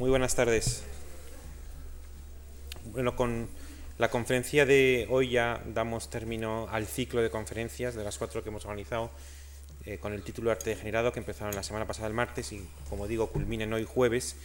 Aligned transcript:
Muy 0.00 0.08
buenas 0.08 0.34
tardes. 0.34 0.82
Bueno, 2.86 3.16
con 3.16 3.50
la 3.98 4.08
conferencia 4.08 4.64
de 4.64 5.06
hoy 5.10 5.28
ya 5.28 5.62
damos 5.74 6.08
término 6.08 6.68
al 6.70 6.86
ciclo 6.86 7.20
de 7.20 7.28
conferencias 7.28 7.94
de 7.94 8.02
las 8.02 8.16
cuatro 8.16 8.42
que 8.42 8.48
hemos 8.48 8.64
organizado 8.64 9.10
eh, 9.84 9.98
con 9.98 10.14
el 10.14 10.22
título 10.22 10.50
Arte 10.50 10.70
Degenerado 10.70 11.12
que 11.12 11.18
empezaron 11.18 11.54
la 11.54 11.62
semana 11.62 11.86
pasada 11.86 12.08
el 12.08 12.14
martes 12.14 12.50
y, 12.52 12.66
como 12.88 13.08
digo, 13.08 13.26
culminen 13.26 13.74
hoy 13.74 13.84
jueves. 13.84 14.36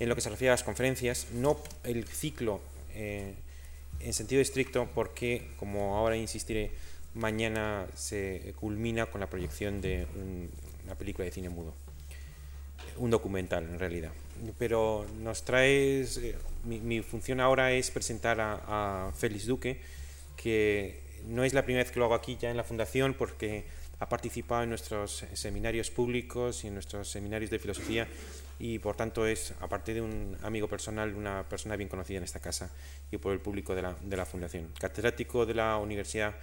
En 0.00 0.08
lo 0.08 0.16
que 0.16 0.22
se 0.22 0.28
refiere 0.28 0.50
a 0.50 0.54
las 0.54 0.64
conferencias, 0.64 1.28
no 1.32 1.56
el 1.84 2.04
ciclo 2.08 2.60
eh, 2.92 3.32
en 4.00 4.12
sentido 4.12 4.42
estricto, 4.42 4.88
porque, 4.92 5.52
como 5.56 5.98
ahora 5.98 6.16
insistiré, 6.16 6.72
mañana 7.14 7.86
se 7.94 8.54
culmina 8.58 9.06
con 9.06 9.20
la 9.20 9.28
proyección 9.28 9.80
de 9.80 10.04
una 10.84 10.96
película 10.96 11.26
de 11.26 11.30
cine 11.30 11.48
mudo, 11.48 11.74
un 12.96 13.10
documental 13.10 13.64
en 13.64 13.78
realidad. 13.78 14.12
Pero 14.58 15.06
nos 15.20 15.44
traes, 15.44 16.18
eh, 16.18 16.36
mi, 16.64 17.00
función 17.02 17.40
ahora 17.40 17.72
es 17.72 17.90
presentar 17.90 18.40
a, 18.40 19.08
a 19.08 19.12
Félix 19.12 19.46
Duque, 19.46 19.80
que 20.36 21.00
no 21.26 21.44
es 21.44 21.54
la 21.54 21.64
primera 21.64 21.84
vez 21.84 21.92
que 21.92 21.98
lo 21.98 22.04
hago 22.04 22.14
aquí 22.14 22.36
ya 22.40 22.50
en 22.50 22.56
la 22.56 22.64
Fundación, 22.64 23.14
porque 23.14 23.64
ha 23.98 24.08
participado 24.08 24.62
en 24.62 24.68
nuestros 24.68 25.24
seminarios 25.32 25.90
públicos 25.90 26.64
y 26.64 26.68
en 26.68 26.74
nuestros 26.74 27.08
seminarios 27.08 27.50
de 27.50 27.58
filosofía 27.58 28.06
y 28.58 28.78
por 28.78 28.96
tanto 28.96 29.26
es, 29.26 29.54
aparte 29.60 29.94
de 29.94 30.00
un 30.00 30.36
amigo 30.42 30.68
personal, 30.68 31.14
una 31.14 31.46
persona 31.48 31.76
bien 31.76 31.88
conocida 31.88 32.18
en 32.18 32.24
esta 32.24 32.40
casa 32.40 32.70
y 33.10 33.18
por 33.18 33.32
el 33.32 33.40
público 33.40 33.74
de 33.74 33.82
la, 33.82 33.94
de 34.02 34.16
la 34.16 34.24
Fundación. 34.24 34.70
Catedrático 34.78 35.44
de 35.44 35.54
la 35.54 35.76
Universidad 35.76 36.34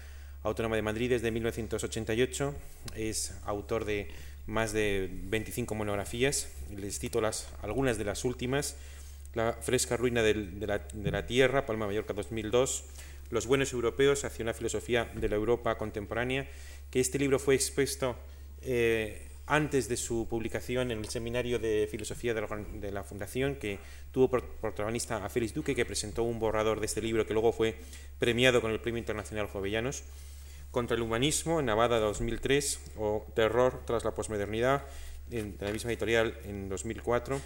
Autónoma 0.43 0.75
de 0.75 0.81
Madrid 0.81 1.09
desde 1.09 1.31
1988, 1.31 2.53
es 2.95 3.33
autor 3.45 3.85
de 3.85 4.09
más 4.47 4.73
de 4.73 5.09
25 5.11 5.75
monografías, 5.75 6.49
les 6.75 6.99
cito 6.99 7.21
las, 7.21 7.47
algunas 7.61 7.97
de 7.97 8.05
las 8.05 8.25
últimas, 8.25 8.75
La 9.33 9.53
fresca 9.53 9.97
ruina 9.97 10.21
de, 10.21 10.35
la, 10.67 10.79
de 10.93 11.11
la 11.11 11.25
Tierra, 11.25 11.65
Palma 11.65 11.87
Mallorca 11.87 12.13
2002, 12.13 12.85
Los 13.31 13.47
buenos 13.47 13.73
europeos 13.73 14.25
hacia 14.25 14.43
una 14.43 14.53
filosofía 14.53 15.05
de 15.15 15.29
la 15.29 15.35
Europa 15.35 15.77
contemporánea, 15.77 16.47
que 16.91 16.99
este 16.99 17.17
libro 17.17 17.39
fue 17.39 17.55
expuesto 17.55 18.15
eh, 18.61 19.27
antes 19.45 19.89
de 19.89 19.97
su 19.97 20.27
publicación 20.29 20.91
en 20.91 20.99
el 20.99 21.09
seminario 21.09 21.59
de 21.59 21.87
filosofía 21.91 22.33
de 22.33 22.91
la, 22.91 23.03
Fundación, 23.03 23.55
que 23.55 23.79
tuvo 24.11 24.29
por 24.29 24.45
protagonista 24.45 25.25
a 25.25 25.29
Félix 25.29 25.53
Duque, 25.53 25.75
que 25.75 25.85
presentó 25.85 26.23
un 26.23 26.39
borrador 26.39 26.79
de 26.79 26.85
este 26.85 27.01
libro 27.01 27.25
que 27.25 27.33
luego 27.33 27.51
fue 27.51 27.75
premiado 28.19 28.61
con 28.61 28.71
el 28.71 28.79
Premio 28.79 28.99
Internacional 28.99 29.47
Jovellanos, 29.47 30.03
contra 30.73 30.97
el 30.97 31.03
humanismo 31.03 31.61
en 31.61 31.67
Navada 31.67 31.99
2003 31.99 32.79
o 32.97 33.25
Terror 33.33 33.83
tras 33.85 34.03
la 34.03 34.11
posmodernidad, 34.11 34.83
en, 35.31 35.55
la 35.61 35.71
misma 35.71 35.91
editorial 35.91 36.35
en 36.43 36.67
2004. 36.67 37.39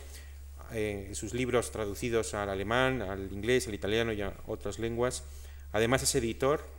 Eh, 0.74 1.12
sus 1.14 1.36
libros 1.36 1.70
traducidos 1.72 2.34
al 2.34 2.50
alemán, 2.50 3.04
al 3.04 3.32
inglés, 3.32 3.68
al 3.68 3.76
italiano 3.76 4.14
y 4.14 4.22
a 4.22 4.34
otras 4.48 4.80
lenguas. 4.80 5.24
Además 5.74 6.02
es 6.02 6.16
editor 6.16 6.78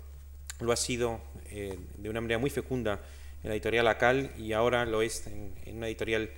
lo 0.60 0.72
ha 0.72 0.76
sido 0.76 1.20
eh, 1.50 1.78
de 1.96 2.10
una 2.10 2.20
manera 2.20 2.38
muy 2.38 2.50
fecunda 2.50 3.00
en 3.42 3.50
la 3.50 3.54
editorial 3.54 3.86
Acal 3.86 4.32
y 4.36 4.52
ahora 4.52 4.84
lo 4.86 5.02
es 5.02 5.26
en, 5.26 5.54
una 5.76 5.86
editorial 5.86 6.30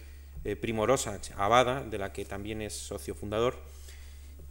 eh, 0.45 0.56
primorosa, 0.56 1.19
Abada, 1.36 1.83
de 1.84 1.98
la 1.98 2.12
que 2.12 2.24
también 2.24 2.62
es 2.62 2.74
socio 2.74 3.14
fundador, 3.14 3.55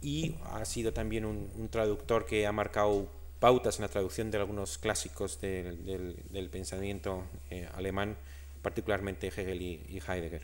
y 0.02 0.36
ha 0.44 0.64
sido 0.64 0.92
también 0.92 1.24
un, 1.24 1.68
traductor 1.68 2.26
que 2.26 2.46
ha 2.46 2.52
marcado 2.52 3.08
pautas 3.40 3.78
en 3.78 3.82
la 3.82 3.88
traducción 3.88 4.30
de 4.30 4.38
algunos 4.38 4.78
clásicos 4.78 5.40
del, 5.40 6.48
pensamiento 6.52 7.24
eh, 7.50 7.68
alemán, 7.74 8.16
particularmente 8.62 9.28
Hegel 9.28 9.62
y 9.62 10.02
Heidegger. 10.06 10.42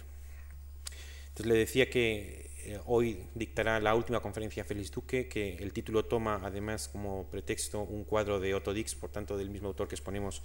Entonces 1.28 1.52
le 1.52 1.58
decía 1.58 1.90
que 1.90 2.50
eh, 2.64 2.80
hoy 2.86 3.22
dictará 3.34 3.78
la 3.78 3.94
última 3.94 4.20
conferencia 4.20 4.64
Félix 4.64 4.90
Duque, 4.90 5.28
que 5.28 5.54
el 5.56 5.72
título 5.72 6.06
toma 6.06 6.40
además 6.42 6.88
como 6.88 7.26
pretexto 7.30 7.82
un 7.82 8.04
cuadro 8.04 8.40
de 8.40 8.54
Otto 8.54 8.72
Dix, 8.72 8.94
por 8.94 9.10
tanto 9.10 9.36
del 9.36 9.50
mismo 9.50 9.68
autor 9.68 9.86
que 9.86 9.94
exponemos 9.94 10.42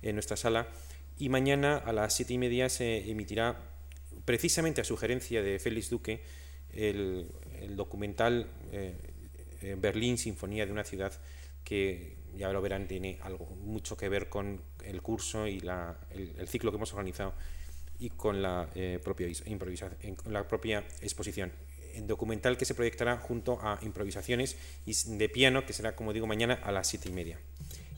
en 0.00 0.16
nuestra 0.16 0.38
sala. 0.38 0.66
Y 1.18 1.28
mañana 1.28 1.76
a 1.76 1.92
las 1.92 2.14
siete 2.14 2.32
y 2.32 2.38
media 2.38 2.68
se 2.70 3.08
emitirá, 3.10 3.60
precisamente 4.24 4.80
a 4.80 4.84
sugerencia 4.84 5.42
de 5.42 5.60
Félix 5.60 5.90
Duque, 5.90 6.22
el, 6.72 7.28
documental 7.76 8.48
eh, 8.72 9.76
Berlín, 9.78 10.18
Sinfonía 10.18 10.64
de 10.64 10.72
una 10.72 10.84
ciudad, 10.84 11.12
que 11.64 12.16
ya 12.36 12.52
lo 12.52 12.62
verán, 12.62 12.86
tiene 12.86 13.18
algo 13.22 13.46
mucho 13.46 13.96
que 13.96 14.08
ver 14.08 14.28
con 14.28 14.60
el 14.84 15.02
curso 15.02 15.46
y 15.46 15.62
el 16.10 16.48
ciclo 16.48 16.70
que 16.70 16.76
hemos 16.76 16.92
organizado 16.92 17.34
y 17.98 18.10
con 18.10 18.40
la, 18.40 18.70
eh, 18.74 18.98
propia, 19.02 19.28
improvisación, 19.46 20.16
la 20.26 20.48
propia 20.48 20.84
exposición. 21.02 21.52
El 21.94 22.06
documental 22.06 22.56
que 22.56 22.64
se 22.64 22.74
proyectará 22.74 23.18
junto 23.18 23.58
a 23.60 23.78
improvisaciones 23.82 24.56
de 24.86 25.28
piano, 25.28 25.66
que 25.66 25.72
será, 25.72 25.94
como 25.94 26.12
digo, 26.12 26.26
mañana 26.26 26.54
a 26.62 26.72
las 26.72 26.86
siete 26.86 27.08
y 27.08 27.12
media. 27.12 27.38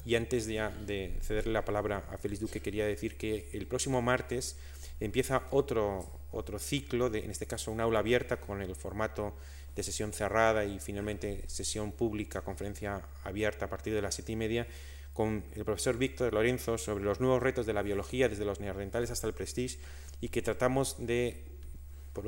Y 0.04 0.16
antes 0.16 0.46
de, 0.46 0.68
de 0.86 1.16
cederle 1.22 1.52
la 1.52 1.64
palabra 1.64 2.08
a 2.10 2.18
Félix 2.18 2.40
Duque, 2.40 2.60
quería 2.60 2.86
decir 2.86 3.16
que 3.16 3.48
el 3.52 3.66
próximo 3.66 4.02
martes 4.02 4.56
empieza 4.98 5.42
otro, 5.50 6.08
otro 6.32 6.58
ciclo, 6.58 7.10
de, 7.10 7.20
en 7.24 7.30
este 7.30 7.46
caso 7.46 7.70
un 7.70 7.80
aula 7.80 8.00
abierta 8.00 8.38
con 8.38 8.62
el 8.62 8.74
formato 8.74 9.34
de 9.74 9.82
sesión 9.82 10.12
cerrada 10.12 10.64
y 10.64 10.78
finalmente 10.78 11.44
sesión 11.48 11.92
pública, 11.92 12.42
conferencia 12.42 13.02
abierta 13.24 13.66
a 13.66 13.68
partir 13.68 13.94
de 13.94 14.02
las 14.02 14.14
siete 14.14 14.32
y 14.32 14.36
media, 14.36 14.66
con 15.12 15.44
el 15.54 15.64
profesor 15.64 15.98
Víctor 15.98 16.32
Lorenzo 16.32 16.78
sobre 16.78 17.04
los 17.04 17.20
nuevos 17.20 17.42
retos 17.42 17.66
de 17.66 17.74
la 17.74 17.82
biología 17.82 18.28
desde 18.28 18.44
los 18.44 18.60
neandertales 18.60 19.10
hasta 19.10 19.26
el 19.26 19.34
prestige 19.34 19.78
y 20.20 20.28
que 20.28 20.42
tratamos 20.42 20.96
de 20.98 21.44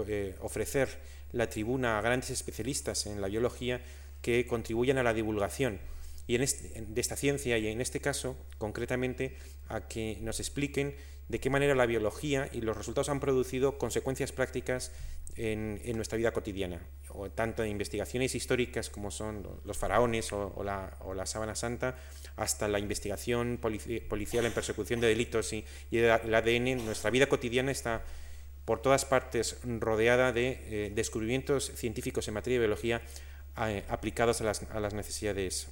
eh, 0.06 0.34
ofrecer 0.40 0.88
la 1.32 1.48
tribuna 1.48 1.98
a 1.98 2.02
grandes 2.02 2.30
especialistas 2.30 3.06
en 3.06 3.20
la 3.20 3.28
biología 3.28 3.80
que 4.20 4.46
contribuyan 4.46 4.98
a 4.98 5.02
la 5.02 5.14
divulgación 5.14 5.80
y 6.26 6.36
en 6.36 6.94
de 6.94 7.00
esta 7.00 7.16
ciencia 7.16 7.58
y 7.58 7.68
en 7.68 7.80
este 7.80 8.00
caso 8.00 8.36
concretamente 8.58 9.36
a 9.68 9.86
que 9.88 10.18
nos 10.22 10.40
expliquen 10.40 10.94
de 11.28 11.40
qué 11.40 11.50
manera 11.50 11.74
la 11.74 11.86
biología 11.86 12.48
y 12.52 12.60
los 12.60 12.76
resultados 12.76 13.08
han 13.08 13.20
producido 13.20 13.78
consecuencias 13.78 14.32
prácticas 14.32 14.92
en, 15.36 15.80
nuestra 15.96 16.18
vida 16.18 16.32
cotidiana, 16.32 16.80
tanto 17.34 17.64
en 17.64 17.70
investigaciones 17.70 18.34
históricas 18.34 18.90
como 18.90 19.10
son 19.10 19.46
los 19.64 19.76
faraones 19.76 20.32
o, 20.32 20.62
la, 20.62 21.26
sábana 21.26 21.54
santa, 21.54 21.96
hasta 22.36 22.68
la 22.68 22.78
investigación 22.78 23.58
policial 23.58 24.44
en 24.44 24.52
persecución 24.52 25.00
de 25.00 25.08
delitos 25.08 25.52
y, 25.52 25.64
el 25.90 26.34
ADN, 26.34 26.84
nuestra 26.84 27.10
vida 27.10 27.26
cotidiana 27.26 27.72
está 27.72 28.02
por 28.64 28.80
todas 28.80 29.04
partes 29.04 29.58
rodeada 29.64 30.32
de 30.32 30.60
eh, 30.66 30.92
descubrimientos 30.94 31.72
científicos 31.74 32.28
en 32.28 32.34
materia 32.34 32.58
de 32.58 32.66
biología 32.66 33.02
eh, 33.58 33.84
aplicados 33.88 34.40
a 34.40 34.80
las 34.80 34.94
necesidades, 34.94 35.68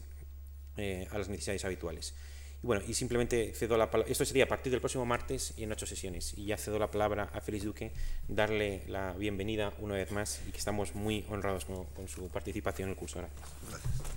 eh, 0.76 1.08
a 1.10 1.19
las 1.19 1.28
necesidades 1.28 1.64
habituales. 1.64 2.14
Y 2.62 2.66
bueno, 2.66 2.82
y 2.86 2.94
simplemente 2.94 3.52
cedo 3.54 3.76
la 3.76 3.90
palabra, 3.90 4.10
esto 4.10 4.24
sería 4.24 4.44
a 4.44 4.48
partir 4.48 4.70
del 4.70 4.80
próximo 4.80 5.04
martes 5.04 5.54
y 5.56 5.64
en 5.64 5.72
ocho 5.72 5.86
sesiones. 5.86 6.34
Y 6.36 6.46
ya 6.46 6.56
cedo 6.56 6.78
la 6.78 6.90
palabra 6.90 7.30
a 7.32 7.40
Félix 7.40 7.64
Duque, 7.64 7.92
darle 8.28 8.84
la 8.86 9.12
bienvenida 9.12 9.72
una 9.78 9.94
vez 9.94 10.12
más 10.12 10.40
y 10.48 10.52
que 10.52 10.58
estamos 10.58 10.94
muy 10.94 11.24
honrados 11.28 11.64
con, 11.64 12.08
su 12.08 12.28
participación 12.28 12.88
en 12.88 12.90
el 12.92 12.96
curso. 12.96 13.18
Gracias. 13.18 14.12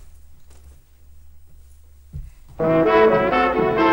bin 2.57 3.84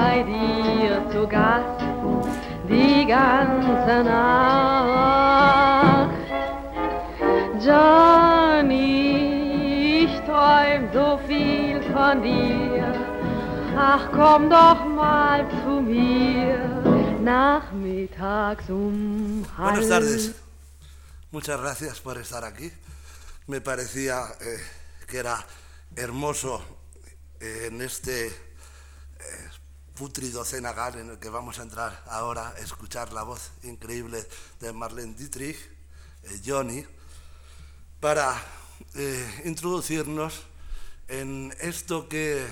bei 0.00 0.22
dir 0.22 0.92
zu 1.12 1.22
Gast 1.26 1.80
die 2.68 3.04
ganze 3.06 3.94
Nacht. 4.04 5.30
Johnny, 7.66 8.94
ich 10.04 10.14
träum 10.28 10.82
so 10.96 11.08
viel 11.28 11.76
von 11.92 12.22
dir. 12.22 12.86
Ach, 13.76 14.04
komm 14.12 14.42
doch 14.50 14.82
mal 15.02 15.40
zu 15.62 15.72
mir, 15.80 16.58
nachmittags 17.22 18.68
um 18.68 19.44
halb. 19.56 19.70
Buenas 19.70 19.88
tardes. 19.88 20.34
Muchas 21.30 21.60
gracias 21.60 22.00
por 22.00 22.16
estar 22.18 22.44
aquí. 22.44 22.72
Me 23.46 23.60
parecía 23.60 24.16
eh, 24.40 24.60
que 25.06 25.18
era 25.18 25.36
hermoso 25.96 26.62
eh, 27.40 27.68
en 27.68 27.80
este 27.82 28.49
putrido 30.00 30.46
cenagal 30.46 30.98
en 30.98 31.10
el 31.10 31.18
que 31.18 31.28
vamos 31.28 31.58
a 31.58 31.62
entrar 31.62 32.02
ahora, 32.08 32.54
a 32.56 32.58
escuchar 32.60 33.12
la 33.12 33.22
voz 33.22 33.50
increíble 33.64 34.26
de 34.58 34.72
Marlene 34.72 35.12
Dietrich, 35.12 35.58
eh, 36.22 36.40
Johnny, 36.42 36.86
para 38.00 38.34
eh, 38.94 39.42
introducirnos 39.44 40.40
en 41.06 41.54
esto 41.60 42.08
que 42.08 42.38
eh, 42.38 42.48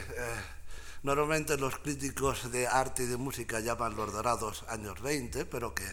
normalmente 1.03 1.56
los 1.56 1.79
críticos 1.79 2.53
de 2.53 2.67
arte 2.67 3.05
y 3.05 3.06
de 3.06 3.17
música 3.17 3.61
llaman 3.61 3.97
los 3.97 4.12
dorados 4.12 4.67
años 4.69 5.00
20, 5.00 5.47
pero 5.47 5.75
que 5.75 5.87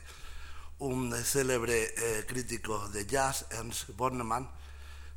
un 0.80 1.16
célebre 1.24 2.26
crítico 2.28 2.90
de 2.90 3.06
jazz, 3.06 3.46
Ernst 3.52 3.92
Bornemann, 3.96 4.52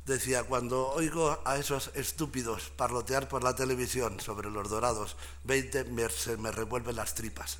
decía, 0.05 0.43
cuando 0.43 0.89
oigo 0.89 1.39
a 1.45 1.57
esos 1.57 1.91
estúpidos 1.95 2.71
parlotear 2.75 3.27
por 3.27 3.43
la 3.43 3.55
televisión 3.55 4.19
sobre 4.19 4.49
los 4.49 4.69
dorados 4.69 5.15
20, 5.43 5.85
me, 5.85 6.09
se 6.09 6.37
me 6.37 6.51
revuelven 6.51 6.95
las 6.95 7.15
tripas. 7.15 7.57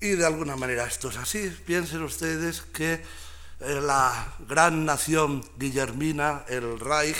Y 0.00 0.10
de 0.10 0.26
alguna 0.26 0.56
manera 0.56 0.84
esto 0.84 1.10
es 1.10 1.16
así. 1.16 1.48
Piensen 1.64 2.02
ustedes 2.02 2.62
que 2.62 2.94
eh, 2.94 3.80
la 3.80 4.34
gran 4.48 4.84
nación 4.84 5.48
guillermina, 5.56 6.44
el 6.48 6.80
Reich, 6.80 7.16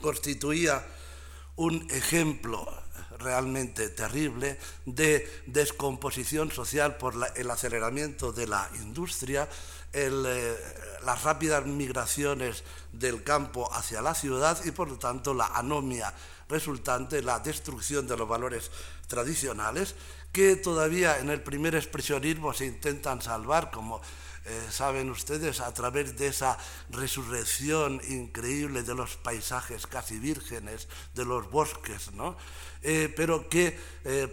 constituía 0.00 0.84
un 1.56 1.86
ejemplo 1.90 2.66
realmente 3.18 3.88
terrible 3.90 4.58
de 4.86 5.42
descomposición 5.46 6.50
social 6.50 6.96
por 6.96 7.14
el 7.36 7.50
aceleramiento 7.50 8.32
de 8.32 8.46
la 8.46 8.68
industria, 8.76 9.48
eh, 9.94 10.56
las 11.04 11.22
rápidas 11.22 11.64
migraciones 11.66 12.64
del 12.92 13.22
campo 13.22 13.72
hacia 13.72 14.02
la 14.02 14.14
ciudad 14.14 14.58
y 14.64 14.72
por 14.72 14.88
lo 14.88 14.98
tanto 14.98 15.32
la 15.32 15.46
anomia 15.46 16.12
resultante, 16.48 17.22
la 17.22 17.38
destrucción 17.38 18.06
de 18.06 18.16
los 18.16 18.28
valores 18.28 18.72
tradicionales 19.06 19.94
que 20.32 20.56
todavía 20.56 21.18
en 21.18 21.30
el 21.30 21.42
primer 21.42 21.76
expresionismo 21.76 22.52
se 22.52 22.66
intentan 22.66 23.22
salvar 23.22 23.70
como 23.70 24.00
eh, 24.46 24.66
saben 24.68 25.08
ustedes, 25.10 25.60
a 25.60 25.72
través 25.72 26.18
de 26.18 26.26
esa 26.26 26.58
resurrección 26.90 28.00
increíble 28.08 28.82
de 28.82 28.94
los 28.94 29.16
paisajes 29.16 29.86
casi 29.86 30.18
vírgenes, 30.18 30.88
de 31.14 31.24
los 31.24 31.50
bosques, 31.50 32.12
¿no? 32.12 32.36
Eh, 32.82 33.10
pero 33.16 33.48
que 33.48 33.78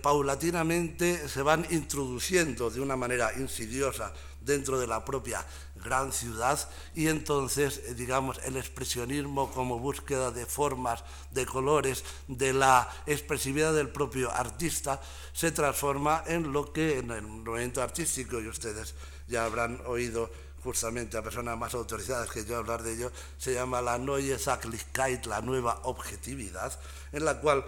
paulatinamente 0.02 1.30
se 1.30 1.42
van 1.42 1.66
introduciendo 1.69 2.69
de 2.69 2.81
una 2.81 2.98
manera 2.98 3.31
insidiosa 3.38 4.12
dentro 4.42 4.80
de 4.80 4.88
la 4.88 5.06
propia 5.06 5.46
gran 5.76 6.12
ciudad. 6.12 6.60
Y 6.94 7.08
entonces, 7.08 7.96
digamos, 7.96 8.40
el 8.44 8.58
expresionismo 8.58 9.52
como 9.52 9.80
búsqueda 9.80 10.32
de 10.32 10.46
formas, 10.46 11.04
de 11.32 11.46
colores, 11.46 12.04
de 12.28 12.54
la 12.54 12.90
expresividad 13.06 13.74
del 13.74 13.90
propio 13.90 14.32
artista, 14.32 15.02
se 15.34 15.52
transforma 15.52 16.24
en 16.28 16.52
lo 16.52 16.74
que 16.74 17.00
en 17.00 17.12
el 17.12 17.22
movimiento 17.22 17.82
artístico, 17.82 18.40
y 18.40 18.48
ustedes 18.48 18.96
ya 19.28 19.46
habrán 19.46 19.82
oído 19.86 20.30
justamente 20.64 21.18
a 21.18 21.24
personas 21.24 21.58
más 21.58 21.74
autorizadas 21.74 22.30
que 22.30 22.46
yo 22.46 22.58
hablar 22.58 22.84
de 22.84 22.94
ello, 22.94 23.12
se 23.38 23.54
llama 23.54 23.82
la 23.82 23.98
Neue 23.98 24.38
Sachlichkeit, 24.38 25.26
la 25.26 25.42
nueva 25.42 25.80
objetividad, 25.84 26.78
en 27.12 27.26
la 27.26 27.40
cual 27.40 27.66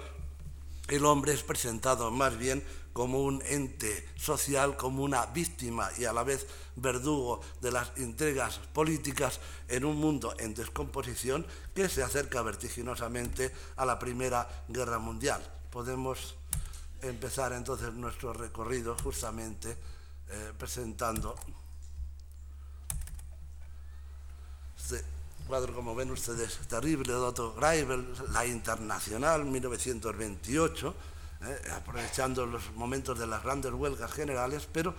el 0.89 1.05
hombre 1.05 1.33
es 1.33 1.43
presentado 1.43 2.11
más 2.11 2.37
bien 2.37 2.63
como 2.93 3.23
un 3.23 3.41
ente 3.45 4.07
social, 4.15 4.77
como 4.77 5.03
una 5.03 5.25
víctima 5.25 5.89
y 5.97 6.05
a 6.05 6.13
la 6.13 6.23
vez 6.23 6.47
verdugo 6.75 7.41
de 7.59 7.71
las 7.71 7.91
intrigas 7.97 8.59
políticas 8.71 9.39
en 9.67 9.83
un 9.83 9.97
mundo 9.97 10.35
en 10.37 10.53
descomposición 10.53 11.45
que 11.73 11.89
se 11.89 12.03
acerca 12.03 12.41
vertiginosamente 12.43 13.51
a 13.75 13.85
la 13.85 13.97
Primera 13.97 14.47
Guerra 14.69 14.99
Mundial. 14.99 15.41
Podemos 15.71 16.35
empezar 17.01 17.51
entonces 17.53 17.91
nuestro 17.93 18.31
recorrido 18.31 18.95
justamente 19.03 19.75
eh, 20.29 20.53
presentando 20.57 21.35
este 24.77 25.03
cuadro, 25.47 25.73
como 25.73 25.95
ven 25.95 26.11
ustedes, 26.11 26.59
terrible 26.67 27.11
de 27.11 27.19
Otto 27.19 27.53
Greibel, 27.53 28.07
La 28.31 28.45
Internacional, 28.45 29.45
1928, 29.45 30.95
eh, 31.45 31.71
aprovechando 31.75 32.45
los 32.45 32.71
momentos 32.73 33.17
de 33.19 33.27
las 33.27 33.43
grandes 33.43 33.73
huelgas 33.73 34.11
generales, 34.11 34.67
pero 34.71 34.93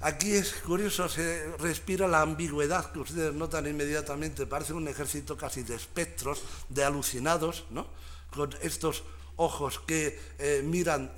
aquí 0.00 0.32
es 0.32 0.54
curioso, 0.54 1.08
se 1.08 1.56
respira 1.58 2.08
la 2.08 2.22
ambigüedad 2.22 2.92
que 2.92 3.00
ustedes 3.00 3.34
notan 3.34 3.66
inmediatamente, 3.66 4.46
parece 4.46 4.72
un 4.72 4.88
ejército 4.88 5.36
casi 5.36 5.62
de 5.62 5.74
espectros, 5.74 6.42
de 6.68 6.84
alucinados, 6.84 7.64
¿no? 7.70 7.86
con 8.30 8.54
estos 8.62 9.04
ojos 9.36 9.80
que 9.80 10.18
eh, 10.38 10.62
miran 10.64 11.12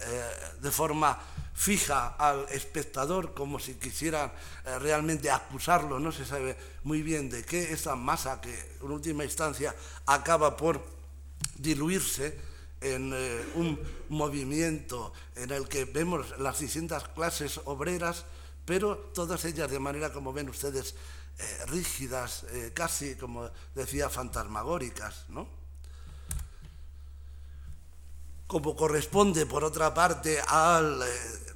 de 0.60 0.70
forma 0.70 1.18
fija 1.58 2.14
al 2.14 2.46
espectador 2.50 3.34
como 3.34 3.58
si 3.58 3.74
quisieran 3.74 4.30
eh, 4.64 4.78
realmente 4.78 5.28
acusarlo, 5.28 5.98
no 5.98 6.12
se 6.12 6.24
sabe 6.24 6.56
muy 6.84 7.02
bien 7.02 7.28
de 7.28 7.44
qué, 7.44 7.72
esa 7.72 7.96
masa 7.96 8.40
que 8.40 8.54
en 8.80 8.90
última 8.92 9.24
instancia 9.24 9.74
acaba 10.06 10.56
por 10.56 10.80
diluirse 11.56 12.38
en 12.80 13.12
eh, 13.14 13.52
un 13.54 13.78
movimiento 14.08 15.12
en 15.36 15.50
el 15.50 15.68
que 15.68 15.84
vemos 15.84 16.38
las 16.38 16.58
distintas 16.58 17.08
clases 17.08 17.60
obreras, 17.64 18.24
pero 18.64 18.96
todas 19.14 19.44
ellas 19.44 19.70
de 19.70 19.78
manera, 19.78 20.12
como 20.12 20.32
ven 20.32 20.48
ustedes, 20.48 20.94
eh, 21.38 21.66
rígidas, 21.66 22.44
casi, 22.74 23.14
como 23.14 23.48
decía, 23.74 24.08
fantasmagóricas, 24.08 25.26
¿no? 25.28 25.58
como 28.48 28.74
corresponde, 28.74 29.44
por 29.44 29.62
otra 29.62 29.92
parte, 29.92 30.40
al 30.40 31.04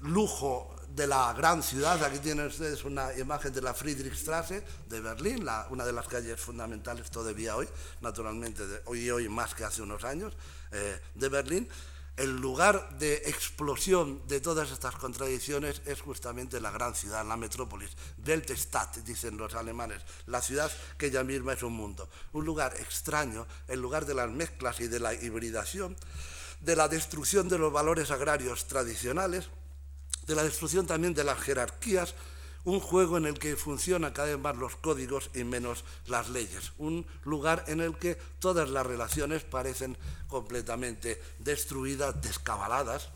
lujo 0.03 0.72
de 0.95 1.07
la 1.07 1.33
gran 1.33 1.63
ciudad. 1.63 2.03
Aquí 2.03 2.19
tienen 2.19 2.47
ustedes 2.47 2.85
una 2.85 3.13
imagen 3.15 3.53
de 3.53 3.63
la 3.63 3.75
Friedrichstraße 3.75 4.63
de 4.89 5.01
Berlín, 5.01 5.47
una 5.71 5.85
de 5.85 5.93
las 5.93 6.07
calles 6.07 6.41
fundamentales 6.41 7.11
todavía 7.11 7.57
hoy, 7.57 7.69
naturalmente, 8.01 8.63
hoy 8.87 9.07
y 9.07 9.11
hoy 9.11 9.29
más 9.29 9.55
que 9.55 9.65
hace 9.65 9.83
unos 9.83 10.05
años, 10.05 10.35
eh, 10.71 11.01
de 11.15 11.29
Berlín. 11.29 11.69
El 12.15 12.37
lugar 12.37 12.99
de 12.99 13.15
explosión 13.25 14.21
de 14.29 14.43
todas 14.43 14.71
estas 14.71 14.97
contradicciones 14.97 15.81
es 15.87 16.03
justamente 16.03 16.61
la 16.61 16.71
gran 16.71 16.95
ciudad, 16.95 17.27
la 17.27 17.39
metrópolis, 17.39 17.91
Weltstadt, 18.27 18.99
dicen 18.99 19.39
los 19.39 19.55
alemanes, 19.55 20.03
la 20.27 20.43
ciudad 20.43 20.71
que 20.99 21.07
ella 21.07 21.25
misma 21.25 21.55
es 21.55 21.63
un 21.63 21.73
mundo. 21.73 22.11
Un 22.35 22.45
lugar 22.45 22.75
extraño, 22.79 23.47
el 23.67 23.81
lugar 23.81 24.05
de 24.05 24.13
las 24.13 24.29
mezclas 24.29 24.81
y 24.81 24.89
de 24.89 25.01
la 25.01 25.15
hibridación, 25.15 25.97
de 26.61 26.77
la 26.77 26.87
destrucción 26.87 27.49
de 27.49 27.57
los 27.57 27.73
valores 27.73 28.11
agrarios 28.11 28.67
tradicionales, 28.67 29.49
de 30.27 30.35
la 30.35 30.45
destrucción 30.45 30.87
también 30.87 31.15
de 31.15 31.25
las 31.25 31.39
jerarquías, 31.41 32.15
un 32.65 32.81
juego 32.81 33.17
en 33.17 33.27
el 33.27 33.39
que 33.39 33.57
funcionan 33.57 34.13
cada 34.13 34.29
vez 34.29 34.39
más 34.39 34.57
los 34.57 34.77
códigos 34.77 35.31
y 35.35 35.43
menos 35.45 35.85
las 36.07 36.29
leyes, 36.29 36.73
un 36.79 37.07
lugar 37.25 37.65
en 37.67 37.81
el 37.81 37.97
que 37.97 38.17
todas 38.39 38.71
las 38.71 38.87
relaciones 38.87 39.43
parecen 39.43 39.97
completamente 40.29 41.21
destruidas, 41.41 42.21
descabaladas, 42.23 43.11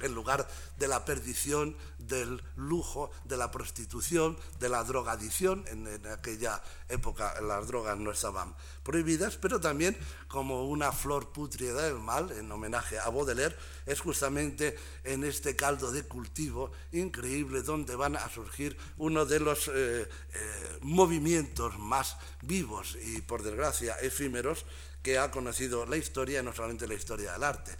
en 0.00 0.14
lugar 0.14 0.46
de 0.78 0.88
la 0.88 1.04
perdición, 1.04 1.76
del 1.98 2.42
lujo, 2.56 3.10
de 3.24 3.36
la 3.36 3.50
prostitución, 3.50 4.36
de 4.60 4.68
la 4.68 4.84
drogadicción. 4.84 5.64
En, 5.68 5.86
aquella 6.06 6.62
época 6.88 7.40
las 7.40 7.66
drogas 7.66 7.98
no 7.98 8.10
estaban 8.10 8.54
prohibidas, 8.82 9.36
pero 9.36 9.60
también 9.60 9.96
como 10.28 10.68
una 10.68 10.92
flor 10.92 11.32
putrida 11.32 11.82
del 11.82 11.98
mal, 11.98 12.30
en 12.32 12.50
homenaje 12.52 12.98
a 12.98 13.08
Baudelaire, 13.08 13.56
es 13.86 14.00
justamente 14.00 14.76
en 15.04 15.24
este 15.24 15.56
caldo 15.56 15.90
de 15.90 16.02
cultivo 16.02 16.72
increíble 16.92 17.62
donde 17.62 17.96
van 17.96 18.16
a 18.16 18.28
surgir 18.28 18.76
uno 18.98 19.24
de 19.24 19.40
los 19.40 19.68
eh, 19.68 20.08
eh, 20.34 20.78
movimientos 20.82 21.78
más 21.78 22.16
vivos 22.42 22.96
y, 23.02 23.22
por 23.22 23.42
desgracia, 23.42 23.94
efímeros 23.94 24.66
que 25.02 25.18
ha 25.18 25.30
conocido 25.30 25.86
la 25.86 25.96
historia, 25.96 26.42
no 26.42 26.52
solamente 26.52 26.88
la 26.88 26.94
historia 26.94 27.32
del 27.32 27.44
arte 27.44 27.76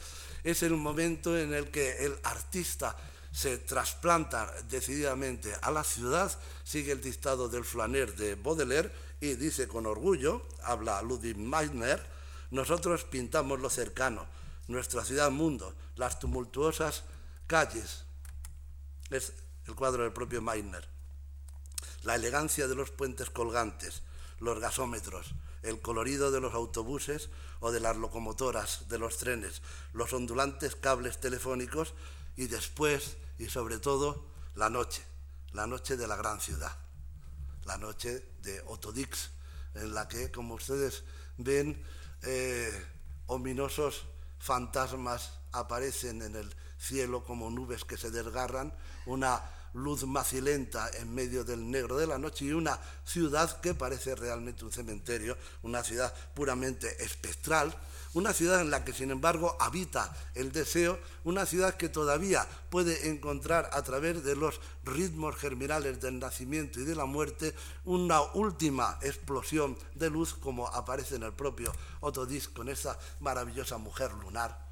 es 0.47 0.63
el 0.63 0.77
momento 0.77 1.37
en 1.37 1.53
el 1.53 1.73
que 1.73 2.05
el 2.07 2.17
artista 2.23 2.97
se 3.33 3.59
trasplanta 3.59 4.51
decididamente 4.69 5.53
a 5.61 5.73
la 5.73 5.83
ciudad, 5.83 6.31
sigue 6.63 6.93
el 6.93 7.03
dictado 7.03 7.49
del 7.49 7.65
flaner 7.65 8.15
de 8.15 8.37
Baudelaire 8.37 8.93
y 9.21 9.35
dice 9.35 9.67
con 9.67 9.87
orgullo, 9.87 10.47
habla 10.63 11.03
Ludwig 11.03 11.37
Meissner, 11.37 12.01
nosotros 12.53 13.03
pintamos 13.03 13.59
lo 13.59 13.69
cercano, 13.69 14.25
nuestra 14.69 15.05
ciudad 15.05 15.33
mundo, 15.33 15.75
las 15.97 16.21
tumultuosas 16.21 17.03
calles. 17.49 18.05
Es 19.11 19.33
el 19.67 19.75
cuadro 19.75 20.05
del 20.05 20.13
propio 20.13 20.41
Meissner. 20.41 20.89
La 22.05 22.15
elegancia 22.15 22.69
de 22.69 22.77
los 22.77 22.93
puentes 22.93 23.31
colgantes, 23.31 24.03
los 24.39 24.61
gasómetros, 24.61 25.35
el 25.65 25.81
colorido 25.81 26.31
de 26.31 26.41
los 26.41 26.55
autobuses 26.55 27.31
o 27.61 27.73
de 27.73 27.81
las 27.81 27.97
locomotoras, 27.97 28.89
de 28.89 28.99
los 28.99 29.17
trenes, 29.19 29.63
los 29.93 30.13
ondulantes 30.13 30.77
cables 30.77 31.21
telefónicos 31.21 31.95
y 32.37 32.47
después, 32.47 33.17
y 33.39 33.49
sobre 33.49 33.79
todo, 33.79 34.25
la 34.55 34.71
noche, 34.71 35.03
la 35.53 35.67
noche 35.67 35.97
de 35.97 36.07
la 36.07 36.17
gran 36.17 36.41
ciudad, 36.41 36.77
la 37.65 37.79
noche 37.79 38.25
de 38.43 38.61
Otodix, 38.67 39.31
en 39.75 39.95
la 39.95 40.09
que, 40.09 40.31
como 40.31 40.55
ustedes 40.55 41.05
ven, 41.39 41.83
eh, 42.23 42.87
ominosos 43.27 44.07
fantasmas 44.39 45.33
aparecen 45.53 46.23
en 46.23 46.37
el 46.37 46.55
cielo 46.79 47.25
como 47.25 47.51
nubes 47.51 47.85
que 47.85 47.97
se 47.97 48.11
desgarran, 48.11 48.73
una 49.07 49.43
luz 49.77 50.05
macilenta 50.05 50.91
en 50.99 51.15
medio 51.15 51.45
del 51.45 51.71
negro 51.71 51.97
de 51.97 52.07
la 52.07 52.19
noche 52.19 52.47
y 52.47 52.53
una 52.53 52.81
ciudad 53.05 53.61
que 53.61 53.75
parece 53.75 54.15
realmente 54.15 54.65
un 54.65 54.73
cementerio, 54.73 55.37
una 55.63 55.85
ciudad 55.85 56.13
puramente 56.35 57.05
espectral, 57.05 57.75
una 58.15 58.33
ciudad 58.33 58.63
en 58.63 58.71
la 58.71 58.85
que 58.85 58.95
sin 58.95 59.11
embargo 59.11 59.55
habita 59.61 60.17
el 60.35 60.51
deseo, 60.51 60.99
una 61.25 61.45
ciudad 61.45 61.75
que 61.75 61.91
todavía 61.91 62.47
puede 62.71 63.11
encontrar 63.11 63.69
a 63.73 63.83
través 63.83 64.25
de 64.25 64.35
los 64.35 64.61
ritmos 64.85 65.37
germinales 65.37 66.01
del 66.01 66.19
nacimiento 66.19 66.81
y 66.81 66.85
de 66.85 66.95
la 66.95 67.05
muerte 67.05 67.55
una 67.85 68.23
última 68.23 68.99
explosión 69.03 69.77
de 69.95 70.09
luz 70.09 70.33
como 70.33 70.69
aparece 70.69 71.17
en 71.17 71.25
el 71.25 71.35
propio 71.35 71.73
Otodis 72.01 72.49
con 72.49 72.71
esa 72.71 72.99
maravillosa 73.21 73.77
mujer 73.77 74.13
lunar. 74.15 74.66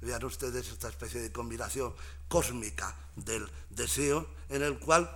Vean 0.00 0.24
ustedes 0.24 0.68
esta 0.68 0.88
especie 0.88 1.20
de 1.20 1.30
combinación 1.30 1.94
cósmica 2.28 2.96
del 3.16 3.48
deseo 3.70 4.26
en 4.48 4.62
el 4.62 4.78
cual 4.78 5.08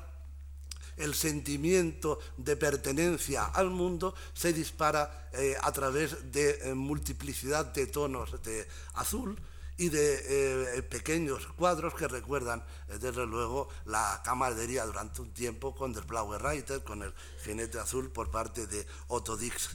el 0.97 1.15
sentimiento 1.15 2.19
de 2.37 2.57
pertenencia 2.57 3.45
al 3.47 3.71
mundo 3.71 4.15
se 4.33 4.53
dispara 4.53 5.29
eh, 5.33 5.57
a 5.61 5.73
través 5.73 6.33
de 6.33 6.71
eh, 6.71 6.75
multiplicidad 6.75 7.67
de 7.67 7.87
tonos 7.87 8.43
de 8.43 8.67
azul 8.95 9.39
y 9.77 9.91
de 9.91 10.79
eh, 10.79 10.83
pequeños 10.83 11.47
cuadros 11.49 11.93
que 11.95 12.09
recuerdan, 12.09 12.65
desde 12.89 13.27
luego, 13.27 13.69
la 13.85 14.23
camaradería 14.25 14.87
durante 14.87 15.21
un 15.21 15.35
tiempo 15.35 15.75
con 15.75 15.93
Der 15.93 16.05
Blaue 16.05 16.39
Reiter, 16.39 16.83
con 16.83 17.03
el 17.03 17.13
jinete 17.45 17.79
azul 17.79 18.11
por 18.11 18.31
parte 18.31 18.67
de 18.67 18.87
Otto 19.09 19.37
Dix. 19.37 19.69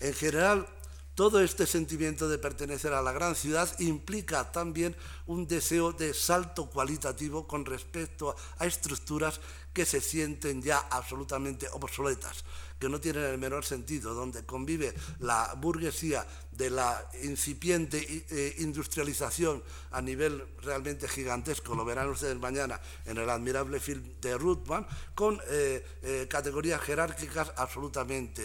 En 0.00 0.12
general, 0.12 0.68
todo 1.18 1.40
este 1.40 1.66
sentimiento 1.66 2.28
de 2.28 2.38
pertenecer 2.38 2.92
a 2.92 3.02
la 3.02 3.10
gran 3.10 3.34
ciudad 3.34 3.68
implica 3.80 4.52
también 4.52 4.94
un 5.26 5.48
deseo 5.48 5.92
de 5.92 6.14
salto 6.14 6.70
cualitativo 6.70 7.44
con 7.48 7.64
respecto 7.64 8.36
a 8.58 8.66
estructuras 8.66 9.40
que 9.72 9.84
se 9.84 10.00
sienten 10.00 10.62
ya 10.62 10.78
absolutamente 10.78 11.66
obsoletas 11.72 12.44
que 12.78 12.88
no 12.88 13.00
tienen 13.00 13.24
el 13.24 13.38
menor 13.38 13.64
sentido, 13.64 14.14
donde 14.14 14.44
convive 14.44 14.94
la 15.20 15.54
burguesía 15.56 16.26
de 16.58 16.70
la 16.70 17.08
incipiente 17.22 18.04
eh, 18.30 18.56
industrialización 18.58 19.62
a 19.92 20.02
nivel 20.02 20.44
realmente 20.60 21.06
gigantesco, 21.06 21.76
lo 21.76 21.84
verán 21.84 22.08
ustedes 22.08 22.36
mañana 22.36 22.80
en 23.06 23.16
el 23.16 23.30
admirable 23.30 23.78
film 23.78 24.02
de 24.20 24.36
Ruthman, 24.36 24.84
con 25.14 25.40
eh, 25.48 25.86
eh, 26.02 26.26
categorías 26.28 26.80
jerárquicas 26.80 27.52
absolutamente 27.56 28.44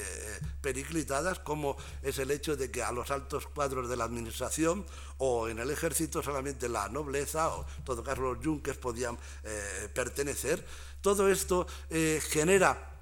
periclitadas, 0.61 1.39
como 1.39 1.75
es 2.03 2.19
el 2.19 2.29
hecho 2.29 2.55
de 2.55 2.69
que 2.69 2.83
a 2.83 2.91
los 2.91 3.09
altos 3.09 3.47
cuadros 3.47 3.89
de 3.89 3.97
la 3.97 4.03
administración 4.03 4.85
o 5.17 5.49
en 5.49 5.57
el 5.57 5.71
ejército 5.71 6.21
solamente 6.21 6.69
la 6.69 6.89
nobleza 6.89 7.49
o 7.49 7.65
en 7.77 7.83
todo 7.83 8.03
caso 8.03 8.21
los 8.21 8.39
yunques 8.41 8.77
podían 8.77 9.17
pertenecer. 9.93 10.63
Todo 11.01 11.27
esto 11.29 11.67
genera 12.29 12.92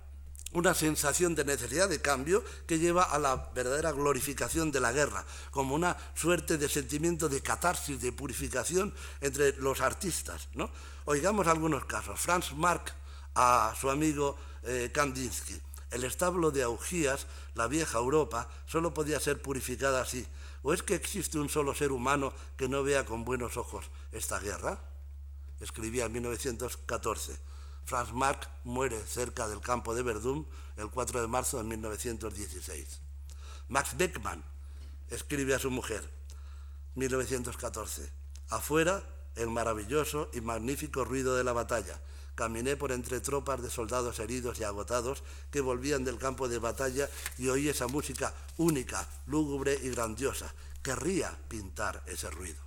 una 0.53 0.73
sensación 0.73 1.35
de 1.35 1.45
necesidad 1.45 1.87
de 1.87 2.01
cambio 2.01 2.43
que 2.67 2.79
lleva 2.79 3.03
a 3.03 3.19
la 3.19 3.49
verdadera 3.55 3.91
glorificación 3.91 4.71
de 4.71 4.79
la 4.79 4.91
guerra, 4.91 5.25
como 5.49 5.75
una 5.75 5.95
suerte 6.13 6.57
de 6.57 6.67
sentimiento 6.67 7.29
de 7.29 7.41
catarsis, 7.41 8.01
de 8.01 8.11
purificación 8.11 8.93
entre 9.21 9.53
los 9.57 9.81
artistas. 9.81 10.49
¿no? 10.53 10.69
Oigamos 11.05 11.47
algunos 11.47 11.85
casos. 11.85 12.19
Franz 12.19 12.53
Marc 12.53 12.93
a 13.35 13.73
su 13.79 13.89
amigo 13.89 14.37
eh, 14.63 14.91
Kandinsky. 14.93 15.59
El 15.89 16.03
establo 16.03 16.51
de 16.51 16.63
Augías, 16.63 17.27
la 17.53 17.67
vieja 17.67 17.97
Europa, 17.97 18.49
solo 18.65 18.93
podía 18.93 19.19
ser 19.19 19.41
purificada 19.41 20.01
así. 20.01 20.25
¿O 20.63 20.73
es 20.73 20.83
que 20.83 20.95
existe 20.95 21.39
un 21.39 21.49
solo 21.49 21.73
ser 21.73 21.91
humano 21.91 22.33
que 22.55 22.69
no 22.69 22.83
vea 22.83 23.05
con 23.05 23.25
buenos 23.25 23.57
ojos 23.57 23.85
esta 24.11 24.39
guerra? 24.39 24.79
Escribía 25.59 26.05
en 26.05 26.13
1914. 26.13 27.50
Franz 27.85 28.13
Marc 28.13 28.49
muere 28.63 28.99
cerca 29.05 29.47
del 29.47 29.61
campo 29.61 29.93
de 29.93 30.03
Verdún 30.03 30.47
el 30.77 30.89
4 30.89 31.21
de 31.21 31.27
marzo 31.27 31.57
de 31.57 31.63
1916. 31.63 33.01
Max 33.67 33.95
Beckmann 33.97 34.43
escribe 35.09 35.53
a 35.53 35.59
su 35.59 35.71
mujer, 35.71 36.09
1914, 36.95 38.11
afuera 38.49 39.03
el 39.35 39.49
maravilloso 39.49 40.29
y 40.33 40.41
magnífico 40.41 41.05
ruido 41.05 41.35
de 41.35 41.43
la 41.43 41.53
batalla. 41.53 42.01
Caminé 42.35 42.75
por 42.75 42.91
entre 42.91 43.19
tropas 43.19 43.61
de 43.61 43.69
soldados 43.69 44.19
heridos 44.19 44.59
y 44.59 44.63
agotados 44.63 45.23
que 45.51 45.61
volvían 45.61 46.03
del 46.03 46.17
campo 46.17 46.47
de 46.47 46.59
batalla 46.59 47.09
y 47.37 47.49
oí 47.49 47.67
esa 47.67 47.87
música 47.87 48.33
única, 48.57 49.07
lúgubre 49.27 49.77
y 49.81 49.89
grandiosa. 49.89 50.53
Querría 50.81 51.37
pintar 51.47 52.03
ese 52.07 52.29
ruido. 52.31 52.59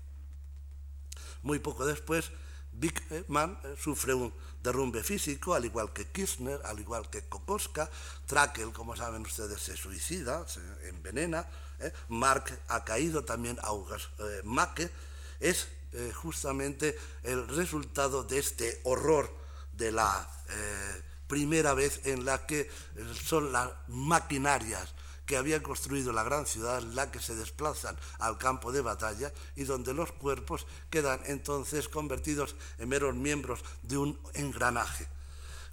Muy 1.42 1.58
poco 1.58 1.86
después, 1.86 2.30
Beckmann 2.72 3.58
sufre 3.78 4.14
un 4.14 4.32
derrumbe 4.64 5.04
físico, 5.04 5.54
al 5.54 5.66
igual 5.66 5.92
que 5.92 6.06
Kirchner, 6.06 6.58
al 6.64 6.80
igual 6.80 7.08
que 7.10 7.22
Kokoska. 7.22 7.88
Trakel, 8.26 8.72
como 8.72 8.96
saben 8.96 9.22
ustedes, 9.22 9.60
se 9.60 9.76
suicida, 9.76 10.48
se 10.48 10.60
envenena. 10.88 11.46
¿eh? 11.80 11.92
Mark 12.08 12.46
ha 12.68 12.82
caído 12.82 13.24
también, 13.24 13.58
August 13.62 14.08
eh, 14.18 14.40
Macke. 14.42 14.90
Es 15.38 15.68
eh, 15.92 16.12
justamente 16.14 16.98
el 17.22 17.46
resultado 17.46 18.24
de 18.24 18.38
este 18.38 18.80
horror 18.84 19.30
de 19.72 19.92
la 19.92 20.30
primera 21.26 21.74
vez 21.74 22.00
en 22.04 22.24
la 22.24 22.46
que 22.46 22.70
son 23.24 23.50
las 23.50 23.70
maquinarias 23.88 24.94
que 25.26 25.36
había 25.36 25.62
construido 25.62 26.12
la 26.12 26.22
gran 26.22 26.46
ciudad, 26.46 26.82
la 26.82 27.10
que 27.10 27.20
se 27.20 27.34
desplazan 27.34 27.96
al 28.18 28.38
campo 28.38 28.72
de 28.72 28.82
batalla 28.82 29.32
y 29.56 29.64
donde 29.64 29.94
los 29.94 30.12
cuerpos 30.12 30.66
quedan 30.90 31.20
entonces 31.26 31.88
convertidos 31.88 32.56
en 32.78 32.88
meros 32.88 33.14
miembros 33.14 33.60
de 33.82 33.96
un 33.96 34.20
engranaje. 34.34 35.08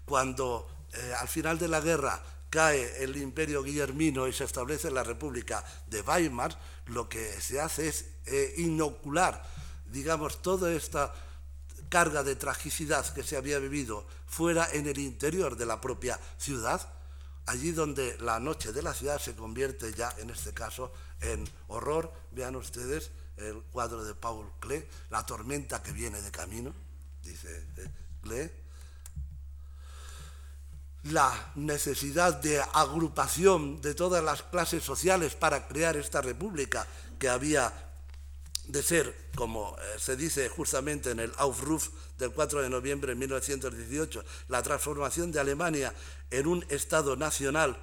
Cuando 0.05 0.67
eh, 0.93 1.13
al 1.19 1.27
final 1.27 1.59
de 1.59 1.67
la 1.67 1.81
guerra 1.81 2.21
cae 2.49 3.03
el 3.03 3.15
imperio 3.15 3.63
guillermino 3.63 4.27
y 4.27 4.33
se 4.33 4.43
establece 4.43 4.91
la 4.91 5.03
República 5.03 5.63
de 5.87 6.01
Weimar, 6.01 6.57
lo 6.87 7.07
que 7.07 7.39
se 7.39 7.61
hace 7.61 7.87
es 7.87 8.05
eh, 8.25 8.53
inocular, 8.57 9.41
digamos, 9.85 10.41
toda 10.41 10.71
esta 10.71 11.13
carga 11.89 12.23
de 12.23 12.35
tragicidad 12.35 13.05
que 13.13 13.23
se 13.23 13.37
había 13.37 13.59
vivido 13.59 14.05
fuera 14.25 14.67
en 14.71 14.87
el 14.87 14.97
interior 14.97 15.57
de 15.57 15.65
la 15.65 15.81
propia 15.81 16.19
ciudad, 16.37 16.81
allí 17.45 17.71
donde 17.71 18.17
la 18.19 18.39
noche 18.39 18.71
de 18.71 18.81
la 18.81 18.93
ciudad 18.93 19.19
se 19.19 19.35
convierte 19.35 19.93
ya, 19.93 20.13
en 20.17 20.29
este 20.29 20.53
caso, 20.53 20.91
en 21.21 21.47
horror. 21.67 22.11
Vean 22.31 22.55
ustedes 22.55 23.11
el 23.37 23.61
cuadro 23.71 24.03
de 24.03 24.13
Paul 24.13 24.51
Klee, 24.59 24.85
la 25.09 25.25
tormenta 25.25 25.81
que 25.81 25.91
viene 25.91 26.21
de 26.21 26.31
camino, 26.31 26.73
dice 27.23 27.67
Klee. 28.21 28.39
Eh, 28.39 28.61
la 31.05 31.51
necesidad 31.55 32.35
de 32.41 32.61
agrupación 32.61 33.81
de 33.81 33.95
todas 33.95 34.23
las 34.23 34.43
clases 34.43 34.83
sociales 34.83 35.33
para 35.33 35.67
crear 35.67 35.97
esta 35.97 36.21
república 36.21 36.85
que 37.17 37.27
había 37.27 37.90
de 38.67 38.83
ser, 38.83 39.29
como 39.35 39.75
eh, 39.77 39.99
se 39.99 40.15
dice 40.15 40.47
justamente 40.49 41.11
en 41.11 41.19
el 41.19 41.31
Aufruf 41.37 41.89
del 42.17 42.31
4 42.31 42.61
de 42.61 42.69
noviembre 42.69 43.13
de 43.13 43.19
1918, 43.19 44.23
la 44.47 44.61
transformación 44.61 45.31
de 45.31 45.39
Alemania 45.39 45.93
en 46.29 46.47
un 46.47 46.65
Estado 46.69 47.15
nacional 47.15 47.77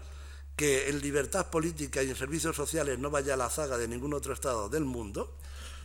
que 0.57 0.89
en 0.89 1.01
libertad 1.01 1.51
política 1.51 2.03
y 2.03 2.11
en 2.11 2.17
servicios 2.17 2.57
sociales 2.57 2.99
no 2.99 3.11
vaya 3.11 3.35
a 3.35 3.37
la 3.37 3.51
zaga 3.51 3.79
de 3.79 3.87
ningún 3.87 4.15
otro 4.15 4.33
Estado 4.33 4.69
del 4.69 4.85
mundo, 4.85 5.37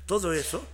todo 0.06 0.34
eso, 0.34 0.66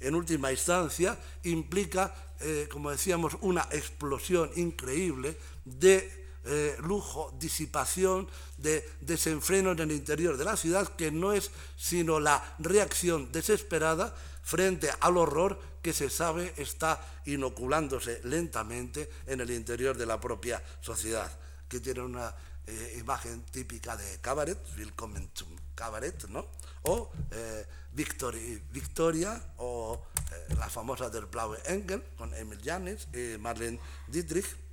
en 0.00 0.14
última 0.14 0.50
instancia, 0.52 1.18
implica, 1.44 2.14
eh, 2.40 2.68
como 2.70 2.90
decíamos, 2.90 3.36
una 3.40 3.66
explosión 3.70 4.50
increíble 4.56 5.38
de 5.64 6.23
eh, 6.46 6.76
lujo, 6.82 7.34
disipación, 7.38 8.28
de 8.58 8.88
desenfreno 9.00 9.72
en 9.72 9.80
el 9.80 9.92
interior 9.92 10.36
de 10.36 10.44
la 10.44 10.56
ciudad, 10.56 10.88
que 10.94 11.10
no 11.10 11.32
es 11.32 11.50
sino 11.76 12.20
la 12.20 12.56
reacción 12.58 13.32
desesperada 13.32 14.14
frente 14.42 14.90
al 15.00 15.16
horror 15.16 15.58
que 15.82 15.92
se 15.92 16.10
sabe 16.10 16.52
está 16.56 17.00
inoculándose 17.26 18.20
lentamente 18.24 19.10
en 19.26 19.40
el 19.40 19.50
interior 19.50 19.96
de 19.96 20.06
la 20.06 20.20
propia 20.20 20.62
sociedad, 20.80 21.30
que 21.68 21.80
tiene 21.80 22.02
una 22.02 22.34
eh, 22.66 22.96
imagen 22.98 23.42
típica 23.44 23.96
de 23.96 24.20
cabaret, 24.20 24.58
Willkommen 24.76 25.30
zum 25.34 25.48
Cabaret, 25.74 26.28
¿no? 26.28 26.46
O 26.82 27.10
eh, 27.30 27.66
Victoria, 27.92 29.40
o 29.58 30.02
la 30.58 30.68
famosa 30.68 31.08
del 31.08 31.26
Blaue 31.26 31.58
Engel, 31.66 32.02
con 32.16 32.34
Emil 32.34 32.60
Janis 32.62 33.06
y 33.12 33.38
Marlene 33.38 33.78
Dietrich, 34.08 34.63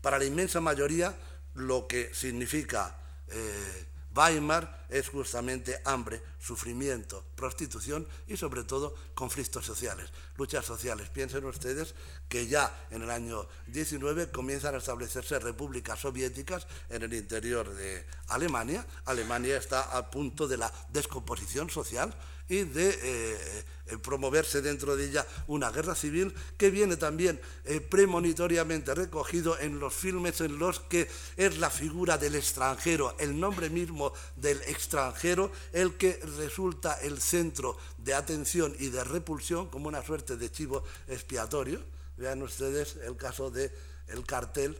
para 0.00 0.18
la 0.18 0.24
inmensa 0.24 0.60
mayoría, 0.60 1.16
lo 1.54 1.86
que 1.86 2.14
significa 2.14 2.96
eh, 3.28 3.86
Weimar 4.14 4.86
es 4.88 5.08
justamente 5.08 5.80
hambre, 5.84 6.20
sufrimiento, 6.40 7.24
prostitución 7.36 8.08
y 8.26 8.36
sobre 8.36 8.64
todo 8.64 8.94
conflictos 9.14 9.64
sociales, 9.64 10.10
luchas 10.36 10.64
sociales. 10.64 11.08
Piensen 11.10 11.44
ustedes 11.44 11.94
que 12.28 12.48
ya 12.48 12.86
en 12.90 13.02
el 13.02 13.10
año 13.10 13.46
19 13.68 14.30
comienzan 14.30 14.74
a 14.74 14.78
establecerse 14.78 15.38
repúblicas 15.38 16.00
soviéticas 16.00 16.66
en 16.88 17.02
el 17.02 17.14
interior 17.14 17.72
de 17.72 18.04
Alemania. 18.28 18.84
Alemania 19.04 19.56
está 19.56 19.96
a 19.96 20.10
punto 20.10 20.48
de 20.48 20.56
la 20.56 20.72
descomposición 20.92 21.70
social 21.70 22.12
y 22.50 22.64
de 22.64 22.90
eh, 22.90 23.64
eh, 23.86 23.98
promoverse 23.98 24.60
dentro 24.60 24.96
de 24.96 25.06
ella 25.06 25.26
una 25.46 25.70
guerra 25.70 25.94
civil 25.94 26.34
que 26.58 26.68
viene 26.68 26.96
también 26.96 27.40
eh, 27.64 27.80
premonitoriamente 27.80 28.92
recogido 28.92 29.56
en 29.58 29.78
los 29.78 29.94
filmes 29.94 30.40
en 30.40 30.58
los 30.58 30.80
que 30.80 31.08
es 31.36 31.58
la 31.58 31.70
figura 31.70 32.18
del 32.18 32.34
extranjero, 32.34 33.16
el 33.20 33.38
nombre 33.38 33.70
mismo 33.70 34.12
del 34.34 34.60
extranjero, 34.62 35.52
el 35.72 35.94
que 35.94 36.20
resulta 36.36 37.00
el 37.00 37.22
centro 37.22 37.78
de 37.98 38.14
atención 38.14 38.74
y 38.80 38.88
de 38.88 39.04
repulsión 39.04 39.68
como 39.68 39.86
una 39.86 40.04
suerte 40.04 40.36
de 40.36 40.50
chivo 40.50 40.82
expiatorio. 41.06 41.80
Vean 42.16 42.42
ustedes 42.42 42.96
el 42.96 43.16
caso 43.16 43.50
del 43.50 43.70
el 44.08 44.26
cartel 44.26 44.76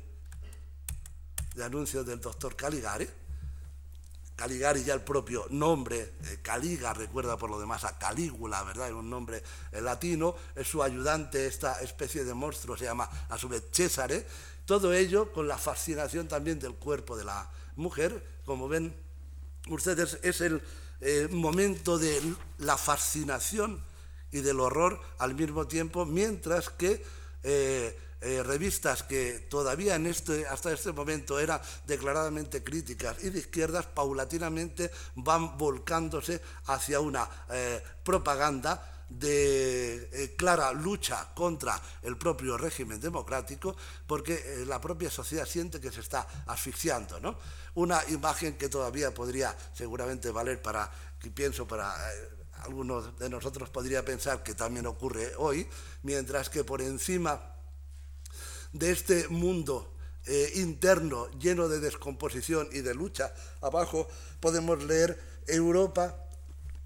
de 1.55 1.65
anuncios 1.65 2.05
del 2.05 2.21
doctor 2.21 2.57
Caligari, 2.57 3.09
Caligari 4.41 4.83
ya 4.83 4.95
el 4.95 5.03
propio 5.03 5.45
nombre, 5.51 6.15
eh, 6.25 6.39
Caliga, 6.41 6.95
recuerda 6.95 7.37
por 7.37 7.51
lo 7.51 7.61
demás 7.61 7.85
a 7.85 7.99
Calígula, 7.99 8.63
¿verdad? 8.63 8.89
Es 8.89 8.95
un 8.95 9.11
nombre 9.11 9.43
eh, 9.71 9.83
latino, 9.83 10.35
es 10.57 10.67
su 10.67 10.83
ayudante, 10.83 11.47
esta 11.47 11.83
especie 11.83 12.25
de 12.25 12.33
monstruo 12.33 12.75
se 12.75 12.87
llama 12.87 13.07
a 13.29 13.37
su 13.37 13.51
vez 13.51 13.65
Césare, 13.71 14.27
todo 14.65 14.95
ello 14.95 15.31
con 15.31 15.47
la 15.47 15.59
fascinación 15.59 16.27
también 16.27 16.59
del 16.59 16.73
cuerpo 16.73 17.19
de 17.19 17.25
la 17.25 17.51
mujer, 17.77 18.41
como 18.47 18.67
ven 18.67 18.95
ustedes, 19.69 20.19
es 20.23 20.41
el 20.41 20.63
eh, 21.03 21.29
momento 21.31 21.99
de 21.99 22.19
la 22.61 22.79
fascinación 22.79 23.85
y 24.33 24.41
del 24.41 24.59
horror 24.59 24.99
al 25.19 25.35
mismo 25.35 25.67
tiempo, 25.67 26.07
mientras 26.07 26.71
que 26.71 27.05
eh, 28.23 28.43
revistas 28.43 29.03
que 29.03 29.47
todavía 29.49 29.95
en 29.95 30.07
este, 30.07 30.47
hasta 30.47 30.71
este 30.73 30.93
momento 30.93 31.41
eran 31.41 31.59
declaradamente 31.87 32.63
críticas 32.63 33.17
y 33.25 33.31
de 33.31 33.39
izquierdas, 33.39 33.87
paulatinamente 33.87 34.91
van 35.15 35.57
volcándose 35.57 36.43
hacia 36.67 37.01
una 37.01 37.27
eh, 37.49 37.83
propaganda 38.05 39.07
de 39.09 40.11
eh, 40.13 40.35
clara 40.37 40.73
lucha 40.75 41.29
contra 41.35 41.81
el 42.03 42.19
propio 42.19 42.59
régimen 42.59 43.01
democrático, 43.01 43.75
porque 44.07 44.65
la 44.67 44.83
propia 44.83 45.11
sociedad 45.11 45.47
siente 45.47 45.81
que 45.81 45.91
se 45.91 46.01
está 46.01 46.27
asfixiando. 46.47 47.21
¿no? 47.21 47.39
Una 47.75 48.05
imagen 48.11 48.59
que 48.59 48.69
todavía 48.69 49.15
podría 49.15 49.57
seguramente 49.73 50.31
valer 50.31 50.61
para, 50.61 50.91
pienso, 51.35 51.67
para 51.67 51.97
algunos 52.65 53.19
de 53.19 53.31
nosotros 53.31 53.71
podría 53.71 54.05
pensar 54.05 54.43
que 54.43 54.55
también 54.55 54.87
ocurre 54.87 55.33
hoy, 55.39 55.67
mientras 56.03 56.51
que 56.51 56.65
por 56.65 56.83
encima 56.83 57.41
de 58.73 58.91
este 58.91 59.29
mundo 59.29 59.95
eh, 60.27 60.53
interno 60.57 61.31
lleno 61.39 61.69
de 61.69 61.81
descomposición 61.81 62.69
y 62.73 62.81
de 62.81 62.95
lucha, 62.95 63.35
abajo 63.61 64.09
podemos 64.41 64.83
leer 64.85 65.19
Europa 65.47 66.27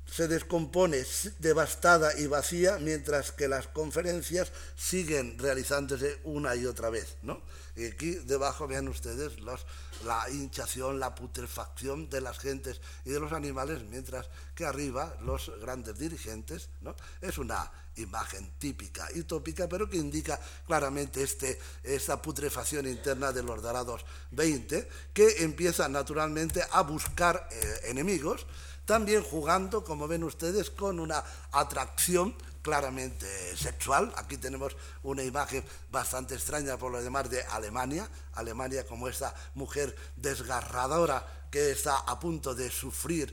se 0.06 0.28
descompone 0.28 1.04
devastada 1.38 2.16
y 2.18 2.26
vacía 2.26 2.78
mientras 2.78 3.32
que 3.32 3.48
las 3.48 3.66
conferencias 3.68 4.52
siguen 4.76 5.38
realizándose 5.38 6.20
una 6.24 6.54
y 6.54 6.66
otra 6.66 6.90
vez. 6.90 7.16
¿no? 7.22 7.42
Y 7.74 7.86
aquí 7.86 8.14
debajo 8.14 8.68
vean 8.68 8.88
ustedes 8.88 9.40
los, 9.40 9.66
la 10.04 10.28
hinchación, 10.30 11.00
la 11.00 11.14
putrefacción 11.14 12.08
de 12.10 12.20
las 12.20 12.38
gentes 12.38 12.80
y 13.04 13.10
de 13.10 13.20
los 13.20 13.32
animales, 13.32 13.82
mientras 13.82 14.28
que 14.54 14.64
arriba 14.64 15.16
los 15.22 15.50
grandes 15.60 15.98
dirigentes. 15.98 16.68
¿no? 16.80 16.94
Es 17.20 17.38
una 17.38 17.70
imagen 17.96 18.52
típica 18.58 19.08
y 19.14 19.22
tópica, 19.22 19.68
pero 19.68 19.88
que 19.88 19.96
indica 19.96 20.38
claramente 20.66 21.22
este, 21.22 21.58
esta 21.82 22.20
putrefacción 22.20 22.86
interna 22.86 23.32
de 23.32 23.42
los 23.42 23.62
dorados 23.62 24.04
20, 24.32 24.88
que 25.12 25.42
empieza 25.44 25.88
naturalmente 25.88 26.62
a 26.72 26.82
buscar 26.82 27.48
eh, 27.50 27.80
enemigos, 27.84 28.46
también 28.84 29.22
jugando, 29.22 29.82
como 29.82 30.06
ven 30.06 30.24
ustedes, 30.24 30.70
con 30.70 31.00
una 31.00 31.22
atracción 31.52 32.34
claramente 32.64 33.26
sexual. 33.56 34.10
Aquí 34.16 34.38
tenemos 34.38 34.74
una 35.02 35.22
imagen 35.22 35.62
bastante 35.90 36.34
extraña 36.34 36.78
por 36.78 36.90
lo 36.90 37.02
demás 37.02 37.28
de 37.28 37.42
Alemania, 37.42 38.08
Alemania 38.32 38.86
como 38.86 39.06
esta 39.06 39.34
mujer 39.54 39.94
desgarradora 40.16 41.44
que 41.50 41.70
está 41.70 41.98
a 41.98 42.18
punto 42.18 42.54
de 42.54 42.68
sufrir 42.70 43.32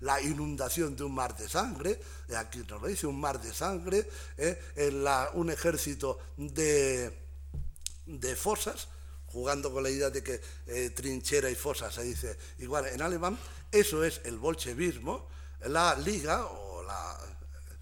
la 0.00 0.20
inundación 0.20 0.94
de 0.94 1.02
un 1.02 1.12
mar 1.12 1.36
de 1.36 1.48
sangre, 1.48 1.98
aquí 2.36 2.58
nos 2.68 2.80
lo 2.80 2.86
dice, 2.86 3.06
un 3.08 3.18
mar 3.18 3.40
de 3.40 3.52
sangre, 3.52 4.08
eh, 4.36 5.32
un 5.34 5.50
ejército 5.50 6.20
de, 6.36 7.26
de 8.06 8.36
fosas, 8.36 8.86
jugando 9.26 9.72
con 9.72 9.82
la 9.82 9.90
idea 9.90 10.10
de 10.10 10.22
que 10.22 10.40
eh, 10.66 10.90
trinchera 10.90 11.50
y 11.50 11.54
fosa 11.54 11.90
se 11.90 12.02
dice 12.02 12.36
igual 12.58 12.86
en 12.86 13.02
alemán, 13.02 13.36
eso 13.72 14.04
es 14.04 14.20
el 14.24 14.38
bolchevismo, 14.38 15.26
la 15.66 15.96
liga 15.96 16.46
o 16.46 16.82
la 16.82 17.18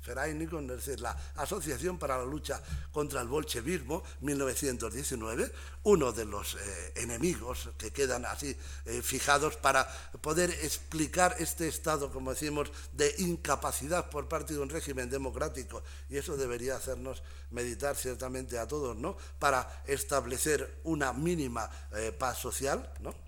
es 0.09 0.85
decir, 0.85 1.01
la 1.01 1.17
Asociación 1.37 1.99
para 1.99 2.19
la 2.19 2.25
Lucha 2.25 2.63
contra 2.93 3.21
el 3.21 3.29
Bolchevismo, 3.29 4.03
1919, 4.21 5.53
uno 5.85 6.13
de 6.13 6.25
los 6.25 6.55
eh, 6.55 6.93
enemigos 6.97 7.71
que 7.77 7.91
quedan 7.93 8.25
así 8.25 8.57
eh, 8.87 9.03
fijados 9.03 9.57
para 9.57 9.87
poder 10.21 10.51
explicar 10.51 11.37
este 11.39 11.69
estado, 11.69 12.11
como 12.11 12.33
decimos, 12.33 12.71
de 12.93 13.15
incapacidad 13.19 14.09
por 14.11 14.29
parte 14.29 14.55
de 14.55 14.61
un 14.61 14.71
régimen 14.71 15.11
democrático, 15.11 15.83
y 16.09 16.17
eso 16.17 16.37
debería 16.37 16.77
hacernos 16.77 17.23
meditar 17.51 17.97
ciertamente 17.97 18.59
a 18.59 18.67
todos, 18.67 18.97
¿no?, 18.97 19.17
para 19.39 19.83
establecer 19.87 20.81
una 20.85 21.13
mínima 21.13 21.71
eh, 21.93 22.13
paz 22.13 22.39
social, 22.39 22.93
¿no?, 23.01 23.28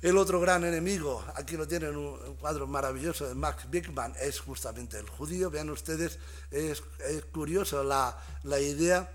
el 0.00 0.16
otro 0.16 0.38
gran 0.40 0.64
enemigo, 0.64 1.24
aquí 1.34 1.56
lo 1.56 1.66
tienen 1.66 1.96
un 1.96 2.36
cuadro 2.36 2.68
maravilloso 2.68 3.26
de 3.26 3.34
Max 3.34 3.68
Bickman, 3.68 4.14
es 4.20 4.38
justamente 4.38 4.96
el 4.96 5.08
judío. 5.08 5.50
Vean 5.50 5.70
ustedes, 5.70 6.20
es, 6.52 6.82
curioso 7.32 7.82
la, 7.82 8.16
idea 8.60 9.10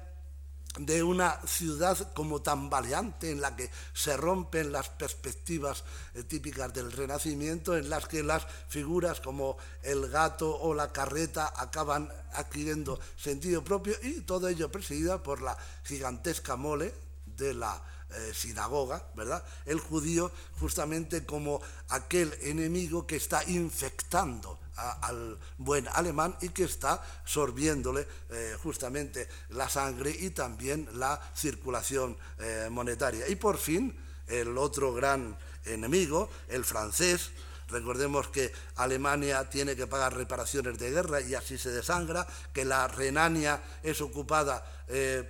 de 0.77 1.01
una 1.01 1.39
ciudad 1.45 2.11
como 2.13 2.41
tambaleante 2.41 3.31
en 3.31 3.39
la 3.39 3.55
que 3.55 3.69
se 3.93 4.17
rompen 4.17 4.73
las 4.73 4.89
perspectivas 4.89 5.85
eh, 6.15 6.23
típicas 6.23 6.73
del 6.73 6.91
Renacimiento, 6.91 7.77
en 7.77 7.89
las 7.89 8.07
que 8.07 8.21
las 8.21 8.45
figuras 8.67 9.21
como 9.21 9.55
el 9.83 10.09
gato 10.09 10.59
o 10.59 10.73
la 10.73 10.91
carreta 10.91 11.53
acaban 11.55 12.11
adquiriendo 12.33 12.99
sentido 13.15 13.63
propio 13.63 13.95
y 14.01 14.21
todo 14.21 14.49
ello 14.49 14.69
presidida 14.69 15.23
por 15.23 15.41
la 15.41 15.55
gigantesca 15.83 16.57
mole 16.57 16.93
de 17.25 17.53
la 17.53 17.81
eh, 18.15 18.31
sinagoga, 18.31 19.07
¿verdad? 19.15 19.43
El 19.65 19.79
judío 19.79 20.31
justamente 20.59 21.25
como 21.25 21.59
aquel 21.89 22.31
enemigo 22.41 23.07
que 23.07 23.15
está 23.15 23.43
infectando 23.45 24.59
al 24.75 25.39
buen 25.57 25.87
alemán 25.87 26.35
y 26.41 26.49
que 26.49 26.65
está 26.65 27.01
sorbiéndole 27.25 28.07
eh, 28.29 28.55
justamente 28.61 29.27
la 29.49 29.67
sangre 29.67 30.11
y 30.11 30.29
también 30.29 30.87
la 30.93 31.19
circulación 31.35 32.15
eh, 32.37 32.67
monetaria. 32.69 33.27
Y 33.27 33.35
por 33.35 33.57
fin, 33.57 33.95
el 34.27 34.57
otro 34.59 34.93
gran 34.93 35.35
enemigo, 35.65 36.29
el 36.49 36.63
francés, 36.63 37.31
Recordemos 37.69 38.27
que 38.27 38.51
Alemania 38.75 39.49
tiene 39.49 39.75
que 39.75 39.87
pagar 39.87 40.13
reparaciones 40.15 40.77
de 40.77 40.91
guerra 40.91 41.21
y 41.21 41.33
así 41.33 41.57
se 41.57 41.71
desangra, 41.71 42.27
que 42.53 42.65
la 42.65 42.87
Renania 42.87 43.63
es 43.81 43.99
ocupada 44.01 44.63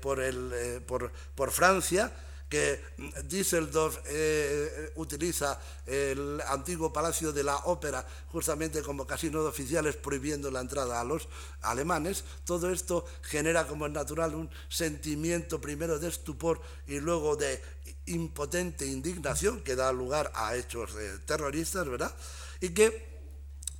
por, 0.01 0.19
el, 0.19 0.83
por, 0.85 1.09
por 1.35 1.51
Francia 1.51 2.11
que 2.53 2.79
Düsseldorf 3.23 3.97
eh, 4.05 4.11
eh, 4.13 4.91
utiliza 4.97 5.59
el 5.87 6.39
antiguo 6.41 6.93
Palacio 6.93 7.33
de 7.33 7.43
la 7.43 7.57
Ópera 7.65 8.05
justamente 8.31 8.83
como 8.83 9.07
casino 9.07 9.41
de 9.41 9.49
oficiales 9.49 9.95
prohibiendo 9.95 10.51
la 10.51 10.61
entrada 10.61 11.01
a 11.01 11.03
los 11.03 11.27
alemanes, 11.63 12.23
todo 12.45 12.69
esto 12.69 13.07
genera 13.23 13.65
como 13.65 13.87
es 13.87 13.91
natural 13.91 14.35
un 14.35 14.51
sentimiento 14.69 15.59
primero 15.59 15.97
de 15.97 16.09
estupor 16.09 16.61
y 16.85 16.99
luego 16.99 17.35
de 17.35 17.59
impotente 18.05 18.85
indignación 18.85 19.61
que 19.61 19.75
da 19.75 19.91
lugar 19.91 20.31
a 20.35 20.55
hechos 20.55 20.91
eh, 20.93 21.17
terroristas, 21.25 21.89
¿verdad? 21.89 22.13
Y 22.61 22.69
que 22.69 23.17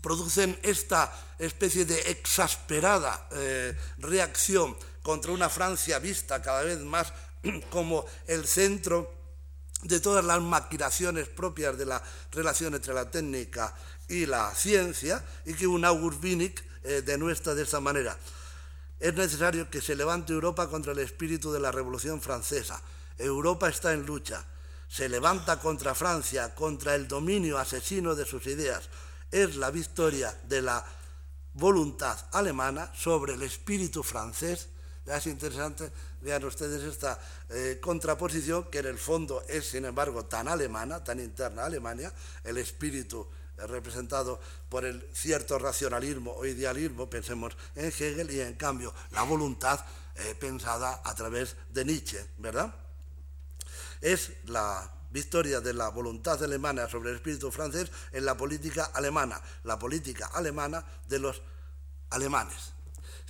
producen 0.01 0.57
esta 0.63 1.13
especie 1.37 1.85
de 1.85 2.09
exasperada 2.09 3.29
reacción 3.99 4.75
contra 5.03 5.31
una 5.31 5.47
Francia 5.47 5.99
vista 5.99 6.41
cada 6.41 6.63
vez 6.63 6.79
más 6.79 7.13
como 7.69 8.05
el 8.27 8.47
centro 8.47 9.11
de 9.83 9.99
todas 9.99 10.23
las 10.23 10.41
maquinaciones 10.41 11.27
propias 11.27 11.77
de 11.77 11.85
la 11.85 12.01
relación 12.31 12.73
entre 12.73 12.93
la 12.93 13.09
técnica 13.09 13.75
y 14.07 14.25
la 14.25 14.53
ciencia, 14.55 15.23
y 15.45 15.53
que 15.53 15.67
un 15.67 15.85
August 15.85 16.23
Wienig 16.23 16.63
eh, 16.83 17.01
denuestra 17.01 17.55
de 17.55 17.63
esa 17.63 17.79
manera. 17.79 18.17
Es 18.99 19.13
necesario 19.13 19.69
que 19.69 19.81
se 19.81 19.95
levante 19.95 20.31
Europa 20.31 20.69
contra 20.69 20.93
el 20.93 20.99
espíritu 20.99 21.51
de 21.51 21.59
la 21.59 21.71
Revolución 21.71 22.21
Francesa. 22.21 22.81
Europa 23.17 23.67
está 23.67 23.93
en 23.93 24.05
lucha. 24.05 24.45
Se 24.87 25.09
levanta 25.09 25.59
contra 25.59 25.95
Francia, 25.95 26.55
contra 26.55 26.95
el 26.95 27.07
dominio 27.07 27.57
asesino 27.57 28.15
de 28.15 28.25
sus 28.25 28.45
ideas. 28.47 28.89
Es 29.31 29.55
la 29.55 29.71
victoria 29.71 30.37
de 30.47 30.61
la 30.61 30.85
voluntad 31.53 32.17
alemana 32.31 32.91
sobre 32.95 33.33
el 33.33 33.41
espíritu 33.41 34.03
francés. 34.03 34.69
Es 35.05 35.27
interesante 35.27 35.91
Vean 36.23 36.43
ustedes 36.45 36.81
esta 36.83 37.19
eh, 37.49 37.79
contraposición 37.81 38.71
que 38.71 38.79
en 38.79 38.85
el 38.85 38.97
fondo 38.97 39.43
es, 39.47 39.65
sin 39.65 39.83
embargo, 39.83 40.25
tan 40.25 40.47
alemana, 40.47 41.03
tan 41.03 41.19
interna 41.19 41.63
a 41.63 41.65
Alemania, 41.65 42.13
el 42.45 42.57
espíritu 42.57 43.27
representado 43.57 44.39
por 44.69 44.85
el 44.85 45.07
cierto 45.13 45.59
racionalismo 45.59 46.31
o 46.31 46.45
idealismo, 46.45 47.09
pensemos 47.09 47.55
en 47.75 47.85
Hegel, 47.85 48.31
y 48.31 48.39
en 48.39 48.55
cambio 48.55 48.93
la 49.11 49.23
voluntad 49.23 49.83
eh, 50.15 50.35
pensada 50.39 51.01
a 51.03 51.13
través 51.13 51.55
de 51.69 51.85
Nietzsche, 51.85 52.25
¿verdad? 52.37 52.73
Es 53.99 54.31
la 54.45 54.89
victoria 55.11 55.61
de 55.61 55.73
la 55.73 55.89
voluntad 55.89 56.41
alemana 56.43 56.89
sobre 56.89 57.11
el 57.11 57.17
espíritu 57.17 57.51
francés 57.51 57.91
en 58.11 58.25
la 58.25 58.35
política 58.35 58.85
alemana, 58.93 59.39
la 59.63 59.77
política 59.77 60.27
alemana 60.33 60.83
de 61.07 61.19
los 61.19 61.41
alemanes. 62.09 62.72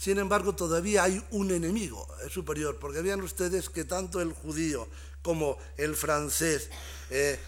Sin 0.03 0.17
embargo, 0.17 0.53
todavía 0.53 1.03
hay 1.05 1.25
un 1.31 1.49
enemigo 1.51 2.05
superior, 2.29 2.77
porque 2.77 3.01
vean 3.01 3.21
ustedes 3.21 3.69
que 3.69 3.85
tanto 3.85 4.19
el 4.19 4.33
judío 4.33 4.85
como 5.21 5.57
el 5.77 5.95
francés 5.95 6.69
eh, 7.09 7.39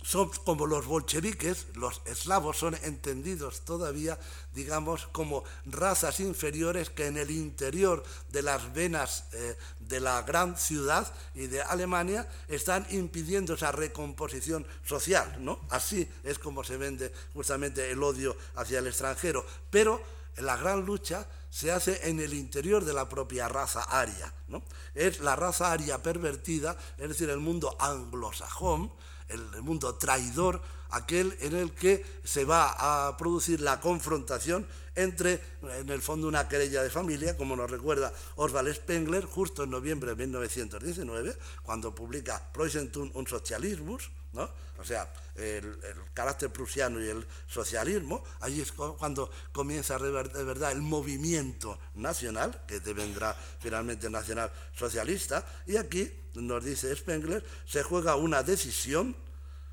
son 0.00 0.30
como 0.44 0.64
los 0.64 0.86
bolcheviques, 0.86 1.66
los 1.74 2.02
eslavos 2.04 2.58
son 2.58 2.76
entendidos 2.84 3.62
todavía, 3.64 4.16
digamos, 4.54 5.08
como 5.08 5.42
razas 5.66 6.20
inferiores 6.20 6.88
que 6.88 7.06
en 7.06 7.16
el 7.16 7.32
interior 7.32 8.04
de 8.28 8.42
las 8.42 8.72
venas 8.72 9.24
eh, 9.32 9.56
de 9.80 9.98
la 9.98 10.22
gran 10.22 10.56
ciudad 10.56 11.12
y 11.34 11.48
de 11.48 11.62
Alemania 11.62 12.28
están 12.46 12.86
impidiendo 12.90 13.54
esa 13.54 13.72
recomposición 13.72 14.64
social, 14.86 15.44
¿no? 15.44 15.62
Así 15.68 16.08
es 16.22 16.38
como 16.38 16.62
se 16.62 16.76
vende 16.76 17.12
justamente 17.34 17.90
el 17.90 18.00
odio 18.04 18.36
hacia 18.54 18.78
el 18.78 18.86
extranjero. 18.86 19.44
Pero 19.68 20.16
la 20.40 20.56
gran 20.56 20.84
lucha 20.84 21.26
se 21.50 21.72
hace 21.72 22.08
en 22.08 22.20
el 22.20 22.34
interior 22.34 22.84
de 22.84 22.92
la 22.92 23.08
propia 23.08 23.48
raza 23.48 23.82
aria, 23.82 24.32
¿no? 24.48 24.62
Es 24.94 25.20
la 25.20 25.36
raza 25.36 25.72
aria 25.72 26.02
pervertida, 26.02 26.76
es 26.98 27.08
decir, 27.08 27.30
el 27.30 27.38
mundo 27.38 27.76
anglosajón, 27.80 28.92
el 29.28 29.62
mundo 29.62 29.94
traidor, 29.96 30.60
aquel 30.90 31.36
en 31.40 31.54
el 31.54 31.72
que 31.72 32.04
se 32.24 32.44
va 32.44 33.08
a 33.08 33.16
producir 33.16 33.60
la 33.60 33.80
confrontación 33.80 34.66
entre, 34.94 35.40
en 35.62 35.88
el 35.90 36.02
fondo, 36.02 36.26
una 36.26 36.48
querella 36.48 36.82
de 36.82 36.90
familia, 36.90 37.36
como 37.36 37.54
nos 37.54 37.70
recuerda 37.70 38.12
Oswald 38.36 38.74
Spengler, 38.74 39.24
justo 39.24 39.64
en 39.64 39.70
noviembre 39.70 40.10
de 40.10 40.16
1919, 40.16 41.36
cuando 41.62 41.94
publica 41.94 42.52
Preußentum 42.52 43.12
und 43.14 43.28
Sozialismus, 43.28 44.10
¿no? 44.32 44.48
o 44.78 44.84
sea, 44.84 45.12
el, 45.34 45.78
carácter 46.14 46.50
prusiano 46.50 47.00
y 47.00 47.08
el 47.08 47.26
socialismo, 47.48 48.22
ahí 48.40 48.60
es 48.60 48.72
cuando 48.72 49.30
comienza 49.52 49.98
de 49.98 50.10
verdad 50.10 50.72
el 50.72 50.82
movimiento 50.82 51.78
nacional, 51.94 52.64
que 52.66 52.80
devendrá 52.80 53.34
finalmente 53.60 54.08
nacional 54.08 54.52
socialista, 54.76 55.44
y 55.66 55.76
aquí, 55.76 56.12
nos 56.34 56.64
dice 56.64 56.94
Spengler, 56.94 57.44
se 57.66 57.82
juega 57.82 58.14
una 58.14 58.42
decisión 58.42 59.16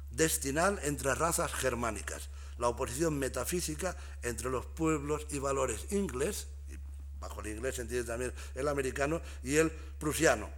destinal 0.10 0.80
entre 0.84 1.14
razas 1.14 1.54
germánicas, 1.54 2.30
la 2.58 2.70
oposición 2.70 3.20
metafísica 3.20 3.96
entre 4.24 4.50
los 4.50 4.66
pueblos 4.66 5.28
y 5.30 5.38
valores 5.38 5.92
inglés, 5.92 6.48
y 6.68 6.78
bajo 7.20 7.42
el 7.42 7.48
inglés 7.48 7.76
se 7.76 7.84
entiende 7.84 8.08
también 8.08 8.34
el 8.56 8.68
americano, 8.68 9.22
y 9.44 9.58
el 9.58 9.70
prusiano. 9.72 10.50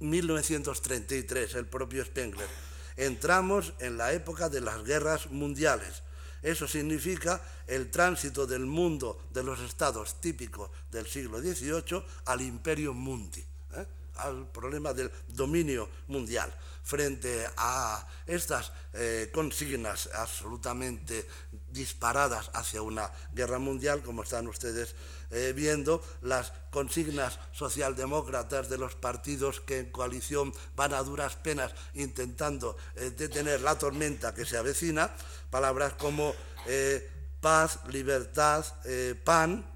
1933, 0.00 1.54
el 1.54 1.66
propio 1.66 2.04
Spengler 2.04 2.48
entramos 2.96 3.72
en 3.78 3.96
la 3.96 4.12
época 4.12 4.48
de 4.48 4.60
las 4.60 4.84
guerras 4.84 5.30
mundiales. 5.30 6.02
Eso 6.42 6.68
significa 6.68 7.40
el 7.66 7.90
tránsito 7.90 8.46
del 8.46 8.66
mundo 8.66 9.18
de 9.32 9.42
los 9.42 9.60
estados 9.60 10.20
típicos 10.20 10.70
del 10.90 11.06
siglo 11.06 11.40
XVIII 11.40 12.04
al 12.26 12.42
imperio 12.42 12.92
mundi, 12.92 13.40
¿eh? 13.72 13.86
al 14.16 14.46
problema 14.50 14.92
del 14.92 15.10
dominio 15.28 15.88
mundial. 16.08 16.54
Frente 16.82 17.48
a 17.56 18.06
estas 18.26 18.72
eh, 18.92 19.30
consignas 19.32 20.10
absolutamente 20.12 21.26
disparadas 21.74 22.50
hacia 22.54 22.80
una 22.80 23.10
guerra 23.34 23.58
mundial, 23.58 24.02
como 24.02 24.22
están 24.22 24.46
ustedes 24.46 24.94
eh, 25.30 25.52
viendo 25.54 26.00
las 26.22 26.52
consignas 26.70 27.38
socialdemócratas 27.52 28.70
de 28.70 28.78
los 28.78 28.94
partidos 28.94 29.60
que 29.60 29.80
en 29.80 29.90
coalición 29.90 30.54
van 30.76 30.94
a 30.94 31.02
duras 31.02 31.34
penas 31.36 31.74
intentando 31.94 32.76
eh, 32.94 33.10
detener 33.10 33.60
la 33.60 33.76
tormenta 33.76 34.32
que 34.32 34.46
se 34.46 34.56
avecina, 34.56 35.10
palabras 35.50 35.94
como 35.94 36.32
eh, 36.66 37.10
paz, 37.40 37.80
libertad, 37.88 38.64
pan, 39.24 39.66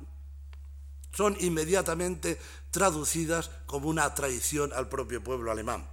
son 1.13 1.37
inmediatamente 1.41 2.39
traducidas 2.71 3.51
como 3.67 3.89
una 3.89 4.15
traición 4.15 4.73
al 4.73 4.89
propio 4.89 5.23
pueblo 5.23 5.51
alemán. 5.51 5.87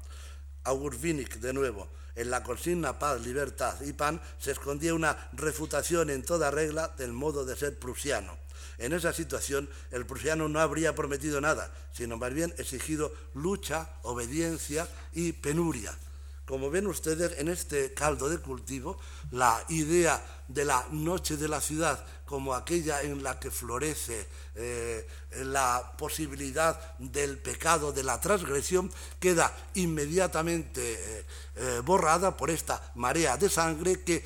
August 0.63 1.01
de 1.01 1.53
nuevo, 1.53 1.89
en 2.15 2.29
la 2.29 2.43
consigna 2.43 2.99
paz, 2.99 3.21
libertad 3.21 3.79
y 3.81 3.93
pan 3.93 4.21
se 4.39 4.51
escondía 4.51 4.93
una 4.93 5.29
refutación 5.33 6.09
en 6.09 6.23
toda 6.23 6.51
regla 6.51 6.93
del 6.97 7.13
modo 7.13 7.45
de 7.45 7.55
ser 7.55 7.77
prusiano. 7.77 8.37
En 8.77 8.93
esa 8.93 9.13
situación, 9.13 9.69
el 9.91 10.05
prusiano 10.05 10.49
no 10.49 10.59
habría 10.59 10.95
prometido 10.95 11.39
nada, 11.39 11.71
sino 11.93 12.17
más 12.17 12.33
bien 12.33 12.53
exigido 12.57 13.13
lucha, 13.33 13.89
obediencia 14.03 14.87
y 15.13 15.31
penuria. 15.33 15.97
Como 16.45 16.69
ven 16.69 16.85
ustedes 16.85 17.39
en 17.39 17.47
este 17.47 17.93
caldo 17.93 18.29
de 18.29 18.37
cultivo, 18.37 18.99
la 19.31 19.63
idea 19.69 20.23
de 20.47 20.63
la 20.63 20.85
noche 20.91 21.37
de 21.37 21.47
la 21.47 21.59
ciudad 21.59 22.05
como 22.25 22.53
aquella 22.53 23.01
en 23.01 23.23
la 23.23 23.39
que 23.39 23.49
florece 23.49 24.27
eh, 24.55 25.07
la 25.43 25.93
posibilidad 25.97 26.97
del 26.97 27.37
pecado, 27.37 27.91
de 27.91 28.03
la 28.03 28.19
transgresión, 28.19 28.91
queda 29.19 29.51
inmediatamente 29.75 30.93
eh, 30.93 31.25
eh, 31.55 31.81
borrada 31.83 32.35
por 32.35 32.49
esta 32.49 32.91
marea 32.95 33.37
de 33.37 33.49
sangre 33.49 34.03
que 34.03 34.23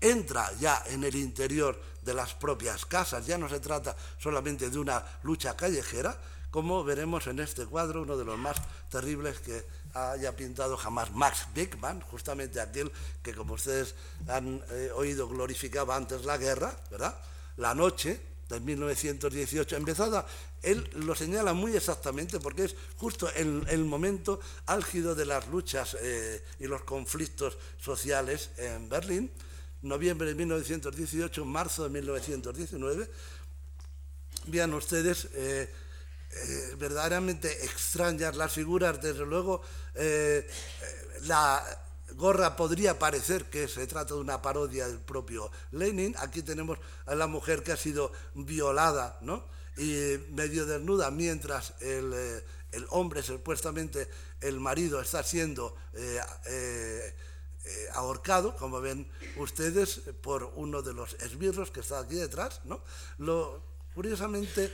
entra 0.00 0.52
ya 0.58 0.82
en 0.86 1.04
el 1.04 1.14
interior 1.14 1.80
de 2.02 2.14
las 2.14 2.34
propias 2.34 2.86
casas. 2.86 3.26
Ya 3.26 3.38
no 3.38 3.48
se 3.48 3.60
trata 3.60 3.96
solamente 4.18 4.70
de 4.70 4.78
una 4.78 5.04
lucha 5.22 5.56
callejera, 5.56 6.18
como 6.50 6.84
veremos 6.84 7.26
en 7.28 7.38
este 7.38 7.64
cuadro, 7.64 8.02
uno 8.02 8.16
de 8.16 8.26
los 8.26 8.38
más 8.38 8.56
terribles 8.90 9.38
que 9.40 9.64
haya 9.94 10.34
pintado 10.36 10.76
jamás 10.76 11.10
Max 11.12 11.46
Beckmann, 11.54 12.00
justamente 12.00 12.60
aquel 12.60 12.90
que, 13.22 13.34
como 13.34 13.54
ustedes 13.54 13.94
han 14.28 14.62
eh, 14.70 14.90
oído, 14.94 15.28
glorificaba 15.28 15.96
antes 15.96 16.24
la 16.24 16.38
guerra, 16.38 16.74
¿verdad? 16.90 17.18
La 17.56 17.74
noche 17.74 18.20
de 18.48 18.60
1918 18.60 19.76
empezada, 19.76 20.26
él 20.62 20.88
lo 20.94 21.14
señala 21.14 21.54
muy 21.54 21.74
exactamente 21.74 22.38
porque 22.38 22.64
es 22.64 22.76
justo 22.96 23.30
el, 23.34 23.64
el 23.68 23.84
momento 23.84 24.40
álgido 24.66 25.14
de 25.14 25.26
las 25.26 25.48
luchas 25.48 25.96
eh, 26.00 26.44
y 26.58 26.66
los 26.66 26.84
conflictos 26.84 27.58
sociales 27.78 28.50
en 28.58 28.88
Berlín. 28.88 29.30
Noviembre 29.82 30.28
de 30.28 30.34
1918, 30.36 31.44
marzo 31.44 31.82
de 31.84 31.90
1919, 31.90 33.10
vean 34.46 34.74
ustedes 34.74 35.28
eh, 35.34 35.72
eh, 36.32 36.76
verdaderamente 36.78 37.64
extrañas 37.64 38.36
las 38.36 38.52
figuras, 38.52 39.00
desde 39.02 39.26
luego 39.26 39.62
eh, 39.94 40.48
la 41.22 41.62
gorra 42.14 42.56
podría 42.56 42.98
parecer 42.98 43.46
que 43.46 43.68
se 43.68 43.86
trata 43.86 44.14
de 44.14 44.20
una 44.20 44.40
parodia 44.40 44.86
del 44.88 44.98
propio 45.00 45.50
Lenin, 45.72 46.14
aquí 46.18 46.42
tenemos 46.42 46.78
a 47.06 47.14
la 47.14 47.26
mujer 47.26 47.62
que 47.62 47.72
ha 47.72 47.76
sido 47.76 48.12
violada, 48.34 49.18
¿no? 49.22 49.44
y 49.76 50.18
medio 50.30 50.66
desnuda 50.66 51.10
mientras 51.10 51.72
el, 51.80 52.12
el 52.72 52.86
hombre, 52.90 53.22
supuestamente 53.22 54.08
el 54.40 54.60
marido, 54.60 55.00
está 55.00 55.22
siendo 55.22 55.74
eh, 57.64 57.90
ahorcado, 57.94 58.56
como 58.56 58.80
ven 58.80 59.08
ustedes, 59.36 60.00
por 60.20 60.52
uno 60.56 60.82
de 60.82 60.92
los 60.92 61.14
esbirros 61.14 61.70
que 61.70 61.78
está 61.78 62.00
aquí 62.00 62.16
detrás. 62.16 62.60
¿no? 62.64 62.82
Lo 63.18 63.62
curiosamente 63.94 64.72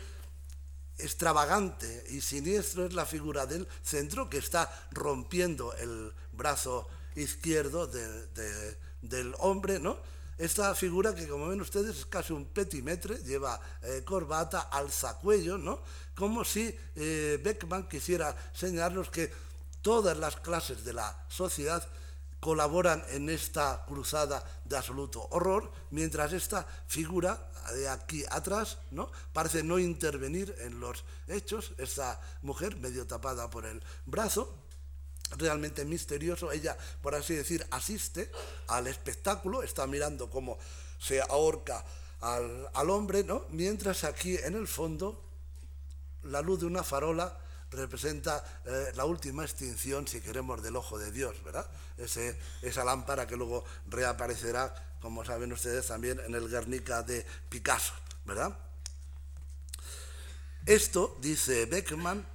extravagante 0.98 2.04
y 2.10 2.20
siniestro 2.20 2.86
es 2.86 2.92
la 2.92 3.06
figura 3.06 3.46
del 3.46 3.66
centro 3.82 4.28
que 4.28 4.38
está 4.38 4.70
rompiendo 4.90 5.72
el 5.74 6.12
brazo 6.32 6.88
izquierdo 7.14 7.86
del 7.86 9.34
hombre, 9.38 9.78
¿no? 9.78 9.98
Esta 10.38 10.72
figura 10.76 11.14
que, 11.14 11.26
como 11.26 11.48
ven 11.48 11.60
ustedes, 11.60 11.96
es 11.98 12.06
casi 12.06 12.32
un 12.32 12.46
petimetre, 12.46 13.18
lleva 13.24 13.60
eh, 13.82 14.02
corbata, 14.04 14.60
alzacuello, 14.70 15.58
¿no? 15.58 15.82
Como 16.14 16.44
si 16.44 16.72
eh, 16.94 17.40
Beckman 17.42 17.88
quisiera 17.88 18.36
señalarnos 18.52 19.10
que 19.10 19.32
todas 19.82 20.16
las 20.16 20.36
clases 20.36 20.84
de 20.84 20.92
la 20.92 21.24
sociedad 21.28 21.84
colaboran 22.38 23.02
en 23.10 23.28
esta 23.30 23.84
cruzada 23.84 24.44
de 24.64 24.76
absoluto 24.76 25.26
horror, 25.30 25.72
mientras 25.90 26.32
esta 26.32 26.64
figura 26.86 27.50
de 27.72 27.88
aquí 27.88 28.24
atrás 28.30 28.78
¿no? 28.90 29.10
parece 29.32 29.62
no 29.62 29.78
intervenir 29.78 30.54
en 30.60 30.80
los 30.80 31.04
hechos, 31.26 31.72
esta 31.78 32.20
mujer 32.42 32.76
medio 32.76 33.06
tapada 33.06 33.50
por 33.50 33.66
el 33.66 33.82
brazo, 34.06 34.54
realmente 35.36 35.84
misterioso, 35.84 36.52
ella, 36.52 36.76
por 37.02 37.14
así 37.14 37.34
decir, 37.34 37.66
asiste 37.70 38.30
al 38.68 38.86
espectáculo, 38.86 39.62
está 39.62 39.86
mirando 39.86 40.30
cómo 40.30 40.58
se 40.98 41.20
ahorca 41.20 41.84
al, 42.20 42.68
al 42.74 42.90
hombre, 42.90 43.24
¿no? 43.24 43.44
mientras 43.50 44.04
aquí 44.04 44.36
en 44.36 44.54
el 44.54 44.66
fondo 44.66 45.24
la 46.22 46.40
luz 46.40 46.60
de 46.60 46.66
una 46.66 46.82
farola 46.82 47.38
representa 47.70 48.42
eh, 48.64 48.92
la 48.94 49.04
última 49.04 49.44
extinción, 49.44 50.06
si 50.08 50.20
queremos, 50.20 50.62
del 50.62 50.76
ojo 50.76 50.98
de 50.98 51.12
Dios, 51.12 51.42
¿verdad? 51.44 51.66
Ese, 51.96 52.38
esa 52.62 52.84
lámpara 52.84 53.26
que 53.26 53.36
luego 53.36 53.64
reaparecerá, 53.86 54.74
como 55.00 55.24
saben 55.24 55.52
ustedes, 55.52 55.86
también 55.86 56.20
en 56.20 56.34
el 56.34 56.48
Guernica 56.48 57.02
de 57.02 57.24
Picasso, 57.48 57.94
¿verdad? 58.24 58.58
Esto, 60.66 61.16
dice 61.20 61.66
Beckman, 61.66 62.26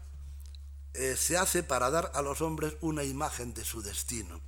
eh, 0.94 1.16
se 1.18 1.38
hace 1.38 1.64
para 1.64 1.90
dar 1.90 2.12
a 2.14 2.22
los 2.22 2.42
hombres 2.42 2.76
una 2.82 3.04
imagen 3.04 3.54
de 3.54 3.64
su 3.64 3.82
destino. 3.82 4.42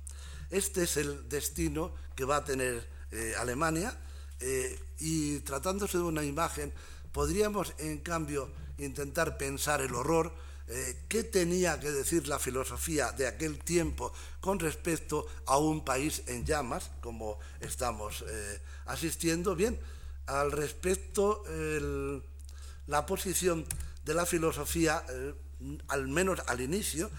Este 0.50 0.84
es 0.84 0.96
el 0.96 1.28
destino 1.28 1.94
que 2.14 2.24
va 2.24 2.36
a 2.36 2.44
tener 2.44 2.88
eh, 3.10 3.34
Alemania 3.38 3.98
eh, 4.40 4.78
y 4.98 5.40
tratándose 5.40 5.98
de 5.98 6.04
una 6.04 6.24
imagen, 6.24 6.72
podríamos 7.12 7.74
en 7.78 7.98
cambio 7.98 8.50
intentar 8.78 9.38
pensar 9.38 9.80
el 9.80 9.94
horror, 9.94 10.32
qué 11.08 11.22
tenía 11.24 11.78
que 11.78 11.90
decir 11.90 12.26
la 12.26 12.38
filosofía 12.38 13.12
de 13.12 13.26
aquel 13.26 13.58
tiempo 13.58 14.12
con 14.40 14.58
respecto 14.58 15.26
a 15.46 15.58
un 15.58 15.84
país 15.84 16.22
en 16.26 16.44
llamas, 16.44 16.90
como 17.00 17.38
estamos 17.60 18.24
asistiendo. 18.86 19.54
Bien, 19.54 19.78
al 20.26 20.50
respecto, 20.52 21.44
la 22.86 23.06
posición 23.06 23.64
de 24.04 24.14
la 24.14 24.26
filosofía 24.26 25.04
al 25.88 26.08
menos 26.08 26.40
al 26.46 26.60
inicio, 26.60 27.10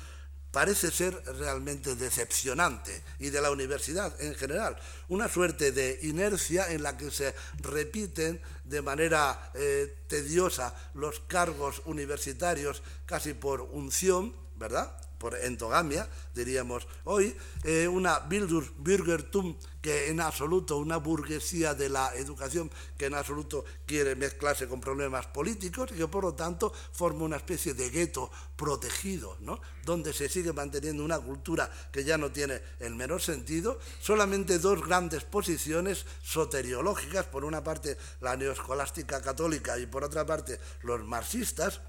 parece 0.52 0.92
ser 0.92 1.14
realmente 1.38 1.96
decepcionante 1.96 3.04
y 3.20 3.30
de 3.30 3.42
la 3.42 3.52
universidad 3.52 4.20
en 4.22 4.36
general. 4.36 4.78
Una 5.08 5.28
suerte 5.28 5.72
de 5.72 6.00
inercia 6.04 6.72
en 6.72 6.84
la 6.84 6.98
que 6.98 7.12
se 7.12 7.34
repiten 7.60 8.42
de 8.64 8.82
manera 8.82 9.52
eh, 9.54 9.96
tediosa 10.08 10.74
los 10.94 11.20
cargos 11.22 11.82
universitarios 11.86 12.82
casi 13.06 13.34
por 13.34 13.62
unción, 13.62 14.34
¿verdad? 14.56 15.07
Por 15.18 15.36
endogamia, 15.36 16.08
diríamos 16.34 16.88
hoy, 17.06 17.36
eh, 17.64 17.88
una 17.88 18.20
Bürgertum 18.20 19.56
que 19.82 20.10
en 20.10 20.20
absoluto, 20.20 20.78
una 20.78 20.98
burguesía 20.98 21.74
de 21.74 21.90
la 21.90 22.14
educación 22.16 22.70
que 22.98 23.06
en 23.06 23.14
absoluto 23.14 23.64
quiere 23.86 24.16
mezclarse 24.16 24.68
con 24.68 24.82
problemas 24.82 25.28
políticos 25.28 25.92
y 25.94 25.96
que 25.96 26.08
por 26.08 26.24
lo 26.24 26.34
tanto 26.34 26.74
forma 26.92 27.24
una 27.24 27.38
especie 27.38 27.74
de 27.74 27.90
gueto 27.90 28.30
protegido, 28.56 29.38
¿no? 29.40 29.62
donde 29.86 30.14
se 30.14 30.30
sigue 30.30 30.52
manteniendo 30.52 31.06
una 31.06 31.20
cultura 31.20 31.72
que 31.92 32.04
ya 32.04 32.18
no 32.18 32.32
tiene 32.32 32.62
el 32.80 32.96
menor 32.96 33.22
sentido, 33.22 33.80
solamente 34.02 34.60
dos 34.60 34.86
grandes 34.86 35.24
posiciones 35.24 36.06
soteriológicas, 36.22 37.26
por 37.28 37.46
una 37.46 37.64
parte 37.64 37.98
la 38.20 38.36
neoescolástica 38.36 39.22
católica 39.22 39.80
y 39.80 39.86
por 39.86 40.04
otra 40.04 40.26
parte 40.26 40.60
los 40.82 41.04
marxistas, 41.06 41.82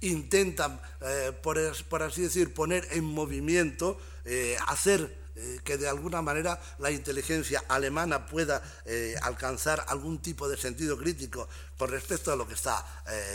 intentan, 0.00 0.80
eh, 1.00 1.32
por, 1.42 2.02
así 2.02 2.22
decir, 2.22 2.52
poner 2.52 2.86
en 2.92 3.04
movimiento, 3.04 3.98
eh, 4.24 4.56
hacer 4.66 5.26
eh, 5.36 5.60
que 5.64 5.76
de 5.76 5.88
alguna 5.88 6.22
manera 6.22 6.60
la 6.78 6.90
inteligencia 6.90 7.62
alemana 7.68 8.26
pueda 8.26 8.62
alcanzar 9.22 9.84
algún 9.88 10.22
tipo 10.22 10.48
de 10.48 10.56
sentido 10.56 10.96
crítico 10.96 11.48
con 11.76 11.90
respecto 11.90 12.32
a 12.32 12.36
lo 12.36 12.48
que 12.48 12.54
está 12.54 12.84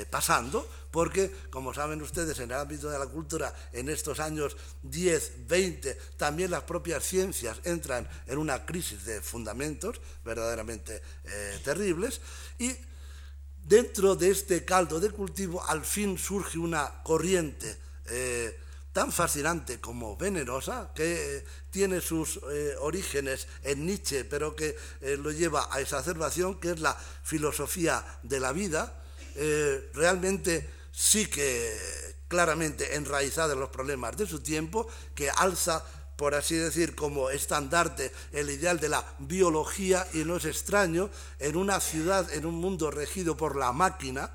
pasando, 0.10 0.67
porque, 0.89 1.32
como 1.52 1.74
saben 1.74 2.02
ustedes, 2.02 2.39
en 2.39 2.52
el 2.52 2.58
ámbito 2.58 2.89
de 2.89 2.97
la 2.97 3.06
cultura, 3.06 3.54
en 3.71 3.88
estos 3.89 4.19
años 4.19 4.58
10, 4.82 5.47
20, 5.47 5.93
también 6.17 6.50
las 6.50 6.63
propias 6.63 7.04
ciencias 7.04 7.60
entran 7.65 8.10
en 8.26 8.38
una 8.39 8.65
crisis 8.65 9.06
de 9.06 9.21
fundamentos 9.21 10.02
verdaderamente 10.24 11.02
terribles 11.63 12.21
y 12.58 12.76
dentro 13.63 14.15
de 14.15 14.32
este 14.32 14.65
caldo 14.65 15.00
de 15.00 15.12
cultivo 15.12 15.63
al 15.67 15.86
fin 15.86 16.17
surge 16.17 16.58
una 16.58 17.02
corriente 17.04 17.78
eh, 18.10 18.58
tan 18.91 19.12
fascinante 19.12 19.80
como 19.80 20.17
venerosa, 20.17 20.91
que 20.93 21.38
eh, 21.38 21.45
tiene 21.69 22.02
sus 22.02 22.41
eh, 22.52 22.76
orígenes 22.80 23.47
en 23.63 23.86
Nietzsche, 23.86 24.26
pero 24.26 24.54
que 24.54 24.76
lo 25.19 25.32
lleva 25.32 25.69
a 25.71 25.80
exacerbación, 25.80 26.60
que 26.60 26.71
es 26.71 26.80
la 26.82 26.93
filosofía 27.24 28.04
de 28.24 28.39
la 28.41 28.52
vida, 28.52 28.97
realmente 29.93 30.69
sí 30.91 31.28
que 31.28 31.74
claramente 32.28 32.95
enraizada 32.95 33.54
en 33.54 33.62
los 33.62 33.69
problemas 33.69 34.17
de 34.17 34.28
su 34.28 34.41
tiempo, 34.41 34.88
que 35.15 35.30
alza 35.30 35.86
por 36.15 36.36
así 36.36 36.56
decir, 36.56 36.95
como 36.95 37.30
estandarte 37.30 38.12
el 38.32 38.50
ideal 38.50 38.80
de 38.80 38.89
la 38.89 39.06
biología 39.19 40.08
y 40.13 40.19
no 40.19 40.38
es 40.38 40.45
extraño 40.45 41.10
en 41.39 41.56
una 41.56 41.80
ciudad, 41.80 42.32
en 42.34 42.45
un 42.45 42.56
mundo 42.56 42.91
regido 42.91 43.36
por 43.36 43.56
la 43.56 43.71
máquina, 43.71 44.32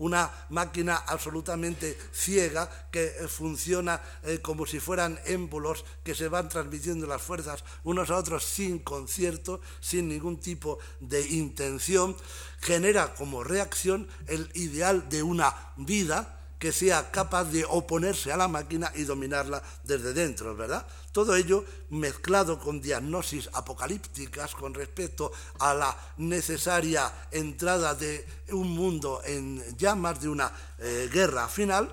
una 0.00 0.30
máquina 0.48 0.96
absolutamente 0.96 1.96
ciega 2.12 2.88
que 2.90 3.04
eh, 3.04 3.28
funciona 3.28 4.00
eh, 4.22 4.40
como 4.40 4.64
si 4.66 4.80
fueran 4.80 5.20
émbolos 5.26 5.84
que 6.02 6.14
se 6.14 6.28
van 6.28 6.48
transmitiendo 6.48 7.06
las 7.06 7.20
fuerzas 7.20 7.62
unos 7.84 8.10
a 8.10 8.16
otros 8.16 8.44
sin 8.44 8.78
concierto, 8.78 9.60
sin 9.80 10.08
ningún 10.08 10.40
tipo 10.40 10.78
de 11.00 11.20
intención, 11.28 12.16
genera 12.60 13.14
como 13.14 13.44
reacción 13.44 14.08
el 14.26 14.50
ideal 14.54 15.08
de 15.10 15.22
una 15.22 15.54
vida 15.76 16.40
que 16.58 16.72
sea 16.72 17.10
capaz 17.10 17.44
de 17.44 17.64
oponerse 17.64 18.32
a 18.32 18.36
la 18.36 18.48
máquina 18.48 18.92
y 18.94 19.04
dominarla 19.04 19.62
desde 19.84 20.12
dentro, 20.12 20.56
¿verdad? 20.56 20.86
Todo 21.12 21.34
ello 21.34 21.64
mezclado 21.90 22.58
con 22.58 22.80
diagnosis 22.80 23.50
apocalípticas 23.52 24.54
con 24.54 24.74
respecto 24.74 25.32
a 25.58 25.74
la 25.74 25.96
necesaria 26.18 27.12
entrada 27.32 27.94
de 27.94 28.24
un 28.52 28.70
mundo 28.70 29.20
en 29.24 29.60
llamas, 29.76 30.20
de 30.20 30.28
una 30.28 30.52
eh, 30.78 31.08
guerra 31.12 31.48
final, 31.48 31.92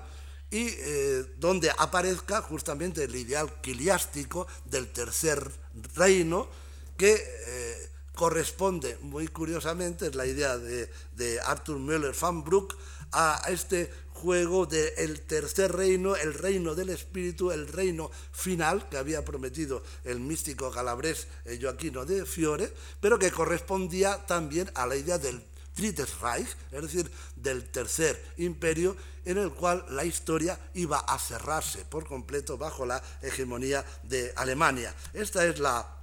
y 0.50 0.68
eh, 0.68 1.34
donde 1.38 1.70
aparezca 1.70 2.42
justamente 2.42 3.04
el 3.04 3.16
ideal 3.16 3.60
quiliástico 3.60 4.46
del 4.64 4.88
tercer 4.92 5.50
reino, 5.94 6.48
que 6.96 7.14
eh, 7.14 7.90
corresponde 8.14 8.98
muy 9.02 9.28
curiosamente, 9.28 10.06
es 10.06 10.14
la 10.14 10.26
idea 10.26 10.56
de, 10.58 10.90
de 11.16 11.40
Arthur 11.40 11.78
Müller 11.78 12.14
van 12.20 12.44
Broek, 12.44 12.76
a 13.12 13.42
este 13.48 13.90
juego 14.22 14.66
del 14.66 15.20
tercer 15.20 15.72
reino, 15.72 16.16
el 16.16 16.34
reino 16.34 16.74
del 16.74 16.90
espíritu, 16.90 17.52
el 17.52 17.68
reino 17.68 18.10
final 18.32 18.88
que 18.88 18.96
había 18.96 19.24
prometido 19.24 19.82
el 20.04 20.18
místico 20.18 20.70
calabrés 20.70 21.28
eh, 21.44 21.58
Joaquino 21.60 22.04
de 22.04 22.26
Fiore, 22.26 22.72
pero 23.00 23.18
que 23.18 23.30
correspondía 23.30 24.26
también 24.26 24.70
a 24.74 24.86
la 24.86 24.96
idea 24.96 25.18
del 25.18 25.42
Drittes 25.76 26.18
Reich, 26.20 26.48
es 26.72 26.82
decir, 26.82 27.10
del 27.36 27.70
tercer 27.70 28.20
imperio, 28.38 28.96
en 29.24 29.38
el 29.38 29.52
cual 29.52 29.84
la 29.90 30.04
historia 30.04 30.58
iba 30.74 30.98
a 30.98 31.18
cerrarse 31.18 31.84
por 31.84 32.06
completo 32.06 32.58
bajo 32.58 32.84
la 32.84 33.00
hegemonía 33.22 33.84
de 34.02 34.32
Alemania. 34.34 34.92
Esta 35.12 35.46
es 35.46 35.60
la 35.60 35.97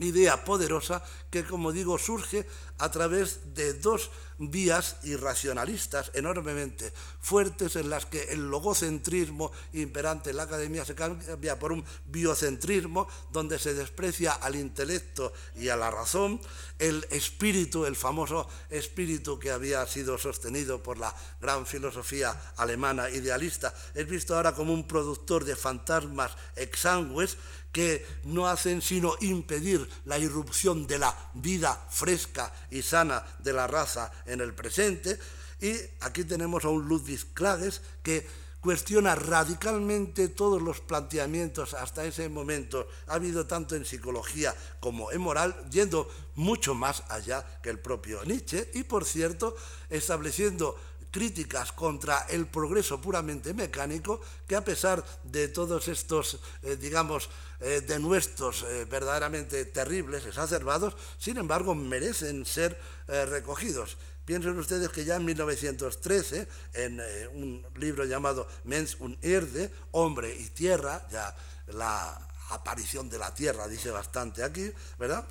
idea 0.00 0.44
poderosa 0.44 1.02
que, 1.30 1.44
como 1.44 1.72
digo, 1.72 1.98
surge 1.98 2.46
a 2.78 2.90
través 2.90 3.54
de 3.54 3.74
dos 3.74 4.10
vías 4.38 4.96
irracionalistas 5.02 6.12
enormemente 6.14 6.92
fuertes 7.20 7.74
en 7.74 7.90
las 7.90 8.06
que 8.06 8.22
el 8.30 8.48
logocentrismo 8.50 9.50
imperante 9.72 10.30
en 10.30 10.36
la 10.36 10.44
academia 10.44 10.84
se 10.84 10.94
cambia 10.94 11.58
por 11.58 11.72
un 11.72 11.84
biocentrismo 12.06 13.08
donde 13.32 13.58
se 13.58 13.74
desprecia 13.74 14.32
al 14.32 14.54
intelecto 14.54 15.32
y 15.56 15.68
a 15.68 15.76
la 15.76 15.90
razón, 15.90 16.40
el 16.78 17.04
espíritu, 17.10 17.84
el 17.84 17.96
famoso 17.96 18.48
espíritu 18.70 19.38
que 19.38 19.50
había 19.50 19.84
sido 19.86 20.16
sostenido 20.18 20.82
por 20.82 20.98
la 20.98 21.14
gran 21.40 21.66
filosofía 21.66 22.52
alemana 22.56 23.10
idealista, 23.10 23.74
es 23.94 24.06
visto 24.06 24.36
ahora 24.36 24.54
como 24.54 24.72
un 24.72 24.86
productor 24.86 25.44
de 25.44 25.56
fantasmas 25.56 26.32
exangües 26.54 27.36
que 27.72 28.06
no 28.24 28.48
hacen 28.48 28.82
sino 28.82 29.14
impedir 29.20 29.88
la 30.04 30.18
irrupción 30.18 30.86
de 30.86 30.98
la 30.98 31.30
vida 31.34 31.86
fresca 31.90 32.52
y 32.70 32.82
sana 32.82 33.24
de 33.38 33.52
la 33.52 33.66
raza 33.66 34.10
en 34.26 34.40
el 34.40 34.54
presente. 34.54 35.18
Y 35.60 35.74
aquí 36.00 36.24
tenemos 36.24 36.64
a 36.64 36.68
un 36.68 36.88
Ludwig 36.88 37.32
Klages 37.34 37.82
que 38.02 38.26
cuestiona 38.60 39.14
radicalmente 39.14 40.28
todos 40.28 40.60
los 40.60 40.80
planteamientos 40.80 41.74
hasta 41.74 42.04
ese 42.04 42.28
momento, 42.28 42.88
ha 43.06 43.14
habido 43.14 43.46
tanto 43.46 43.76
en 43.76 43.84
psicología 43.84 44.54
como 44.80 45.12
en 45.12 45.20
moral, 45.20 45.54
yendo 45.70 46.08
mucho 46.34 46.74
más 46.74 47.04
allá 47.08 47.44
que 47.62 47.70
el 47.70 47.78
propio 47.78 48.24
Nietzsche 48.24 48.70
y, 48.74 48.82
por 48.82 49.04
cierto, 49.04 49.56
estableciendo 49.90 50.76
críticas 51.10 51.72
contra 51.72 52.26
el 52.28 52.46
progreso 52.46 53.00
puramente 53.00 53.54
mecánico, 53.54 54.20
que 54.46 54.56
a 54.56 54.64
pesar 54.64 55.04
de 55.24 55.48
todos 55.48 55.88
estos, 55.88 56.40
eh, 56.62 56.76
digamos, 56.76 57.30
eh, 57.60 57.82
denuestos 57.86 58.62
eh, 58.62 58.84
verdaderamente 58.84 59.64
terribles, 59.66 60.26
exacerbados, 60.26 60.94
sin 61.18 61.38
embargo, 61.38 61.74
merecen 61.74 62.44
ser 62.44 62.78
recogidos. 63.08 63.96
Piensen 64.26 64.58
ustedes 64.58 64.90
que 64.90 65.06
ya 65.06 65.16
en 65.16 65.24
1913, 65.24 66.46
en 66.74 67.00
un 67.32 67.66
libro 67.76 68.04
llamado 68.04 68.46
Mens 68.64 68.96
und 69.00 69.16
Erde, 69.24 69.72
Hombre 69.92 70.34
y 70.38 70.50
Tierra, 70.50 71.06
ya 71.10 71.34
la 71.68 72.28
aparición 72.50 73.08
de 73.08 73.18
la 73.18 73.34
Tierra 73.34 73.66
dice 73.66 73.90
bastante 73.90 74.44
aquí, 74.44 74.70
¿verdad? 74.98 75.26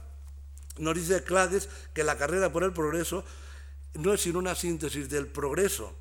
Nos 0.78 0.96
dice 0.96 1.24
Clades 1.24 1.70
que 1.94 2.04
la 2.04 2.18
carrera 2.18 2.52
por 2.52 2.64
el 2.64 2.74
progreso 2.74 3.24
no 3.98 4.14
es 4.14 4.22
sino 4.22 4.40
una 4.40 4.56
síntesis 4.56 5.10
del 5.10 5.28
progreso 5.28 5.94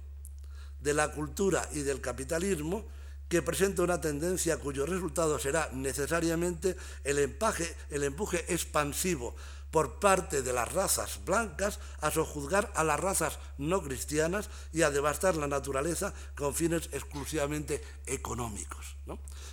de 0.81 0.95
la 0.95 1.11
cultura 1.11 1.69
y 1.73 1.81
del 1.81 2.01
capitalismo 2.01 2.85
que 3.29 3.43
presenta 3.43 3.83
una 3.83 4.01
tendencia 4.01 4.59
cuyo 4.59 4.87
resultado 4.87 5.39
será 5.39 5.69
necesariamente 5.73 6.77
el, 7.03 7.19
empuje 7.19 8.45
expansivo 8.53 9.35
por 9.71 9.99
parte 9.99 10.43
de 10.43 10.53
las 10.53 10.73
razas 10.73 11.21
blancas 11.25 11.81
a 12.01 12.11
sojuzgar 12.11 12.73
a 12.77 12.85
las 12.85 13.01
razas 13.01 13.39
no 13.59 13.83
cristianas 13.83 14.49
y 14.73 14.83
a 14.83 14.91
devastar 14.91 15.37
la 15.37 15.49
naturaleza 15.49 16.15
con 16.37 16.55
fines 16.55 16.89
exclusivamente 16.93 17.83
económicos. 18.07 18.97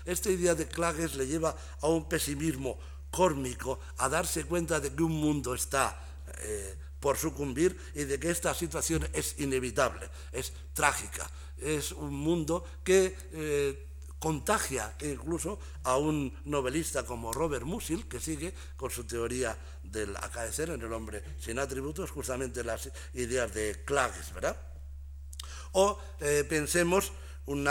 Esta 0.05 0.29
idea 0.29 0.53
de 0.53 0.67
Clages 0.67 1.15
le 1.15 1.25
lleva 1.27 1.55
a 1.81 1.87
un 1.87 2.07
pesimismo 2.07 2.77
córmico, 3.09 3.79
a 3.97 4.09
darse 4.09 4.45
cuenta 4.45 4.79
de 4.79 4.93
que 4.93 5.03
un 5.03 5.13
mundo 5.13 5.53
está 5.53 5.99
eh, 6.39 6.75
por 7.03 7.17
sucumbir 7.17 7.75
y 7.95 8.05
de 8.05 8.17
que 8.17 8.31
esta 8.31 8.53
situación 8.53 9.05
es 9.11 9.35
inevitable, 9.39 10.07
es 10.31 10.53
trágica, 10.73 11.29
es 11.57 11.91
un 11.91 12.15
mundo 12.15 12.63
que 12.81 13.13
eh, 13.33 13.87
contagia 14.19 14.95
incluso 15.01 15.59
a 15.83 15.97
un 15.97 16.31
novelista 16.45 17.03
como 17.05 17.33
Robert 17.33 17.65
Musil, 17.65 18.07
que 18.07 18.21
sigue 18.21 18.53
con 18.77 18.89
su 18.89 19.03
teoría 19.03 19.57
del 19.83 20.15
acaecer 20.15 20.69
en 20.69 20.81
el 20.81 20.93
hombre 20.93 21.21
sin 21.41 21.59
atributos, 21.59 22.09
justamente 22.09 22.63
las 22.63 22.89
ideas 23.15 23.53
de 23.53 23.83
Klages, 23.83 24.33
¿verdad? 24.33 24.55
O 25.73 25.99
eh, 26.21 26.45
pensemos 26.47 27.11
un 27.47 27.67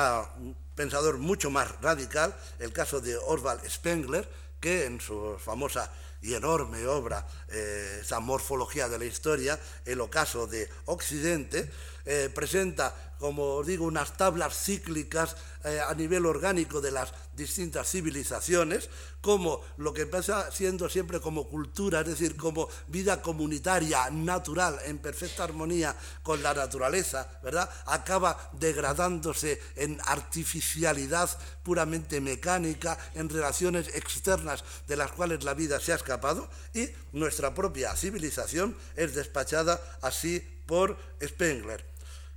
pensador 0.75 1.17
mucho 1.17 1.51
más 1.51 1.81
radical, 1.81 2.37
el 2.59 2.75
caso 2.75 3.01
de 3.01 3.17
Oswald 3.17 3.65
Spengler, 3.67 4.29
que 4.61 4.85
en 4.85 5.01
su 5.01 5.39
famosa 5.39 5.91
y 6.23 6.35
enorme 6.35 6.87
obra, 6.87 7.27
eh, 7.49 7.99
esa 8.01 8.21
morfología 8.21 8.89
de 8.89 8.99
la 8.99 9.05
historia, 9.05 9.59
el 9.85 10.01
ocaso 10.01 10.47
de 10.47 10.69
Occidente, 10.87 11.69
eh, 12.05 12.31
presenta, 12.35 12.95
como 13.19 13.63
digo, 13.63 13.87
unas 13.87 14.17
tablas 14.17 14.65
cíclicas 14.65 15.37
eh, 15.65 15.81
a 15.81 15.95
nivel 15.95 16.27
orgánico 16.27 16.81
de 16.81 16.91
las 16.91 17.15
distintas 17.37 17.89
civilizaciones, 17.89 18.91
como 19.21 19.61
lo 19.77 19.95
que 19.95 20.03
empieza 20.03 20.51
siendo 20.51 20.89
siempre 20.89 21.21
como 21.21 21.49
cultura, 21.49 22.01
es 22.01 22.09
decir, 22.09 22.37
como 22.37 22.69
vida 22.89 23.23
comunitaria, 23.23 24.11
natural, 24.11 24.81
en 24.87 24.99
perfecta 24.99 25.45
armonía 25.45 25.95
con 26.25 26.43
la 26.43 26.53
naturaleza, 26.53 27.29
¿verdad? 27.45 27.71
Acaba 27.87 28.51
degradándose 28.55 29.63
en 29.77 30.01
artificialidad 30.05 31.31
puramente 31.63 32.21
mecánica, 32.21 32.99
en 33.15 33.29
relaciones 33.29 33.87
externas 33.95 34.65
de 34.89 34.97
las 34.97 35.13
cuales 35.13 35.45
la 35.45 35.55
vida 35.55 35.79
se 35.79 35.93
ha 35.93 35.97
escapado, 35.97 36.49
y 36.75 36.89
nuestra 37.13 37.55
propia 37.55 37.95
civilización 37.95 38.77
es 38.97 39.15
despachada 39.15 39.81
así 40.03 40.41
por 40.67 40.97
Spengler 41.23 41.92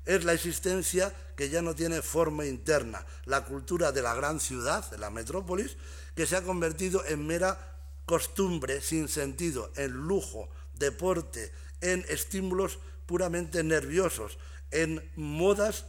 es 0.06 0.24
la 0.24 0.34
existencia 0.34 1.14
que 1.36 1.50
ya 1.50 1.62
no 1.62 1.76
tiene 1.76 2.02
forma 2.02 2.46
interna, 2.46 3.06
la 3.26 3.44
cultura 3.46 3.92
de 3.92 4.02
la 4.02 4.16
gran 4.16 4.40
ciudad, 4.40 4.90
de 4.90 4.98
la 4.98 5.10
metrópolis, 5.10 5.78
que 6.16 6.26
se 6.26 6.36
ha 6.36 6.44
convertido 6.44 7.04
en 7.06 7.26
mera 7.26 7.76
costumbre 8.06 8.82
sin 8.82 9.08
sentido, 9.08 9.72
en 9.76 9.92
lujo, 9.92 10.50
deporte, 10.74 11.52
en 11.82 12.06
estímulos 12.08 12.80
puramente 13.06 13.64
nerviosos, 13.64 14.38
en 14.72 15.12
modas 15.16 15.86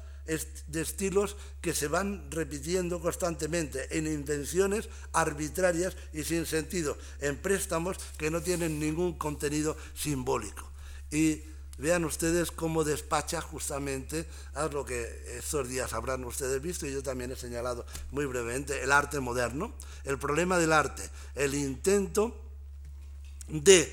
de 0.66 0.80
estilos 0.80 1.36
que 1.60 1.72
se 1.72 1.86
van 1.86 2.30
repitiendo 2.30 3.00
constantemente, 3.00 3.96
en 3.96 4.06
invenciones 4.06 4.88
arbitrarias 5.12 5.96
y 6.12 6.24
sin 6.24 6.46
sentido, 6.46 6.98
en 7.20 7.36
préstamos 7.36 7.98
que 8.18 8.30
no 8.30 8.42
tienen 8.42 8.80
ningún 8.80 9.16
contenido 9.16 9.76
simbólico. 9.94 10.68
Y 11.10 11.42
Vean 11.78 12.04
ustedes 12.04 12.50
cómo 12.50 12.84
despacha 12.84 13.40
justamente 13.40 14.26
a 14.54 14.66
lo 14.66 14.84
que 14.84 15.36
estos 15.36 15.68
días 15.68 15.92
habrán 15.92 16.24
ustedes 16.24 16.60
visto 16.62 16.86
y 16.86 16.92
yo 16.92 17.02
también 17.02 17.32
he 17.32 17.36
señalado 17.36 17.84
muy 18.12 18.24
brevemente, 18.24 18.82
el 18.82 18.92
arte 18.92 19.20
moderno, 19.20 19.74
el 20.04 20.18
problema 20.18 20.58
del 20.58 20.72
arte, 20.72 21.08
el 21.34 21.54
intento 21.54 22.34
de 23.48 23.92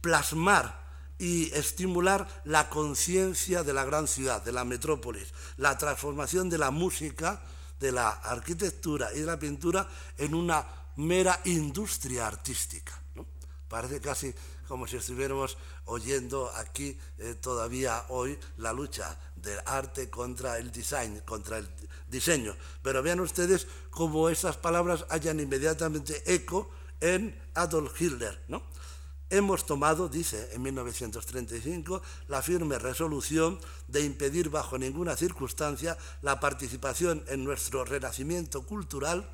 plasmar 0.00 0.80
y 1.18 1.52
estimular 1.52 2.42
la 2.44 2.68
conciencia 2.68 3.62
de 3.62 3.74
la 3.74 3.84
gran 3.84 4.08
ciudad, 4.08 4.42
de 4.42 4.52
la 4.52 4.64
metrópolis, 4.64 5.32
la 5.58 5.76
transformación 5.78 6.48
de 6.48 6.58
la 6.58 6.70
música, 6.70 7.42
de 7.78 7.92
la 7.92 8.10
arquitectura 8.10 9.12
y 9.14 9.20
de 9.20 9.26
la 9.26 9.38
pintura 9.38 9.88
en 10.18 10.34
una 10.34 10.66
mera 10.96 11.40
industria 11.44 12.26
artística. 12.26 12.98
Parece 13.68 14.00
casi 14.00 14.34
como 14.66 14.86
si 14.86 14.96
estuviéramos 14.96 15.56
oyendo 15.90 16.50
aquí 16.54 16.96
eh, 17.18 17.34
todavía 17.34 18.04
hoy 18.08 18.38
la 18.58 18.72
lucha 18.72 19.18
del 19.34 19.58
arte 19.66 20.08
contra 20.08 20.58
el 20.58 20.70
design, 20.70 21.20
contra 21.24 21.58
el 21.58 21.68
diseño. 22.08 22.54
Pero 22.82 23.02
vean 23.02 23.20
ustedes 23.20 23.66
cómo 23.90 24.28
esas 24.28 24.56
palabras 24.56 25.04
hayan 25.10 25.40
inmediatamente 25.40 26.22
eco 26.32 26.70
en 27.00 27.36
Adolf 27.54 28.00
Hitler, 28.00 28.40
¿no? 28.48 28.62
Hemos 29.30 29.64
tomado, 29.64 30.08
dice 30.08 30.50
en 30.52 30.62
1935, 30.62 32.02
la 32.28 32.42
firme 32.42 32.78
resolución 32.78 33.60
de 33.86 34.02
impedir 34.02 34.50
bajo 34.50 34.76
ninguna 34.76 35.16
circunstancia 35.16 35.96
la 36.22 36.40
participación 36.40 37.22
en 37.28 37.44
nuestro 37.44 37.84
renacimiento 37.84 38.66
cultural, 38.66 39.28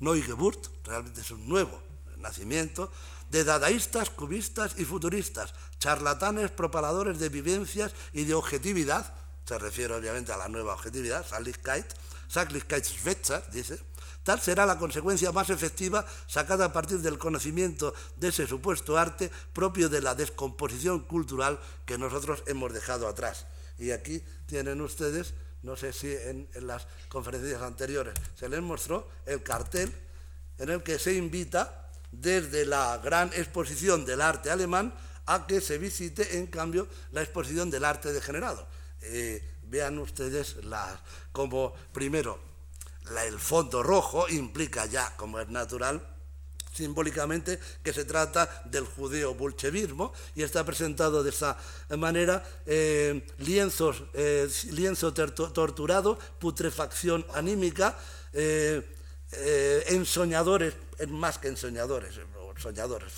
Neugeburt, 0.00 0.66
realmente 0.84 1.20
es 1.20 1.30
un 1.30 1.48
nuevo 1.48 1.80
nacimiento, 2.16 2.90
de 3.30 3.44
dadaístas, 3.44 4.10
cubistas 4.10 4.74
y 4.76 4.84
futuristas, 4.84 5.54
charlatanes 5.78 6.50
propaladores 6.50 7.18
de 7.18 7.28
vivencias 7.28 7.92
y 8.12 8.24
de 8.24 8.34
objetividad, 8.34 9.14
se 9.46 9.58
refiere 9.58 9.94
obviamente 9.94 10.32
a 10.32 10.36
la 10.36 10.48
nueva 10.48 10.74
objetividad, 10.74 11.26
Sachlichkeit, 11.26 11.86
Sachlichkeitswetzer, 12.28 13.50
dice, 13.50 13.80
tal 14.22 14.40
será 14.40 14.66
la 14.66 14.78
consecuencia 14.78 15.32
más 15.32 15.50
efectiva 15.50 16.04
sacada 16.26 16.66
a 16.66 16.72
partir 16.72 16.98
del 16.98 17.18
conocimiento 17.18 17.94
de 18.16 18.28
ese 18.28 18.46
supuesto 18.46 18.98
arte 18.98 19.30
propio 19.52 19.88
de 19.88 20.02
la 20.02 20.14
descomposición 20.14 21.00
cultural 21.00 21.58
que 21.86 21.98
nosotros 21.98 22.42
hemos 22.46 22.72
dejado 22.72 23.08
atrás. 23.08 23.46
Y 23.78 23.92
aquí 23.92 24.22
tienen 24.46 24.80
ustedes, 24.80 25.34
no 25.62 25.76
sé 25.76 25.92
si 25.92 26.12
en 26.12 26.48
las 26.60 26.86
conferencias 27.08 27.62
anteriores 27.62 28.14
se 28.34 28.48
les 28.48 28.60
mostró 28.60 29.08
el 29.26 29.42
cartel 29.42 29.92
en 30.58 30.68
el 30.68 30.82
que 30.82 30.98
se 30.98 31.14
invita 31.14 31.89
desde 32.12 32.66
la 32.66 32.98
gran 32.98 33.28
exposición 33.34 34.04
del 34.04 34.20
arte 34.20 34.50
alemán 34.50 34.92
a 35.26 35.46
que 35.46 35.60
se 35.60 35.78
visite, 35.78 36.38
en 36.38 36.48
cambio, 36.48 36.88
la 37.12 37.22
exposición 37.22 37.70
del 37.70 37.84
arte 37.84 38.12
degenerado. 38.12 38.66
Eh, 39.02 39.42
vean 39.62 39.98
ustedes 39.98 40.56
la, 40.64 41.00
como, 41.32 41.72
primero, 41.92 42.40
el 43.24 43.38
fondo 43.38 43.82
rojo 43.82 44.28
implica 44.28 44.86
ya, 44.86 45.16
como 45.16 45.38
es 45.38 45.48
natural, 45.48 46.04
simbólicamente 46.72 47.58
que 47.82 47.92
se 47.92 48.04
trata 48.04 48.62
del 48.64 48.84
judeo 48.84 49.34
bolchevismo 49.34 50.12
y 50.34 50.42
está 50.42 50.64
presentado 50.64 51.22
de 51.22 51.30
esa 51.30 51.56
manera 51.96 52.44
eh, 52.66 53.26
lienzos, 53.38 54.02
eh, 54.14 54.48
lienzo 54.70 55.12
torturado, 55.14 56.18
putrefacción 56.38 57.24
anímica, 57.34 57.96
ensoñadores 59.86 60.74
más 61.08 61.38
que 61.38 61.48
ensoñadores, 61.48 62.20
soñadores, 62.60 63.12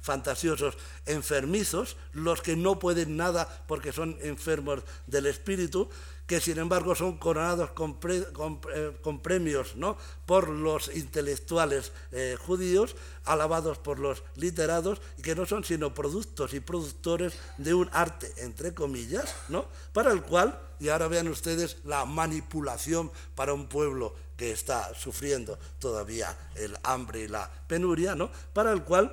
fantasiosos, 0.00 0.76
enfermizos, 1.06 1.96
los 2.12 2.40
que 2.40 2.56
no 2.56 2.78
pueden 2.78 3.16
nada 3.16 3.46
porque 3.66 3.92
son 3.92 4.16
enfermos 4.22 4.82
del 5.06 5.26
espíritu, 5.26 5.88
que 6.26 6.40
sin 6.40 6.58
embargo 6.58 6.94
son 6.94 7.16
coronados 7.16 7.70
con, 7.70 7.98
eh, 8.04 8.92
premios 9.22 9.76
¿no? 9.76 9.96
por 10.26 10.50
los 10.50 10.94
intelectuales 10.94 11.92
eh, 12.12 12.36
judíos, 12.38 12.96
alabados 13.24 13.78
por 13.78 13.98
los 13.98 14.22
literados, 14.36 15.00
y 15.16 15.22
que 15.22 15.34
no 15.34 15.46
son 15.46 15.64
sino 15.64 15.94
productos 15.94 16.52
y 16.52 16.60
productores 16.60 17.32
de 17.56 17.72
un 17.72 17.88
arte, 17.92 18.30
entre 18.38 18.74
comillas, 18.74 19.34
¿no? 19.48 19.66
para 19.94 20.12
el 20.12 20.22
cual, 20.22 20.60
y 20.78 20.90
ahora 20.90 21.08
vean 21.08 21.28
ustedes 21.28 21.78
la 21.84 22.04
manipulación 22.04 23.10
para 23.34 23.54
un 23.54 23.66
pueblo 23.66 24.14
que 24.38 24.52
está 24.52 24.94
sufriendo 24.94 25.58
todavía 25.80 26.34
el 26.54 26.78
hambre 26.84 27.22
y 27.22 27.28
la 27.28 27.50
penuria, 27.66 28.14
¿no? 28.14 28.30
para 28.54 28.72
el 28.72 28.84
cual 28.84 29.12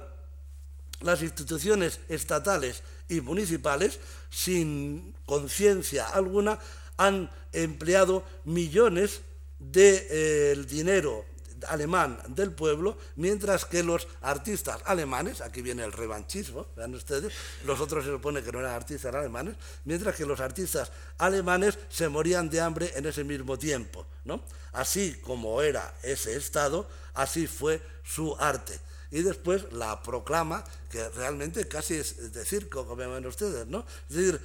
las 1.02 1.24
instituciones 1.24 2.00
estatales 2.08 2.84
y 3.10 3.22
municipales, 3.22 4.00
sin 4.30 5.16
conciencia 5.26 6.08
alguna, 6.08 6.60
han 6.98 7.30
empleado 7.52 8.24
millones 8.46 9.22
de 9.60 10.08
eh, 10.10 10.66
dinero 10.70 11.26
alemán 11.66 12.20
del 12.28 12.52
pueblo, 12.52 12.98
mientras 13.16 13.66
que 13.66 13.84
los 13.84 14.08
artistas 14.22 14.82
alemanes, 14.86 15.42
aquí 15.42 15.62
viene 15.62 15.84
el 15.84 15.92
revanchismo, 15.92 16.68
vean 16.76 16.94
ustedes, 16.96 17.34
los 17.66 17.80
otros 17.80 18.06
se 18.06 18.12
supone 18.12 18.42
que 18.44 18.52
no 18.52 18.60
eran 18.60 18.74
artistas 18.74 19.14
alemanes, 19.14 19.56
mientras 19.84 20.16
que 20.16 20.26
los 20.26 20.40
artistas 20.40 20.92
alemanes 21.18 21.78
se 21.90 22.10
morían 22.10 22.50
de 22.50 22.62
hambre 22.62 22.92
en 22.96 23.06
ese 23.06 23.24
mismo 23.24 23.58
tiempo. 23.58 24.06
¿no? 24.26 24.42
Así 24.74 25.16
como 25.22 25.62
era 25.62 25.94
ese 26.04 26.36
Estado, 26.36 26.88
así 27.14 27.48
fue 27.48 27.82
su 28.04 28.36
arte. 28.38 28.78
Y 29.12 29.22
después 29.22 29.72
la 29.72 30.02
proclama, 30.02 30.64
que 30.90 31.08
realmente 31.10 31.68
casi 31.68 31.96
es 31.96 32.34
de 32.34 32.44
circo, 32.44 32.86
como 32.86 33.08
ven 33.08 33.26
ustedes, 33.26 33.66
¿no? 33.68 33.86
Es 34.10 34.16
decir, 34.16 34.42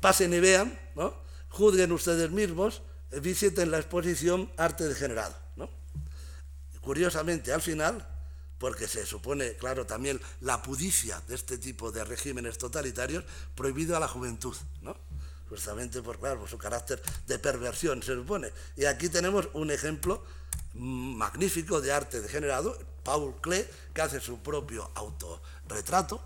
pasen 0.00 0.34
y 0.34 0.40
vean, 0.40 0.78
¿no? 0.94 1.14
Juzguen 1.48 1.92
ustedes 1.92 2.30
mismos, 2.30 2.82
visiten 3.10 3.70
la 3.70 3.78
exposición 3.78 4.52
Arte 4.58 4.84
Degenerado. 4.84 5.34
Curiosamente, 6.88 7.52
al 7.52 7.60
final, 7.60 8.02
porque 8.56 8.88
se 8.88 9.04
supone, 9.04 9.56
claro, 9.56 9.84
también 9.84 10.18
la 10.40 10.62
pudicia 10.62 11.20
de 11.28 11.34
este 11.34 11.58
tipo 11.58 11.92
de 11.92 12.02
regímenes 12.02 12.56
totalitarios, 12.56 13.24
prohibido 13.54 13.94
a 13.94 14.00
la 14.00 14.08
juventud, 14.08 14.56
¿no? 14.80 14.96
Justamente 15.50 16.00
por, 16.00 16.18
claro, 16.18 16.48
su 16.48 16.56
carácter 16.56 17.02
de 17.26 17.38
perversión, 17.38 18.02
se 18.02 18.14
supone. 18.14 18.50
Y 18.74 18.86
aquí 18.86 19.10
tenemos 19.10 19.50
un 19.52 19.70
ejemplo 19.70 20.24
magnífico 20.72 21.82
de 21.82 21.92
arte 21.92 22.22
degenerado, 22.22 22.78
Paul 23.04 23.38
Klee, 23.42 23.66
que 23.92 24.00
hace 24.00 24.18
su 24.18 24.38
propio 24.38 24.90
autorretrato, 24.94 26.22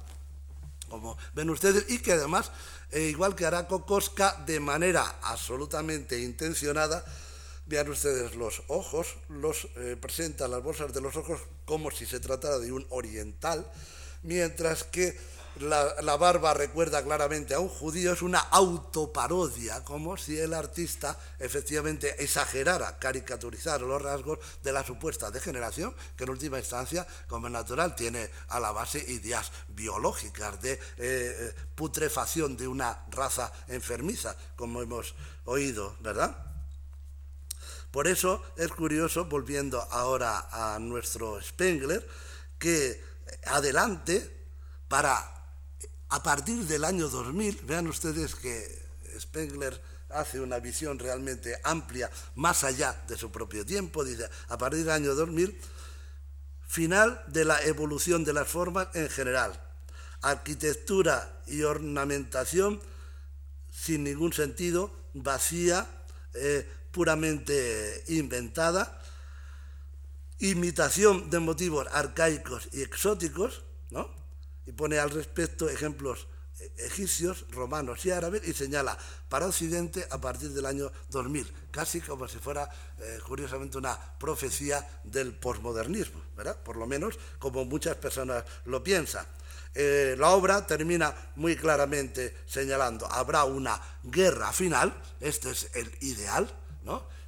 como 0.89 1.19
ven 1.35 1.51
ustedes, 1.51 1.87
y 1.91 1.99
que 1.99 2.13
además, 2.13 2.53
eh, 2.93 3.09
igual 3.09 3.35
que 3.35 3.47
hará 3.47 3.67
Kokoska, 3.67 4.45
de 4.47 4.61
manera 4.61 5.19
absolutamente 5.23 6.21
intencionada, 6.21 7.05
Vean 7.67 7.89
ustedes 7.89 8.35
los 8.35 8.63
ojos, 8.69 9.17
los 9.29 9.69
eh, 9.77 9.97
presenta 10.01 10.49
las 10.49 10.63
bolsas 10.63 10.93
de 10.93 11.01
los 11.01 11.17
ojos 11.17 11.41
como 11.65 11.91
si 11.91 12.07
se 12.07 12.21
tratara 12.21 12.59
de 12.59 12.73
un 12.73 12.87
oriental, 12.91 13.71
mientras 14.23 14.85
que 14.85 15.17
la, 15.61 16.17
barba 16.17 16.55
recuerda 16.55 17.03
claramente 17.03 17.55
a 17.55 17.61
un 17.61 17.69
judío, 17.69 18.13
es 18.13 18.23
una 18.23 18.39
autoparodia, 18.39 19.85
como 19.85 20.17
si 20.17 20.39
el 20.39 20.55
artista 20.55 21.19
efectivamente 21.39 22.23
exagerara, 22.23 22.99
caricaturizara 22.99 23.85
los 23.85 24.01
rasgos 24.01 24.39
de 24.63 24.73
la 24.73 24.85
supuesta 24.85 25.31
degeneración, 25.31 25.95
que 26.17 26.25
en 26.25 26.31
última 26.31 26.59
instancia, 26.59 27.07
como 27.29 27.49
es 27.49 27.53
natural, 27.53 27.95
tiene 27.95 28.31
a 28.49 28.61
la 28.61 28.73
base 28.73 28.99
ideas 28.99 29.53
biológicas 29.69 30.61
de 30.63 30.73
eh, 30.73 30.79
eh, 30.99 31.55
putrefacción 31.75 32.57
de 32.57 32.69
una 32.69 33.05
raza 33.11 33.53
enfermiza, 33.69 34.37
como 34.57 34.81
hemos 34.83 35.15
oído, 35.45 35.97
¿verdad? 36.01 36.52
Por 37.93 38.09
eso 38.09 38.43
es 38.57 38.69
curioso, 38.69 39.27
volviendo 39.27 39.81
ahora 39.91 40.49
a 40.51 40.79
nuestro 40.79 41.41
Spengler, 41.43 42.05
que 42.59 42.99
adelante, 43.45 44.47
para 44.89 45.15
a 46.09 46.23
partir 46.23 46.65
del 46.65 46.85
año 46.85 47.09
2000, 47.09 47.61
vean 47.65 47.87
ustedes 47.87 48.35
que 48.35 48.83
Spengler 49.21 49.79
hace 50.09 50.41
una 50.41 50.59
visión 50.59 50.99
realmente 50.99 51.59
amplia, 51.65 52.11
más 52.35 52.65
allá 52.65 52.99
de 53.09 53.17
su 53.17 53.31
propio 53.31 53.65
tiempo, 53.67 54.05
dice, 54.05 54.29
a 54.49 54.57
partir 54.57 54.81
del 54.81 54.91
año 54.91 55.15
2000, 55.15 55.59
final 56.67 57.23
de 57.27 57.45
la 57.45 57.63
evolución 57.63 58.25
de 58.25 58.33
las 58.33 58.49
formas 58.49 58.89
en 58.95 59.11
general, 59.11 59.53
arquitectura 60.23 61.43
y 61.47 61.63
ornamentación 61.63 62.81
sin 63.71 64.05
ningún 64.05 64.33
sentido, 64.33 64.91
vacía, 65.13 65.87
eh, 66.35 66.67
puramente 66.93 68.05
inventada, 68.09 69.01
imitación 70.39 71.31
de 71.31 71.39
motivos 71.41 71.87
arcaicos 71.91 72.69
y 72.73 72.83
exóticos, 72.83 73.63
¿no? 73.91 74.09
Y 74.67 74.73
pone 74.73 74.99
al 74.99 75.11
respecto 75.11 75.69
ejemplos 75.69 76.29
egipcios, 76.79 77.47
romanos 77.51 78.05
y 78.05 78.11
árabes 78.11 78.47
y 78.47 78.53
señala 78.53 78.97
para 79.29 79.47
Occidente 79.47 80.07
a 80.11 80.21
partir 80.21 80.51
del 80.51 80.67
año 80.67 80.93
2000, 81.11 81.51
casi 81.71 82.01
como 82.01 82.29
si 82.29 82.39
fuera, 82.39 82.69
eh, 82.99 83.19
curiosamente, 83.27 83.79
una 83.79 83.99
profecía 84.19 84.87
del 85.05 85.35
posmodernismo. 85.35 86.21
Por 86.65 86.77
lo 86.77 86.87
menos 86.87 87.19
como 87.39 87.65
muchas 87.65 87.97
personas 87.97 88.45
lo 88.67 88.83
piensan. 88.83 89.27
Eh, 89.75 90.17
la 90.19 90.31
obra 90.31 90.67
termina 90.67 91.15
muy 91.37 91.57
claramente 91.57 92.37
señalando, 92.47 93.11
habrá 93.11 93.45
una 93.45 93.81
guerra 94.03 94.53
final, 94.53 94.95
este 95.19 95.51
es 95.51 95.71
el 95.75 95.91
ideal, 96.01 96.47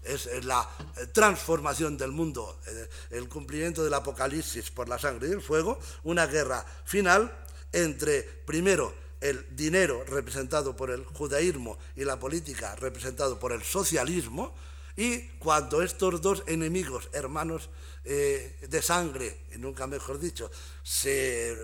es 0.05 0.45
la 0.45 0.69
eh, 0.97 1.07
transformación 1.07 1.97
del 1.97 2.13
mundo, 2.13 2.61
eh, 2.67 2.89
el 3.11 3.29
cumplimiento 3.29 3.83
del 3.83 3.95
apocalipsis 3.95 4.71
por 4.71 4.89
la 4.89 4.99
sangre 4.99 5.29
y 5.29 5.33
el 5.33 5.43
fuego, 5.43 5.79
una 6.05 6.27
guerra 6.27 6.65
final 6.85 7.33
entre, 7.73 8.23
primero, 8.23 8.95
el 9.21 9.57
dinero 9.57 10.05
representado 10.05 10.77
por 10.77 10.91
el 10.91 11.05
judaísmo 11.05 11.79
y 11.97 12.05
la 12.05 12.19
política 12.19 12.77
representado 12.77 13.39
por 13.39 13.53
el 13.53 13.63
socialismo, 13.63 14.55
y 14.97 15.23
cuando 15.39 15.83
estos 15.83 16.21
dos 16.21 16.45
enemigos, 16.47 17.09
hermanos 17.13 17.69
eh, 18.05 18.59
de 18.69 18.83
sangre, 18.83 19.41
nunca 19.57 19.87
mejor 19.87 20.21
dicho, 20.21 20.51
se 20.83 21.57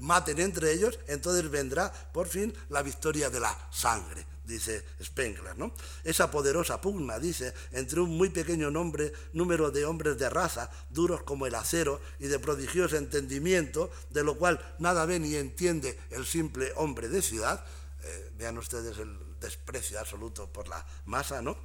maten 0.00 0.40
entre 0.40 0.72
ellos, 0.72 0.98
entonces 1.06 1.48
vendrá 1.48 1.90
por 2.12 2.26
fin 2.26 2.52
la 2.68 2.82
victoria 2.82 3.30
de 3.30 3.40
la 3.40 3.68
sangre 3.70 4.26
dice 4.52 4.84
Spengler, 5.02 5.56
¿no? 5.56 5.74
Esa 6.04 6.30
poderosa 6.30 6.80
pugna, 6.80 7.18
dice, 7.18 7.54
entre 7.72 8.00
un 8.00 8.16
muy 8.16 8.30
pequeño 8.30 8.70
nombre, 8.70 9.12
número 9.32 9.70
de 9.70 9.84
hombres 9.84 10.18
de 10.18 10.28
raza, 10.30 10.70
duros 10.90 11.22
como 11.22 11.46
el 11.46 11.54
acero 11.54 12.00
y 12.18 12.26
de 12.26 12.38
prodigioso 12.38 12.96
entendimiento, 12.96 13.90
de 14.10 14.24
lo 14.24 14.36
cual 14.36 14.60
nada 14.78 15.06
ve 15.06 15.18
ni 15.18 15.34
entiende 15.36 15.98
el 16.10 16.26
simple 16.26 16.72
hombre 16.76 17.08
de 17.08 17.22
ciudad, 17.22 17.64
eh, 18.04 18.32
vean 18.36 18.58
ustedes 18.58 18.98
el 18.98 19.16
desprecio 19.40 19.98
absoluto 19.98 20.52
por 20.52 20.68
la 20.68 20.84
masa, 21.06 21.42
¿no? 21.42 21.56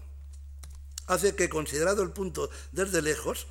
Hace 1.07 1.35
que, 1.35 1.49
considerado 1.49 2.03
el 2.03 2.11
punto 2.11 2.49
desde 2.71 3.01
lejos, 3.01 3.47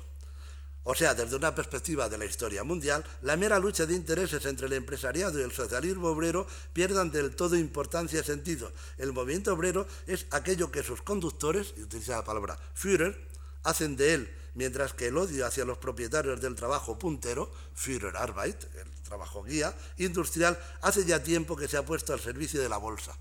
o 0.89 0.95
sea, 0.95 1.13
desde 1.13 1.35
una 1.35 1.53
perspectiva 1.53 2.07
de 2.07 2.17
la 2.17 2.23
historia 2.23 2.63
mundial, 2.63 3.03
la 3.21 3.35
mera 3.35 3.59
lucha 3.59 3.85
de 3.85 3.93
intereses 3.93 4.45
entre 4.45 4.67
el 4.67 4.73
empresariado 4.73 5.37
y 5.37 5.43
el 5.43 5.51
socialismo 5.51 6.07
obrero 6.07 6.47
pierdan 6.71 7.11
del 7.11 7.35
todo 7.35 7.57
importancia 7.57 8.21
y 8.21 8.23
sentido. 8.23 8.71
El 8.97 9.11
movimiento 9.11 9.53
obrero 9.53 9.85
es 10.07 10.27
aquello 10.31 10.71
que 10.71 10.83
sus 10.83 11.01
conductores, 11.01 11.73
y 11.75 11.81
utiliza 11.81 12.15
la 12.15 12.23
palabra 12.23 12.57
Führer, 12.73 13.19
hacen 13.63 13.97
de 13.97 14.13
él, 14.13 14.35
mientras 14.53 14.93
que 14.93 15.07
el 15.07 15.17
odio 15.17 15.45
hacia 15.45 15.65
los 15.65 15.77
propietarios 15.77 16.39
del 16.39 16.55
trabajo 16.55 16.97
puntero, 16.97 17.51
Führerarbeit, 17.75 18.63
el 18.75 18.89
trabajo 19.03 19.43
guía, 19.43 19.75
industrial, 19.97 20.57
hace 20.81 21.03
ya 21.03 21.21
tiempo 21.21 21.57
que 21.57 21.67
se 21.67 21.75
ha 21.75 21.85
puesto 21.85 22.13
al 22.13 22.21
servicio 22.21 22.61
de 22.61 22.69
la 22.69 22.77
bolsa. 22.77 23.13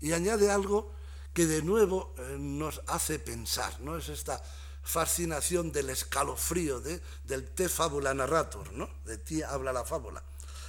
Y 0.00 0.12
añade 0.12 0.50
algo 0.50 0.94
que 1.34 1.46
de 1.46 1.60
nuevo 1.60 2.14
eh, 2.16 2.36
nos 2.38 2.80
hace 2.86 3.18
pensar, 3.18 3.78
¿no? 3.80 3.98
Es 3.98 4.08
esta 4.08 4.42
fascinación 4.82 5.72
del 5.72 5.90
escalofrío 5.90 6.80
de, 6.80 7.00
del 7.24 7.50
te 7.50 7.68
fábula 7.68 8.14
narrator, 8.14 8.72
¿no? 8.72 8.88
De 9.04 9.18
ti 9.18 9.42
habla 9.42 9.72
la 9.72 9.84
fábula. 9.84 10.22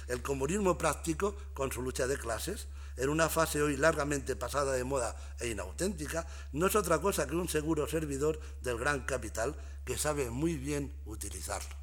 El 0.08 0.22
comunismo 0.22 0.76
práctico, 0.76 1.34
con 1.54 1.72
su 1.72 1.82
lucha 1.82 2.06
de 2.06 2.18
clases, 2.18 2.66
en 2.96 3.08
una 3.08 3.28
fase 3.28 3.62
hoy 3.62 3.76
largamente 3.76 4.36
pasada 4.36 4.72
de 4.72 4.84
moda 4.84 5.16
e 5.40 5.48
inauténtica, 5.48 6.26
no 6.52 6.66
es 6.66 6.76
otra 6.76 7.00
cosa 7.00 7.26
que 7.26 7.34
un 7.34 7.48
seguro 7.48 7.88
servidor 7.88 8.38
del 8.60 8.78
gran 8.78 9.04
capital 9.04 9.56
que 9.84 9.96
sabe 9.96 10.30
muy 10.30 10.56
bien 10.56 10.92
utilizarlo. 11.06 11.74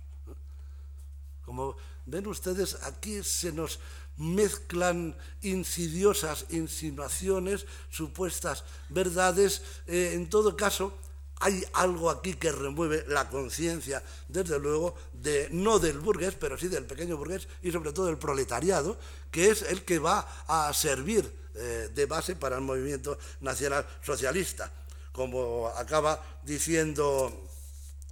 Como 1.44 1.76
ven 2.06 2.28
ustedes, 2.28 2.76
aquí 2.84 3.24
se 3.24 3.52
nos 3.52 3.80
mezclan 4.18 5.18
insidiosas 5.42 6.46
insinuaciones, 6.50 7.66
supuestas 7.90 8.66
verdades, 8.90 9.64
eh, 9.88 10.12
en 10.14 10.30
todo 10.30 10.56
caso, 10.56 10.94
hay 11.40 11.64
algo 11.74 12.10
aquí 12.10 12.34
que 12.34 12.52
remueve 12.52 13.06
la 13.08 13.30
conciencia, 13.30 14.04
desde 14.28 14.60
luego, 14.60 14.96
de, 15.14 15.48
no 15.52 15.80
del 15.80 16.00
burgués, 16.00 16.36
pero 16.40 16.58
sí 16.58 16.68
del 16.68 16.86
pequeño 16.86 17.18
burgués 17.18 17.48
y 17.62 17.72
sobre 17.72 17.94
todo 17.94 18.08
del 18.08 18.18
proletariado, 18.18 18.98
que 19.32 19.50
es 19.50 19.62
el 19.64 19.84
que 19.84 20.00
va 20.00 20.28
a 20.48 20.74
servir 20.74 21.32
eh, 21.56 21.90
de 21.94 22.06
base 22.06 22.36
para 22.36 22.58
el 22.58 22.62
movimiento 22.62 23.18
nacional 23.42 23.88
socialista. 24.06 24.72
Como 25.12 25.68
acaba 25.76 26.24
diciendo 26.44 27.50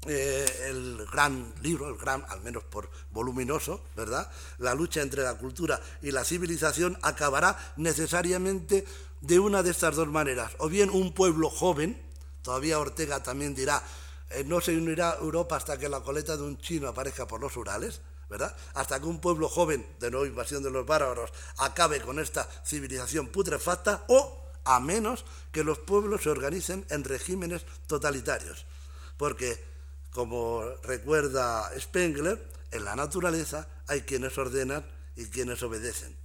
eh, 0.05 0.45
el 0.69 1.05
gran 1.11 1.53
libro, 1.61 1.89
el 1.89 1.97
gran, 1.97 2.25
al 2.29 2.41
menos 2.41 2.63
por 2.63 2.89
voluminoso, 3.11 3.83
¿verdad? 3.95 4.31
La 4.59 4.73
lucha 4.73 5.01
entre 5.01 5.23
la 5.23 5.35
cultura 5.35 5.81
y 6.01 6.11
la 6.11 6.23
civilización 6.23 6.97
acabará 7.01 7.73
necesariamente 7.75 8.85
de 9.21 9.39
una 9.39 9.63
de 9.63 9.71
estas 9.71 9.95
dos 9.95 10.07
maneras, 10.07 10.53
o 10.59 10.69
bien 10.69 10.89
un 10.89 11.13
pueblo 11.13 11.49
joven, 11.49 12.01
Todavía 12.47 12.79
Ortega 12.79 13.21
también 13.21 13.53
dirá, 13.53 13.83
eh, 14.29 14.45
no 14.45 14.61
se 14.61 14.71
unirá 14.71 15.17
Europa 15.19 15.57
hasta 15.57 15.77
que 15.77 15.89
la 15.89 15.99
coleta 15.99 16.37
de 16.37 16.43
un 16.43 16.57
chino 16.57 16.87
aparezca 16.87 17.27
por 17.27 17.41
los 17.41 17.57
Urales, 17.57 17.99
¿verdad? 18.29 18.55
Hasta 18.73 19.01
que 19.01 19.05
un 19.05 19.19
pueblo 19.19 19.49
joven, 19.49 19.85
de 19.99 20.09
nueva 20.09 20.27
invasión 20.27 20.63
de 20.63 20.71
los 20.71 20.85
bárbaros, 20.85 21.29
acabe 21.57 21.99
con 21.99 22.19
esta 22.19 22.47
civilización 22.65 23.27
putrefacta, 23.27 24.05
o 24.07 24.49
a 24.63 24.79
menos 24.79 25.25
que 25.51 25.65
los 25.65 25.79
pueblos 25.79 26.23
se 26.23 26.29
organicen 26.29 26.85
en 26.89 27.03
regímenes 27.03 27.65
totalitarios. 27.85 28.65
Porque, 29.17 29.61
como 30.11 30.63
recuerda 30.83 31.69
Spengler, 31.77 32.49
en 32.71 32.85
la 32.85 32.95
naturaleza 32.95 33.67
hay 33.87 34.03
quienes 34.03 34.37
ordenan 34.37 34.89
y 35.17 35.25
quienes 35.25 35.61
obedecen 35.63 36.16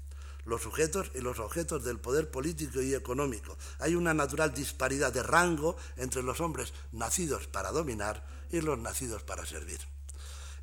los 0.45 0.63
sujetos 0.63 1.11
y 1.15 1.21
los 1.21 1.39
objetos 1.39 1.85
del 1.85 1.99
poder 1.99 2.31
político 2.31 2.81
y 2.83 2.95
económico. 2.95 3.57
Hay 3.79 3.95
una 3.95 4.15
natural 4.15 4.53
disparidad 4.53 5.13
de 5.13 5.23
rango 5.23 5.77
entre 5.97 6.23
los 6.23 6.41
hombres 6.41 6.73
nacidos 6.93 7.47
para 7.47 7.73
dominar 7.73 8.27
y 8.51 8.61
los 8.61 8.79
nacidos 8.79 9.23
para 9.23 9.47
servir. 9.47 9.81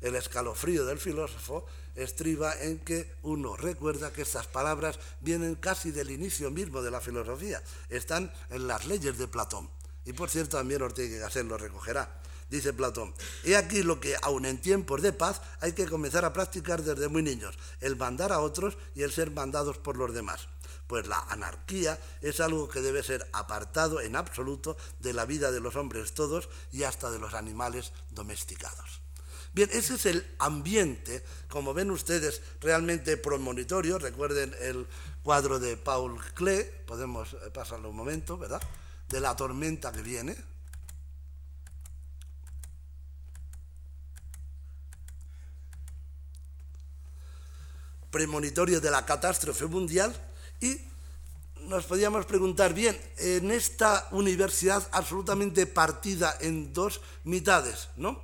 el 0.00 0.14
escalofrío 0.16 0.86
del 0.86 0.98
filósofo 0.98 1.66
estriba 1.94 2.54
en 2.58 2.78
que 2.78 3.16
uno 3.22 3.56
recuerda 3.56 4.12
que 4.12 4.22
estas 4.22 4.46
palabras 4.46 4.98
vienen 5.20 5.56
casi 5.56 5.90
del 5.90 6.10
inicio 6.10 6.50
mismo 6.50 6.80
de 6.80 6.90
la 6.90 7.02
filosofía, 7.02 7.62
están 7.90 8.32
en 8.48 8.66
las 8.66 8.86
leyes 8.86 9.18
de 9.18 9.28
Platón. 9.28 9.68
Y 10.06 10.12
por 10.14 10.30
cierto, 10.30 10.56
también 10.56 10.80
Ortega 10.82 11.16
y 11.16 11.18
Gasset 11.18 11.46
lo 11.46 11.58
recogerá. 11.58 12.20
Dice 12.50 12.72
Platón, 12.72 13.14
he 13.44 13.56
aquí 13.56 13.84
lo 13.84 14.00
que 14.00 14.16
aun 14.22 14.44
en 14.44 14.60
tiempos 14.60 15.02
de 15.02 15.12
paz 15.12 15.40
hay 15.60 15.72
que 15.72 15.86
comenzar 15.86 16.24
a 16.24 16.32
practicar 16.32 16.82
desde 16.82 17.06
muy 17.06 17.22
niños, 17.22 17.56
el 17.80 17.96
mandar 17.96 18.32
a 18.32 18.40
otros 18.40 18.76
y 18.96 19.02
el 19.02 19.12
ser 19.12 19.30
mandados 19.30 19.78
por 19.78 19.96
los 19.96 20.12
demás. 20.12 20.48
Pues 20.88 21.06
la 21.06 21.20
anarquía 21.28 21.96
es 22.20 22.40
algo 22.40 22.68
que 22.68 22.80
debe 22.80 23.04
ser 23.04 23.24
apartado 23.32 24.00
en 24.00 24.16
absoluto 24.16 24.76
de 24.98 25.12
la 25.12 25.26
vida 25.26 25.52
de 25.52 25.60
los 25.60 25.76
hombres 25.76 26.12
todos 26.12 26.48
y 26.72 26.82
hasta 26.82 27.12
de 27.12 27.20
los 27.20 27.34
animales 27.34 27.92
domesticados. 28.10 29.00
Bien, 29.52 29.70
ese 29.72 29.94
es 29.94 30.06
el 30.06 30.26
ambiente, 30.40 31.24
como 31.48 31.72
ven 31.72 31.92
ustedes, 31.92 32.42
realmente 32.60 33.16
promonitorio. 33.16 33.98
Recuerden 34.00 34.54
el 34.60 34.88
cuadro 35.22 35.60
de 35.60 35.76
Paul 35.76 36.20
Klee, 36.34 36.64
podemos 36.86 37.34
eh, 37.34 37.50
pasarlo 37.52 37.90
un 37.90 37.96
momento, 37.96 38.36
¿verdad? 38.38 38.62
De 39.08 39.20
la 39.20 39.36
tormenta 39.36 39.92
que 39.92 40.02
viene. 40.02 40.49
Premonitorio 48.10 48.80
de 48.80 48.90
la 48.90 49.06
catástrofe 49.06 49.66
mundial 49.66 50.14
y 50.60 50.76
nos 51.62 51.84
podíamos 51.84 52.26
preguntar, 52.26 52.74
bien, 52.74 52.98
en 53.18 53.50
esta 53.50 54.08
universidad 54.12 54.86
absolutamente 54.92 55.66
partida 55.66 56.36
en 56.40 56.72
dos 56.72 57.00
mitades, 57.24 57.88
¿no? 57.96 58.22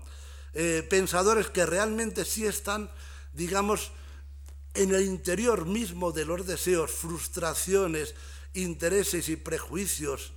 Eh, 0.55 0.87
pensadores 0.89 1.49
que 1.49 1.67
realmente 1.67 2.25
sí 2.25 2.47
están, 2.47 2.91
digamos, 3.35 3.93
en 4.75 4.95
el 4.95 5.03
interior 5.03 5.67
mismo 5.67 6.13
de 6.13 6.25
los 6.25 6.47
deseos, 6.47 6.91
frustraciones, 6.91 8.15
intereses 8.55 9.29
y 9.29 9.37
prejuicios 9.37 10.33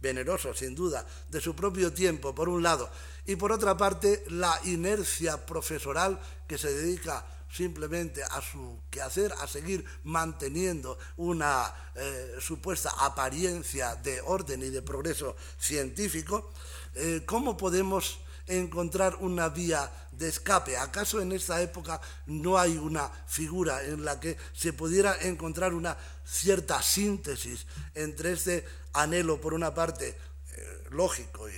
venerosos, 0.00 0.58
sin 0.58 0.74
duda, 0.74 1.06
de 1.28 1.40
su 1.40 1.54
propio 1.54 1.92
tiempo, 1.92 2.34
por 2.34 2.48
un 2.48 2.62
lado, 2.62 2.90
y 3.26 3.36
por 3.36 3.52
otra 3.52 3.76
parte, 3.76 4.24
la 4.28 4.60
inercia 4.64 5.44
profesoral 5.44 6.20
que 6.46 6.58
se 6.58 6.72
dedica 6.72 7.24
simplemente 7.50 8.22
a 8.22 8.40
su 8.40 8.80
quehacer, 8.90 9.32
a 9.40 9.46
seguir 9.46 9.84
manteniendo 10.04 10.98
una 11.16 11.72
eh, 11.94 12.36
supuesta 12.40 12.90
apariencia 12.98 13.94
de 13.96 14.20
orden 14.20 14.62
y 14.62 14.70
de 14.70 14.82
progreso 14.82 15.36
científico, 15.58 16.52
eh, 16.94 17.22
¿cómo 17.26 17.56
podemos 17.56 18.20
encontrar 18.48 19.16
una 19.16 19.48
vía 19.50 19.90
de 20.12 20.28
escape. 20.28 20.76
¿Acaso 20.76 21.20
en 21.20 21.32
esta 21.32 21.60
época 21.60 22.00
no 22.26 22.58
hay 22.58 22.76
una 22.76 23.08
figura 23.26 23.84
en 23.84 24.04
la 24.04 24.18
que 24.18 24.36
se 24.52 24.72
pudiera 24.72 25.16
encontrar 25.20 25.74
una 25.74 25.96
cierta 26.24 26.82
síntesis 26.82 27.66
entre 27.94 28.32
este 28.32 28.64
anhelo, 28.94 29.40
por 29.40 29.54
una 29.54 29.72
parte, 29.72 30.08
eh, 30.08 30.84
lógico 30.90 31.48
y 31.48 31.54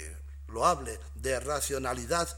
loable, 0.48 0.98
de 1.14 1.40
racionalidad 1.40 2.28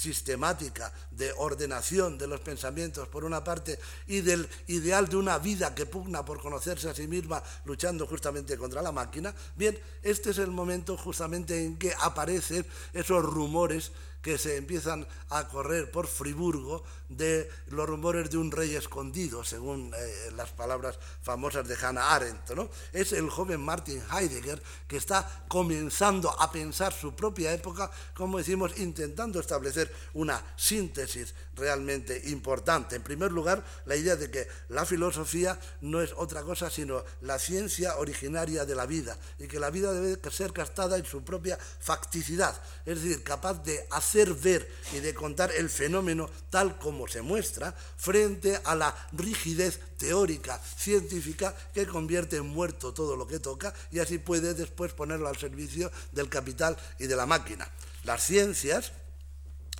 sistemática 0.00 0.90
de 1.10 1.30
ordenación 1.36 2.16
de 2.16 2.26
los 2.26 2.40
pensamientos 2.40 3.06
por 3.08 3.22
una 3.22 3.44
parte 3.44 3.78
y 4.06 4.22
del 4.22 4.48
ideal 4.68 5.08
de 5.08 5.16
una 5.16 5.38
vida 5.38 5.74
que 5.74 5.84
pugna 5.84 6.24
por 6.24 6.40
conocerse 6.40 6.88
a 6.88 6.94
sí 6.94 7.06
misma 7.06 7.42
luchando 7.66 8.06
justamente 8.06 8.56
contra 8.56 8.80
la 8.80 8.92
máquina, 8.92 9.34
bien, 9.56 9.78
este 10.02 10.30
es 10.30 10.38
el 10.38 10.50
momento 10.50 10.96
justamente 10.96 11.62
en 11.62 11.76
que 11.76 11.92
aparecen 12.00 12.64
esos 12.94 13.22
rumores 13.22 13.92
que 14.22 14.38
se 14.38 14.56
empiezan 14.56 15.06
a 15.30 15.48
correr 15.48 15.90
por 15.90 16.06
Friburgo 16.06 16.84
de 17.08 17.50
los 17.68 17.88
rumores 17.88 18.30
de 18.30 18.38
un 18.38 18.50
rey 18.50 18.74
escondido, 18.74 19.44
según 19.44 19.92
eh, 19.96 20.30
las 20.36 20.50
palabras 20.50 20.98
famosas 21.22 21.66
de 21.66 21.76
Hannah 21.76 22.14
Arendt. 22.14 22.50
¿no? 22.50 22.68
Es 22.92 23.12
el 23.12 23.30
joven 23.30 23.60
Martin 23.60 24.02
Heidegger 24.12 24.62
que 24.86 24.96
está 24.96 25.44
comenzando 25.48 26.30
a 26.40 26.52
pensar 26.52 26.92
su 26.92 27.14
propia 27.14 27.52
época, 27.52 27.90
como 28.14 28.38
decimos, 28.38 28.78
intentando 28.78 29.40
establecer 29.40 29.92
una 30.14 30.42
síntesis 30.56 31.34
realmente 31.60 32.20
importante. 32.30 32.96
En 32.96 33.02
primer 33.02 33.30
lugar, 33.30 33.62
la 33.84 33.94
idea 33.94 34.16
de 34.16 34.30
que 34.30 34.48
la 34.70 34.86
filosofía 34.86 35.60
no 35.82 36.00
es 36.00 36.12
otra 36.16 36.42
cosa 36.42 36.70
sino 36.70 37.04
la 37.20 37.38
ciencia 37.38 37.98
originaria 37.98 38.64
de 38.64 38.74
la 38.74 38.86
vida 38.86 39.16
y 39.38 39.46
que 39.46 39.60
la 39.60 39.70
vida 39.70 39.92
debe 39.92 40.18
ser 40.30 40.52
castada 40.52 40.96
en 40.96 41.04
su 41.04 41.22
propia 41.22 41.58
facticidad, 41.58 42.60
es 42.86 43.02
decir, 43.02 43.22
capaz 43.22 43.62
de 43.62 43.86
hacer 43.90 44.32
ver 44.34 44.68
y 44.92 45.00
de 45.00 45.14
contar 45.14 45.52
el 45.52 45.68
fenómeno 45.68 46.30
tal 46.48 46.78
como 46.78 47.06
se 47.06 47.22
muestra, 47.22 47.74
frente 47.96 48.58
a 48.64 48.74
la 48.74 48.94
rigidez 49.12 49.78
teórica, 49.98 50.58
científica, 50.58 51.54
que 51.74 51.86
convierte 51.86 52.36
en 52.36 52.46
muerto 52.46 52.94
todo 52.94 53.16
lo 53.16 53.26
que 53.26 53.38
toca 53.38 53.74
y 53.90 53.98
así 53.98 54.18
puede 54.18 54.54
después 54.54 54.92
ponerlo 54.92 55.28
al 55.28 55.36
servicio 55.36 55.92
del 56.12 56.28
capital 56.28 56.76
y 56.98 57.06
de 57.06 57.16
la 57.16 57.26
máquina. 57.26 57.68
Las 58.04 58.24
ciencias, 58.24 58.92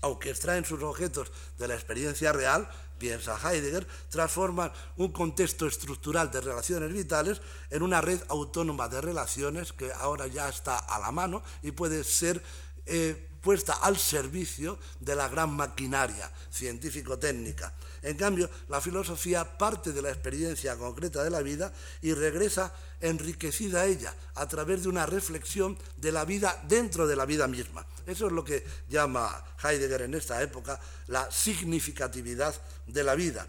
aunque 0.00 0.30
extraen 0.30 0.64
sus 0.64 0.82
objetos 0.82 1.30
de 1.58 1.68
la 1.68 1.74
experiencia 1.74 2.32
real, 2.32 2.68
piensa 2.98 3.38
Heidegger, 3.42 3.86
transforman 4.10 4.70
un 4.96 5.10
contexto 5.10 5.66
estructural 5.66 6.30
de 6.30 6.40
relaciones 6.40 6.92
vitales 6.92 7.40
en 7.70 7.82
una 7.82 8.00
red 8.00 8.20
autónoma 8.28 8.88
de 8.88 9.00
relaciones 9.00 9.72
que 9.72 9.90
ahora 9.92 10.26
ya 10.26 10.48
está 10.48 10.78
a 10.78 10.98
la 10.98 11.10
mano 11.10 11.42
y 11.62 11.72
puede 11.72 12.04
ser 12.04 12.42
eh, 12.86 13.28
puesta 13.40 13.72
al 13.72 13.96
servicio 13.96 14.78
de 15.00 15.16
la 15.16 15.28
gran 15.28 15.50
maquinaria 15.54 16.30
científico-técnica. 16.50 17.72
En 18.02 18.16
cambio, 18.16 18.48
la 18.68 18.80
filosofía 18.80 19.44
parte 19.58 19.92
de 19.92 20.02
la 20.02 20.10
experiencia 20.10 20.76
concreta 20.76 21.22
de 21.22 21.30
la 21.30 21.42
vida 21.42 21.72
y 22.02 22.14
regresa 22.14 22.72
enriquecida 23.00 23.82
a 23.82 23.86
ella 23.86 24.14
a 24.34 24.46
través 24.46 24.82
de 24.82 24.88
una 24.88 25.06
reflexión 25.06 25.76
de 25.96 26.12
la 26.12 26.24
vida 26.24 26.62
dentro 26.68 27.06
de 27.06 27.16
la 27.16 27.26
vida 27.26 27.46
misma. 27.46 27.86
Eso 28.06 28.26
es 28.26 28.32
lo 28.32 28.44
que 28.44 28.64
llama 28.88 29.44
Heidegger 29.62 30.02
en 30.02 30.14
esta 30.14 30.42
época 30.42 30.80
la 31.08 31.30
significatividad 31.30 32.54
de 32.86 33.04
la 33.04 33.14
vida 33.14 33.46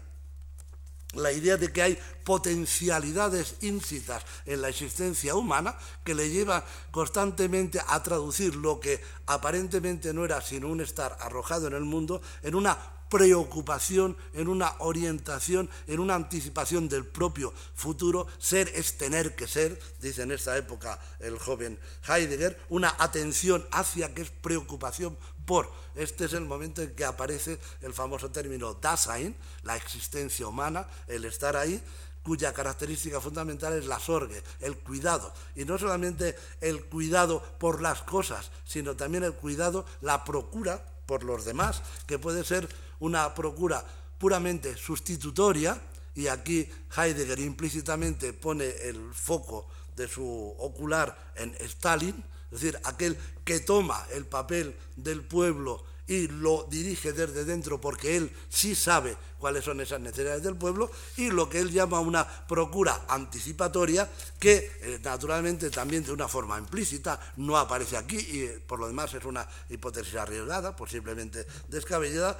la 1.14 1.32
idea 1.32 1.56
de 1.56 1.72
que 1.72 1.82
hay 1.82 1.98
potencialidades 2.24 3.56
íncitas 3.60 4.24
en 4.46 4.62
la 4.62 4.68
existencia 4.68 5.34
humana 5.34 5.76
que 6.04 6.14
le 6.14 6.30
lleva 6.30 6.64
constantemente 6.90 7.80
a 7.86 8.02
traducir 8.02 8.54
lo 8.56 8.80
que 8.80 9.00
aparentemente 9.26 10.14
no 10.14 10.24
era 10.24 10.40
sino 10.40 10.68
un 10.68 10.80
estar 10.80 11.16
arrojado 11.20 11.66
en 11.66 11.74
el 11.74 11.84
mundo 11.84 12.22
en 12.42 12.54
una 12.54 12.78
preocupación, 13.12 14.16
en 14.32 14.48
una 14.48 14.74
orientación, 14.78 15.68
en 15.86 16.00
una 16.00 16.14
anticipación 16.14 16.88
del 16.88 17.04
propio 17.04 17.52
futuro. 17.74 18.26
Ser 18.38 18.70
es 18.74 18.96
tener 18.96 19.36
que 19.36 19.46
ser, 19.46 19.78
dice 20.00 20.22
en 20.22 20.30
esta 20.30 20.56
época 20.56 20.98
el 21.20 21.38
joven 21.38 21.78
Heidegger, 22.08 22.58
una 22.70 22.96
atención 22.98 23.66
hacia 23.70 24.14
que 24.14 24.22
es 24.22 24.30
preocupación 24.30 25.18
por. 25.44 25.70
Este 25.94 26.24
es 26.24 26.32
el 26.32 26.46
momento 26.46 26.80
en 26.80 26.94
que 26.94 27.04
aparece 27.04 27.58
el 27.82 27.92
famoso 27.92 28.30
término 28.30 28.72
Dasein, 28.72 29.36
la 29.62 29.76
existencia 29.76 30.46
humana, 30.46 30.88
el 31.06 31.26
estar 31.26 31.54
ahí, 31.54 31.82
cuya 32.22 32.54
característica 32.54 33.20
fundamental 33.20 33.74
es 33.74 33.84
la 33.84 34.00
sorgue, 34.00 34.42
el 34.60 34.78
cuidado. 34.78 35.34
Y 35.54 35.66
no 35.66 35.76
solamente 35.76 36.34
el 36.62 36.86
cuidado 36.86 37.42
por 37.58 37.82
las 37.82 38.00
cosas, 38.00 38.50
sino 38.64 38.96
también 38.96 39.24
el 39.24 39.34
cuidado, 39.34 39.84
la 40.00 40.24
procura 40.24 40.82
por 41.04 41.24
los 41.24 41.44
demás, 41.44 41.82
que 42.06 42.18
puede 42.18 42.42
ser 42.42 42.68
una 43.02 43.34
procura 43.34 43.84
puramente 44.18 44.76
sustitutoria, 44.76 45.80
y 46.14 46.28
aquí 46.28 46.68
Heidegger 46.96 47.40
implícitamente 47.40 48.32
pone 48.32 48.66
el 48.82 49.12
foco 49.12 49.66
de 49.96 50.06
su 50.06 50.24
ocular 50.58 51.32
en 51.34 51.54
Stalin, 51.60 52.22
es 52.50 52.60
decir, 52.60 52.78
aquel 52.84 53.16
que 53.44 53.60
toma 53.60 54.06
el 54.12 54.26
papel 54.26 54.76
del 54.96 55.22
pueblo 55.22 55.84
y 56.06 56.28
lo 56.28 56.66
dirige 56.68 57.12
desde 57.12 57.44
dentro 57.44 57.80
porque 57.80 58.16
él 58.16 58.30
sí 58.48 58.74
sabe 58.74 59.16
cuáles 59.38 59.64
son 59.64 59.80
esas 59.80 60.00
necesidades 60.00 60.42
del 60.42 60.56
pueblo 60.56 60.90
y 61.16 61.30
lo 61.30 61.48
que 61.48 61.60
él 61.60 61.70
llama 61.70 62.00
una 62.00 62.26
procura 62.46 63.06
anticipatoria 63.08 64.10
que 64.38 64.70
eh, 64.82 65.00
naturalmente 65.02 65.70
también 65.70 66.04
de 66.04 66.12
una 66.12 66.28
forma 66.28 66.58
implícita 66.58 67.18
no 67.36 67.56
aparece 67.56 67.96
aquí 67.96 68.18
y 68.18 68.42
eh, 68.42 68.62
por 68.66 68.80
lo 68.80 68.88
demás 68.88 69.14
es 69.14 69.24
una 69.24 69.48
hipótesis 69.70 70.16
arriesgada, 70.16 70.76
posiblemente 70.76 71.46
descabellada, 71.68 72.38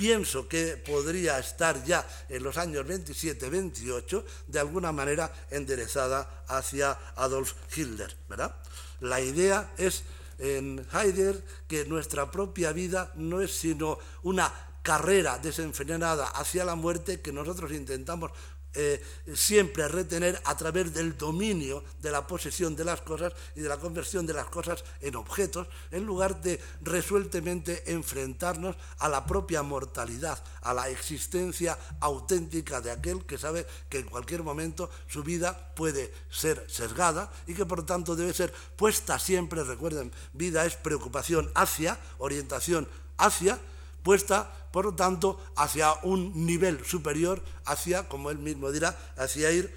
pienso 0.00 0.48
que 0.48 0.78
podría 0.78 1.38
estar 1.38 1.84
ya 1.84 2.08
en 2.30 2.42
los 2.42 2.56
años 2.56 2.86
27-28 2.86 4.24
de 4.46 4.58
alguna 4.58 4.92
manera 4.92 5.30
enderezada 5.50 6.44
hacia 6.48 6.98
Adolf 7.16 7.52
Hitler, 7.76 8.16
¿verdad? 8.26 8.56
La 9.00 9.20
idea 9.20 9.74
es 9.76 10.04
en 10.38 10.86
Heidegger 10.90 11.44
que 11.68 11.84
nuestra 11.84 12.30
propia 12.30 12.72
vida 12.72 13.12
no 13.16 13.42
es 13.42 13.52
sino 13.52 13.98
una 14.22 14.50
carrera 14.80 15.38
desenfrenada 15.38 16.28
hacia 16.28 16.64
la 16.64 16.76
muerte 16.76 17.20
que 17.20 17.30
nosotros 17.30 17.70
intentamos 17.72 18.30
eh, 18.74 19.02
siempre 19.34 19.88
retener 19.88 20.40
a 20.44 20.56
través 20.56 20.94
del 20.94 21.18
dominio 21.18 21.82
de 22.00 22.10
la 22.10 22.26
posesión 22.26 22.76
de 22.76 22.84
las 22.84 23.00
cosas 23.00 23.32
y 23.56 23.60
de 23.60 23.68
la 23.68 23.78
conversión 23.78 24.26
de 24.26 24.34
las 24.34 24.46
cosas 24.46 24.84
en 25.00 25.16
objetos, 25.16 25.66
en 25.90 26.04
lugar 26.04 26.40
de 26.40 26.60
resueltamente 26.82 27.92
enfrentarnos 27.92 28.76
a 28.98 29.08
la 29.08 29.26
propia 29.26 29.62
mortalidad, 29.62 30.42
a 30.62 30.72
la 30.72 30.88
existencia 30.88 31.76
auténtica 32.00 32.80
de 32.80 32.92
aquel 32.92 33.24
que 33.26 33.38
sabe 33.38 33.66
que 33.88 33.98
en 33.98 34.06
cualquier 34.06 34.42
momento 34.42 34.90
su 35.08 35.22
vida 35.22 35.72
puede 35.74 36.12
ser 36.30 36.64
sesgada 36.68 37.32
y 37.46 37.54
que 37.54 37.66
por 37.66 37.84
tanto 37.84 38.14
debe 38.14 38.32
ser 38.32 38.52
puesta 38.76 39.18
siempre, 39.18 39.64
recuerden, 39.64 40.12
vida 40.32 40.64
es 40.64 40.76
preocupación 40.76 41.50
hacia, 41.54 41.98
orientación 42.18 42.88
hacia, 43.18 43.58
puesta, 44.02 44.68
por 44.72 44.84
lo 44.84 44.94
tanto, 44.94 45.40
hacia 45.56 45.92
un 46.02 46.46
nivel 46.46 46.84
superior, 46.84 47.42
hacia, 47.64 48.08
como 48.08 48.30
él 48.30 48.38
mismo 48.38 48.70
dirá, 48.70 48.96
hacia 49.16 49.50
ir, 49.50 49.74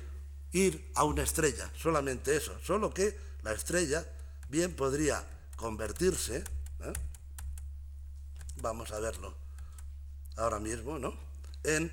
ir 0.51 0.91
a 0.95 1.03
una 1.03 1.23
estrella, 1.23 1.71
solamente 1.77 2.35
eso, 2.35 2.57
solo 2.63 2.93
que 2.93 3.17
la 3.43 3.53
estrella 3.53 4.05
bien 4.49 4.75
podría 4.75 5.25
convertirse, 5.55 6.37
¿eh? 6.37 6.93
vamos 8.57 8.91
a 8.91 8.99
verlo 8.99 9.35
ahora 10.37 10.59
mismo, 10.59 10.99
¿no? 10.99 11.13
En 11.63 11.91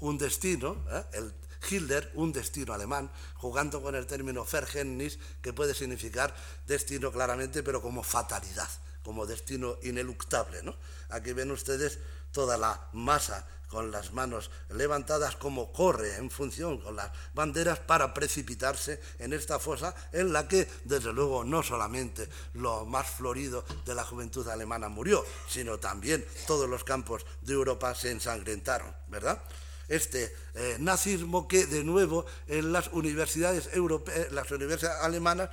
un 0.00 0.18
destino, 0.18 0.76
¿eh? 0.90 1.04
el 1.12 1.34
Hitler, 1.70 2.10
un 2.14 2.32
destino 2.32 2.72
alemán, 2.72 3.10
jugando 3.34 3.80
con 3.80 3.94
el 3.94 4.06
término 4.06 4.44
Verhältnis, 4.44 5.18
que 5.40 5.52
puede 5.52 5.74
significar 5.74 6.34
destino 6.66 7.12
claramente, 7.12 7.62
pero 7.62 7.80
como 7.80 8.02
fatalidad 8.02 8.68
como 9.02 9.26
destino 9.26 9.76
ineluctable. 9.82 10.62
Aquí 11.10 11.32
ven 11.32 11.50
ustedes 11.50 11.98
toda 12.32 12.56
la 12.56 12.88
masa 12.92 13.46
con 13.72 13.90
las 13.90 14.12
manos 14.12 14.50
levantadas 14.68 15.34
como 15.36 15.72
corre 15.72 16.16
en 16.16 16.30
función 16.30 16.76
con 16.76 16.94
las 16.94 17.10
banderas 17.32 17.78
para 17.78 18.12
precipitarse 18.12 19.00
en 19.18 19.32
esta 19.32 19.58
fosa 19.58 19.94
en 20.12 20.30
la 20.30 20.46
que 20.46 20.68
desde 20.84 21.10
luego 21.10 21.42
no 21.42 21.62
solamente 21.62 22.28
lo 22.52 22.84
más 22.84 23.08
florido 23.08 23.64
de 23.86 23.94
la 23.94 24.04
juventud 24.04 24.46
alemana 24.48 24.90
murió, 24.90 25.24
sino 25.48 25.78
también 25.78 26.22
todos 26.46 26.68
los 26.68 26.84
campos 26.84 27.24
de 27.40 27.54
Europa 27.54 27.94
se 27.94 28.10
ensangrentaron, 28.10 28.94
¿verdad? 29.08 29.42
Este 29.88 30.36
eh, 30.54 30.76
nazismo 30.78 31.48
que 31.48 31.64
de 31.64 31.82
nuevo 31.82 32.26
en 32.48 32.74
las 32.74 32.88
universidades 32.88 33.70
europeas, 33.72 34.30
las 34.32 34.50
universidades 34.50 35.00
alemanas 35.00 35.48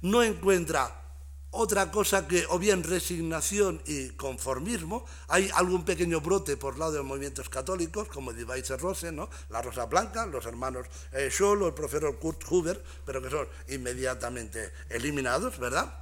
no 0.00 0.22
encuentra 0.22 1.07
otra 1.58 1.90
cosa 1.90 2.28
que, 2.28 2.46
o 2.50 2.58
bien 2.58 2.84
resignación 2.84 3.82
y 3.84 4.10
conformismo, 4.10 5.04
hay 5.26 5.50
algún 5.54 5.84
pequeño 5.84 6.20
brote 6.20 6.56
por 6.56 6.78
lado 6.78 6.92
de 6.92 6.98
los 6.98 7.06
movimientos 7.06 7.48
católicos, 7.48 8.06
como 8.06 8.30
Weiser 8.30 8.80
Rose, 8.80 9.10
¿no? 9.10 9.28
la 9.50 9.60
Rosa 9.60 9.86
Blanca, 9.86 10.24
los 10.26 10.46
hermanos 10.46 10.86
eh, 11.12 11.30
Scholl 11.32 11.64
o 11.64 11.66
el 11.66 11.74
profesor 11.74 12.16
Kurt 12.20 12.44
Huber, 12.48 12.80
pero 13.04 13.20
que 13.20 13.28
son 13.28 13.48
inmediatamente 13.70 14.72
eliminados, 14.88 15.58
¿verdad? 15.58 15.92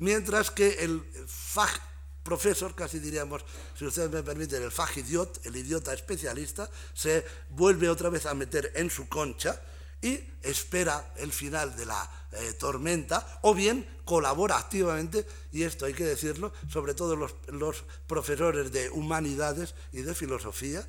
Mientras 0.00 0.50
que 0.50 0.68
el 0.80 1.00
Fach 1.28 1.80
profesor, 2.24 2.74
casi 2.74 2.98
diríamos, 2.98 3.44
si 3.78 3.86
ustedes 3.86 4.10
me 4.10 4.22
permiten, 4.22 4.62
el 4.62 4.70
fagidiot, 4.72 5.46
el 5.46 5.56
idiota 5.56 5.94
especialista, 5.94 6.68
se 6.92 7.24
vuelve 7.50 7.88
otra 7.88 8.10
vez 8.10 8.26
a 8.26 8.34
meter 8.34 8.72
en 8.74 8.90
su 8.90 9.08
concha 9.08 9.62
y 10.02 10.20
espera 10.42 11.12
el 11.16 11.32
final 11.32 11.76
de 11.76 11.86
la 11.86 12.10
eh, 12.32 12.52
tormenta 12.54 13.40
o 13.42 13.54
bien 13.54 13.86
colabora 14.04 14.58
activamente, 14.58 15.26
y 15.52 15.62
esto 15.64 15.86
hay 15.86 15.94
que 15.94 16.04
decirlo, 16.04 16.52
sobre 16.70 16.94
todo 16.94 17.16
los, 17.16 17.84
profesores 18.06 18.72
de 18.72 18.90
humanidades 18.90 19.74
y 19.92 20.02
de 20.02 20.14
filosofía, 20.14 20.86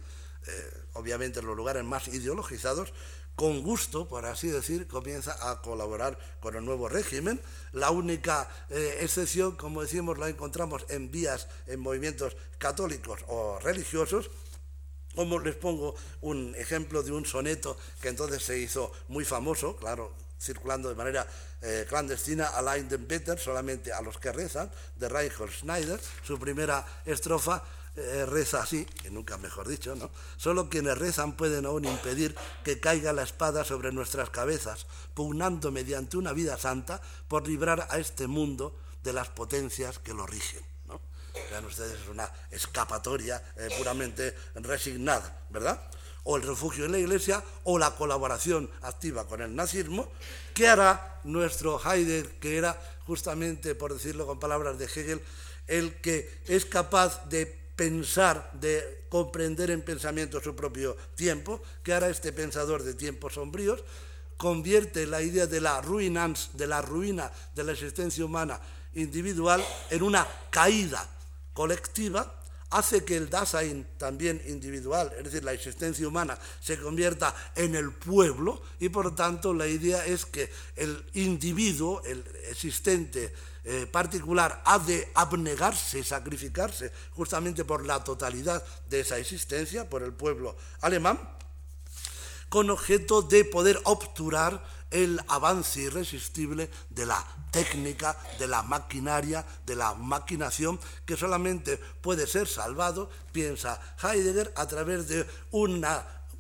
eh, 0.48 0.84
obviamente 0.94 1.40
en 1.40 1.48
los 1.48 1.58
lugares 1.58 1.84
más 1.84 2.08
ideologizados, 2.08 2.94
con 3.36 3.62
gusto, 3.62 4.06
por 4.06 4.26
así 4.26 4.50
decir, 4.50 4.86
comienza 4.86 5.50
a 5.50 5.62
colaborar 5.62 6.20
con 6.42 6.58
el 6.58 6.66
nuevo 6.66 6.90
régimen. 6.90 7.40
La 7.72 7.90
única 7.90 8.50
eh, 8.70 8.98
excepción, 9.00 9.56
como 9.56 9.82
decimos, 9.82 10.18
la 10.18 10.28
encontramos 10.28 10.86
en 10.90 11.10
vías, 11.10 11.48
en 11.66 11.80
movimientos 11.80 12.36
católicos 12.58 13.22
o 13.30 13.58
religiosos, 13.60 14.30
como 15.20 15.38
les 15.38 15.56
pongo 15.56 15.96
un 16.22 16.56
ejemplo 16.56 17.04
de 17.04 17.12
un 17.12 17.26
soneto 17.26 17.76
que 18.02 18.08
entonces 18.08 18.42
se 18.42 18.58
hizo 18.58 18.90
muy 19.10 19.26
famoso, 19.26 19.76
claro, 19.76 20.14
circulando 20.40 20.88
de 20.88 20.96
manera 20.96 21.28
eh, 21.62 21.86
clandestina, 21.90 22.48
Alain 22.48 22.88
den 22.88 23.04
Peter, 23.06 23.38
solamente 23.38 23.92
a 23.92 24.00
los 24.00 24.18
que 24.18 24.32
rezan, 24.32 24.72
de 24.96 25.10
Reinhold 25.10 25.52
Schneider. 25.52 26.00
Su 26.24 26.40
primera 26.40 26.86
estrofa 27.04 27.62
eh, 27.98 28.26
reza 28.28 28.64
así, 28.64 28.86
que 28.86 29.12
nunca 29.12 29.38
mejor 29.38 29.68
dicho, 29.68 29.94
¿no? 29.94 30.10
Solo 30.38 30.70
quienes 30.70 30.98
rezan 30.98 31.36
pueden 31.36 31.66
aún 31.66 31.84
impedir 31.84 32.34
que 32.64 32.80
caiga 32.80 33.12
la 33.12 33.24
espada 33.24 33.66
sobre 33.66 33.92
nuestras 33.92 34.30
cabezas, 34.30 34.88
pugnando 35.14 35.70
mediante 35.70 36.16
una 36.16 36.32
vida 36.32 36.58
santa 36.58 37.02
por 37.28 37.46
librar 37.46 37.90
a 37.92 38.00
este 38.00 38.28
mundo 38.28 38.74
de 39.04 39.12
las 39.12 39.28
potencias 39.28 40.00
que 40.00 40.14
lo 40.14 40.26
rigen. 40.26 40.69
Vean 41.50 41.66
ustedes, 41.66 42.00
es 42.02 42.08
una 42.08 42.30
escapatoria 42.52 43.42
eh, 43.56 43.70
puramente 43.78 44.36
resignada, 44.56 45.46
¿verdad? 45.50 45.82
o 46.24 46.38
el 46.38 46.44
refugio 46.44 46.86
en 46.86 46.92
la 46.92 47.00
iglesia 47.00 47.44
o 47.64 47.80
la 47.80 47.96
colaboración 47.96 48.70
activa 48.82 49.26
con 49.28 49.42
el 49.42 49.56
nazismo, 49.56 50.12
¿qué 50.54 50.68
hará 50.68 51.20
nuestro 51.24 51.82
Heidegger, 51.84 52.40
que 52.40 52.58
era 52.58 52.80
justamente, 53.08 53.74
por 53.74 53.94
decirlo 53.94 54.28
con 54.28 54.40
palabras 54.40 54.78
de 54.78 54.86
Hegel, 54.86 55.22
el 55.66 55.96
que 55.96 56.42
es 56.46 56.66
capaz 56.66 57.28
de 57.30 57.46
pensar, 57.76 58.52
de 58.54 59.06
comprender 59.10 59.72
en 59.72 59.82
pensamiento 59.82 60.42
su 60.42 60.56
propio 60.56 60.96
tiempo, 61.16 61.62
¿qué 61.82 61.94
hará 61.94 62.10
este 62.10 62.34
pensador 62.34 62.84
de 62.84 62.94
tiempos 62.94 63.34
sombríos? 63.34 63.84
Convierte 64.38 65.08
la 65.08 65.22
idea 65.22 65.48
de 65.48 65.62
la 65.62 65.82
ruinans, 65.82 66.52
de 66.54 66.68
la 66.68 66.82
ruina 66.82 67.32
de 67.56 67.64
la 67.64 67.72
existencia 67.72 68.24
humana 68.24 68.60
individual 68.94 69.64
en 69.90 70.04
una 70.04 70.28
caída 70.50 71.08
colectiva 71.60 72.40
hace 72.70 73.04
que 73.04 73.18
el 73.18 73.30
Dasein 73.30 73.86
también 73.98 74.42
individual, 74.48 75.12
es 75.18 75.26
decir, 75.26 75.44
la 75.44 75.52
existencia 75.52 76.08
humana, 76.08 76.40
se 76.62 76.80
convierta 76.80 77.36
en 77.54 77.76
el 77.76 77.92
pueblo 77.92 78.62
y 78.80 78.88
por 78.88 79.14
tanto 79.14 79.54
la 79.54 79.68
idea 79.68 80.06
es 80.06 80.26
que 80.26 80.50
el 80.78 81.06
individuo, 81.16 82.02
el 82.06 82.24
existente 82.50 83.34
eh, 83.66 83.86
particular, 83.92 84.62
ha 84.64 84.80
de 84.80 85.12
abnegarse, 85.16 86.02
sacrificarse 86.02 86.94
justamente 87.12 87.66
por 87.66 87.86
la 87.86 88.06
totalidad 88.06 88.64
de 88.90 89.02
esa 89.02 89.18
existencia, 89.18 89.90
por 89.90 90.02
el 90.02 90.14
pueblo 90.14 90.56
alemán, 90.80 91.20
con 92.48 92.70
objeto 92.70 93.22
de 93.22 93.44
poder 93.44 93.82
obturar 93.84 94.64
el 94.92 95.20
avance 95.28 95.82
irresistible 95.82 96.70
de 96.90 97.06
la 97.06 97.26
técnica, 97.52 98.18
de 98.38 98.48
la 98.48 98.64
maquinaria, 98.64 99.46
de 99.66 99.76
la 99.76 99.94
maquinación, 99.94 100.80
que 101.06 101.18
solamente 101.18 101.78
puede 101.78 102.28
ser 102.28 102.48
salvado, 102.48 103.10
piensa 103.32 103.80
Heidegger, 104.02 104.54
a 104.56 104.68
través 104.68 105.08
de 105.08 105.28
un 105.52 105.86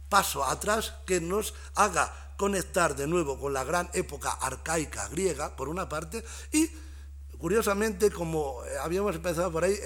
paso 0.08 0.43
atrás 0.43 0.93
que 1.06 1.22
nos 1.22 1.54
haga 1.76 2.34
conectar 2.38 2.95
de 2.95 3.08
nuevo 3.08 3.39
con 3.39 3.54
la 3.54 3.64
gran 3.64 3.89
época 3.93 4.32
arcaica 4.32 5.08
griega, 5.10 5.56
por 5.56 5.70
una 5.70 5.89
parte, 5.89 6.24
y 6.52 6.70
curiosamente, 7.38 8.12
como 8.12 8.62
habíamos 8.82 9.16
empezado 9.16 9.52
por 9.52 9.64
ahí, 9.64 9.78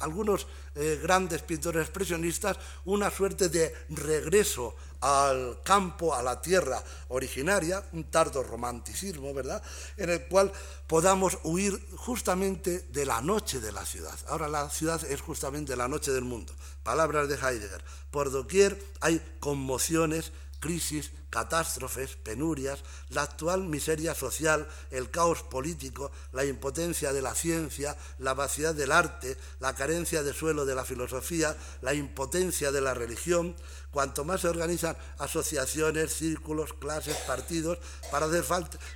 algunos 0.00 0.46
eh, 0.74 0.98
grandes 1.02 1.42
pintores 1.42 1.82
expresionistas, 1.82 2.56
una 2.84 3.10
suerte 3.10 3.48
de 3.48 3.74
regreso 3.90 4.76
al 5.00 5.60
campo, 5.62 6.14
a 6.14 6.22
la 6.22 6.40
tierra 6.40 6.82
originaria, 7.08 7.84
un 7.92 8.10
tardo 8.10 8.42
romanticismo, 8.42 9.32
¿verdad?, 9.32 9.62
en 9.96 10.10
el 10.10 10.26
cual 10.26 10.52
podamos 10.86 11.38
huir 11.44 11.80
justamente 11.96 12.86
de 12.90 13.06
la 13.06 13.20
noche 13.20 13.60
de 13.60 13.72
la 13.72 13.84
ciudad. 13.84 14.18
Ahora 14.28 14.48
la 14.48 14.70
ciudad 14.70 15.02
es 15.04 15.20
justamente 15.20 15.76
la 15.76 15.88
noche 15.88 16.10
del 16.10 16.24
mundo. 16.24 16.52
Palabras 16.82 17.28
de 17.28 17.36
Heidegger. 17.36 17.84
Por 18.10 18.30
doquier 18.30 18.82
hay 19.00 19.20
conmociones, 19.40 20.32
crisis, 20.60 21.10
catástrofes, 21.30 22.16
penurias, 22.16 22.82
la 23.10 23.22
actual 23.22 23.64
miseria 23.64 24.14
social, 24.14 24.68
el 24.90 25.10
caos 25.10 25.42
político, 25.42 26.10
la 26.32 26.44
impotencia 26.44 27.12
de 27.12 27.22
la 27.22 27.34
ciencia, 27.34 27.96
la 28.18 28.34
vaciedad 28.34 28.74
del 28.74 28.92
arte, 28.92 29.36
la 29.60 29.74
carencia 29.74 30.22
de 30.22 30.32
suelo 30.32 30.64
de 30.64 30.74
la 30.74 30.84
filosofía, 30.84 31.56
la 31.82 31.94
impotencia 31.94 32.72
de 32.72 32.80
la 32.80 32.94
religión, 32.94 33.56
cuanto 33.90 34.24
más 34.24 34.42
se 34.42 34.48
organizan 34.48 34.96
asociaciones, 35.18 36.14
círculos, 36.14 36.72
clases, 36.72 37.16
partidos 37.26 37.78
para 38.10 38.26
hacer 38.26 38.44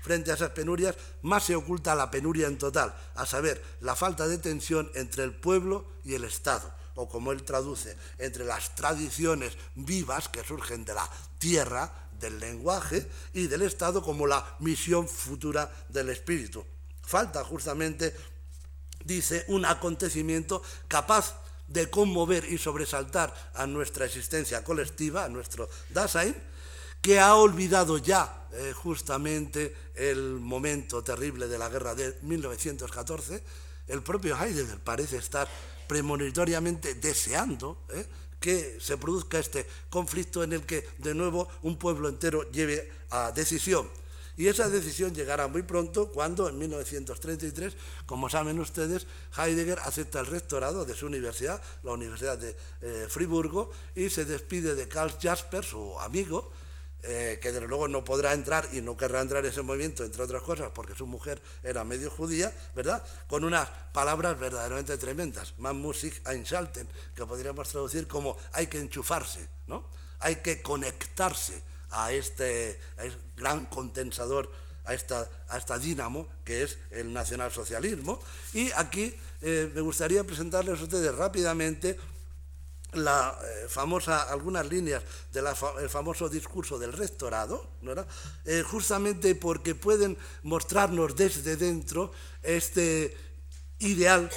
frente 0.02 0.30
a 0.30 0.34
esas 0.34 0.50
penurias, 0.50 0.96
más 1.22 1.44
se 1.44 1.56
oculta 1.56 1.94
la 1.94 2.10
penuria 2.10 2.46
en 2.46 2.58
total, 2.58 2.94
a 3.14 3.26
saber, 3.26 3.62
la 3.80 3.96
falta 3.96 4.26
de 4.26 4.38
tensión 4.38 4.90
entre 4.94 5.24
el 5.24 5.34
pueblo 5.34 5.86
y 6.04 6.14
el 6.14 6.24
Estado 6.24 6.81
o 6.94 7.08
como 7.08 7.32
él 7.32 7.42
traduce, 7.42 7.96
entre 8.18 8.44
las 8.44 8.74
tradiciones 8.74 9.56
vivas 9.74 10.28
que 10.28 10.44
surgen 10.44 10.84
de 10.84 10.94
la 10.94 11.08
tierra, 11.38 11.92
del 12.18 12.38
lenguaje 12.38 13.08
y 13.32 13.48
del 13.48 13.62
Estado 13.62 14.02
como 14.02 14.26
la 14.26 14.56
misión 14.60 15.08
futura 15.08 15.70
del 15.88 16.08
espíritu. 16.10 16.64
Falta 17.02 17.44
justamente, 17.44 18.14
dice, 19.04 19.44
un 19.48 19.64
acontecimiento 19.64 20.62
capaz 20.88 21.34
de 21.66 21.90
conmover 21.90 22.44
y 22.44 22.58
sobresaltar 22.58 23.34
a 23.54 23.66
nuestra 23.66 24.06
existencia 24.06 24.62
colectiva, 24.62 25.24
a 25.24 25.28
nuestro 25.28 25.68
Dasein, 25.90 26.34
que 27.00 27.18
ha 27.18 27.34
olvidado 27.34 27.98
ya 27.98 28.46
eh, 28.52 28.72
justamente 28.72 29.74
el 29.94 30.38
momento 30.38 31.02
terrible 31.02 31.48
de 31.48 31.58
la 31.58 31.68
guerra 31.68 31.94
de 31.94 32.16
1914, 32.22 33.42
el 33.88 34.02
propio 34.02 34.40
Heidegger 34.40 34.78
parece 34.78 35.16
estar 35.16 35.48
premonitoriamente 35.92 36.94
deseando 36.94 37.84
¿eh? 37.92 38.06
que 38.40 38.80
se 38.80 38.96
produzca 38.96 39.38
este 39.38 39.66
conflicto 39.90 40.42
en 40.42 40.54
el 40.54 40.62
que 40.64 40.88
de 40.96 41.12
nuevo 41.14 41.46
un 41.60 41.76
pueblo 41.76 42.08
entero 42.08 42.50
lleve 42.50 42.90
a 43.10 43.30
decisión. 43.30 43.90
Y 44.38 44.48
esa 44.48 44.70
decisión 44.70 45.14
llegará 45.14 45.48
muy 45.48 45.60
pronto 45.60 46.08
cuando 46.08 46.48
en 46.48 46.58
1933, 46.58 47.76
como 48.06 48.30
saben 48.30 48.58
ustedes, 48.58 49.06
Heidegger 49.36 49.80
acepta 49.80 50.20
el 50.20 50.26
rectorado 50.32 50.86
de 50.86 50.94
su 50.94 51.04
universidad, 51.04 51.62
la 51.82 51.92
Universidad 51.92 52.38
de 52.38 52.56
eh, 52.80 53.06
Friburgo, 53.10 53.70
y 53.94 54.08
se 54.08 54.24
despide 54.24 54.74
de 54.74 54.88
Karl 54.88 55.12
Jasper, 55.20 55.62
su 55.62 56.00
amigo, 56.00 56.50
eh, 57.04 57.40
que 57.42 57.50
desde 57.50 57.66
luego 57.66 57.88
no 57.88 58.04
podrá 58.04 58.32
entrar 58.32 58.68
y 58.72 58.80
no 58.80 58.96
querrá 58.96 59.20
entrar 59.20 59.44
en 59.44 59.50
ese 59.50 59.62
movimiento, 59.62 60.04
entre 60.04 60.22
otras 60.22 60.42
cosas, 60.42 60.70
porque 60.72 60.94
su 60.94 61.06
mujer 61.06 61.42
era 61.64 61.82
medio 61.82 62.10
judía, 62.10 62.52
¿verdad? 62.76 63.04
Con 63.26 63.42
unas 63.42 63.68
palabras 63.92 64.38
verdaderamente 64.38 64.96
tremendas, 64.98 65.54
Man 65.58 65.76
Musik 65.76 66.22
einschalten, 66.28 66.88
que 67.14 67.26
podríamos 67.26 67.68
traducir 67.68 68.06
como 68.06 68.36
hay 68.52 68.68
que 68.68 68.78
enchufarse, 68.78 69.48
¿no? 69.66 69.88
Hay 70.20 70.36
que 70.36 70.62
conectarse 70.62 71.60
a 71.90 72.12
este, 72.12 72.78
gran 73.36 73.66
condensador, 73.66 74.50
a 74.84 74.94
esta, 74.94 75.28
a 75.48 75.58
esta 75.58 75.78
dínamo 75.78 76.28
que 76.44 76.62
es 76.62 76.78
el 76.90 77.12
nacionalsocialismo. 77.12 78.20
Y 78.52 78.70
aquí 78.72 79.14
eh, 79.40 79.70
me 79.74 79.80
gustaría 79.80 80.24
presentarles 80.24 80.80
a 80.80 80.84
ustedes 80.84 81.14
rápidamente 81.14 81.98
la 82.92 83.38
eh, 83.42 83.68
famosa, 83.68 84.22
algunas 84.30 84.66
líneas 84.66 85.02
del 85.32 85.46
famoso 85.88 86.28
discurso 86.28 86.78
del 86.78 86.92
rectorado, 86.92 87.70
¿no 87.82 87.94
eh, 88.44 88.62
justamente 88.62 89.34
porque 89.34 89.74
pueden 89.74 90.16
mostrarnos 90.42 91.16
desde 91.16 91.56
dentro 91.56 92.12
este 92.42 93.16
ideal 93.78 94.30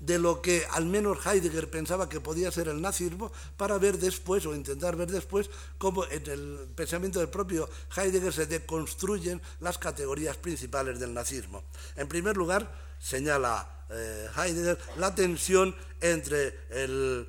de 0.00 0.18
lo 0.18 0.40
que 0.40 0.66
al 0.70 0.86
menos 0.86 1.24
Heidegger 1.26 1.70
pensaba 1.70 2.08
que 2.08 2.20
podía 2.20 2.50
ser 2.50 2.68
el 2.68 2.80
nazismo, 2.80 3.30
para 3.56 3.78
ver 3.78 3.98
después, 3.98 4.44
o 4.46 4.54
intentar 4.54 4.96
ver 4.96 5.10
después, 5.10 5.50
cómo 5.78 6.06
en 6.06 6.26
el 6.28 6.68
pensamiento 6.74 7.20
del 7.20 7.28
propio 7.28 7.68
Heidegger 7.94 8.32
se 8.32 8.46
deconstruyen 8.46 9.40
las 9.60 9.76
categorías 9.78 10.36
principales 10.38 10.98
del 10.98 11.12
nazismo. 11.12 11.64
En 11.96 12.08
primer 12.08 12.36
lugar, 12.36 12.72
señala 12.98 13.84
eh, 13.90 14.26
Heidegger 14.36 14.78
la 14.96 15.14
tensión 15.14 15.76
entre 16.00 16.58
el 16.70 17.28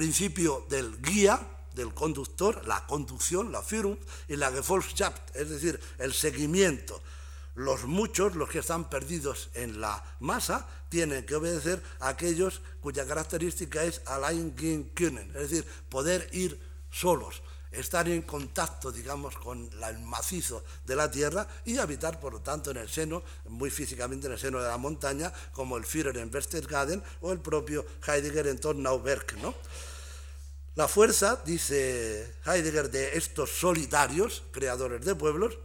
principio 0.00 0.64
del 0.70 0.98
guía, 1.02 1.38
del 1.74 1.92
conductor, 1.92 2.66
la 2.66 2.86
conducción, 2.86 3.52
la 3.52 3.60
Führung, 3.60 3.98
y 4.28 4.36
la 4.36 4.50
Gefolgschaft, 4.50 5.36
es 5.36 5.50
decir, 5.50 5.78
el 5.98 6.14
seguimiento. 6.14 7.02
Los 7.54 7.84
muchos, 7.84 8.34
los 8.34 8.48
que 8.48 8.60
están 8.60 8.88
perdidos 8.88 9.50
en 9.52 9.78
la 9.78 10.02
masa, 10.20 10.66
tienen 10.88 11.26
que 11.26 11.34
obedecer 11.34 11.82
a 11.98 12.08
aquellos 12.08 12.62
cuya 12.80 13.06
característica 13.06 13.84
es 13.84 14.00
allein 14.06 14.56
gehen 14.56 14.90
können, 14.94 15.28
es 15.36 15.50
decir, 15.50 15.66
poder 15.90 16.30
ir 16.32 16.58
solos, 16.90 17.42
estar 17.70 18.08
en 18.08 18.22
contacto, 18.22 18.90
digamos, 18.90 19.36
con 19.36 19.68
el 19.86 19.98
macizo 19.98 20.64
de 20.86 20.96
la 20.96 21.10
tierra 21.10 21.46
y 21.66 21.76
habitar, 21.76 22.18
por 22.20 22.32
lo 22.32 22.40
tanto, 22.40 22.70
en 22.70 22.78
el 22.78 22.88
seno, 22.88 23.22
muy 23.50 23.68
físicamente 23.68 24.28
en 24.28 24.32
el 24.32 24.38
seno 24.38 24.62
de 24.62 24.68
la 24.68 24.78
montaña, 24.78 25.30
como 25.52 25.76
el 25.76 25.84
Führer 25.84 26.16
en 26.16 26.34
Westergaden 26.34 27.02
o 27.20 27.32
el 27.32 27.40
propio 27.40 27.84
Heidegger 28.06 28.46
en 28.46 28.58
Tornauberg, 28.58 29.36
¿no? 29.42 29.54
La 30.76 30.86
fuerza, 30.86 31.42
dice 31.44 32.36
Heidegger, 32.46 32.90
de 32.90 33.16
estos 33.16 33.50
solitarios, 33.50 34.44
creadores 34.52 35.04
de 35.04 35.14
pueblos, 35.14 35.58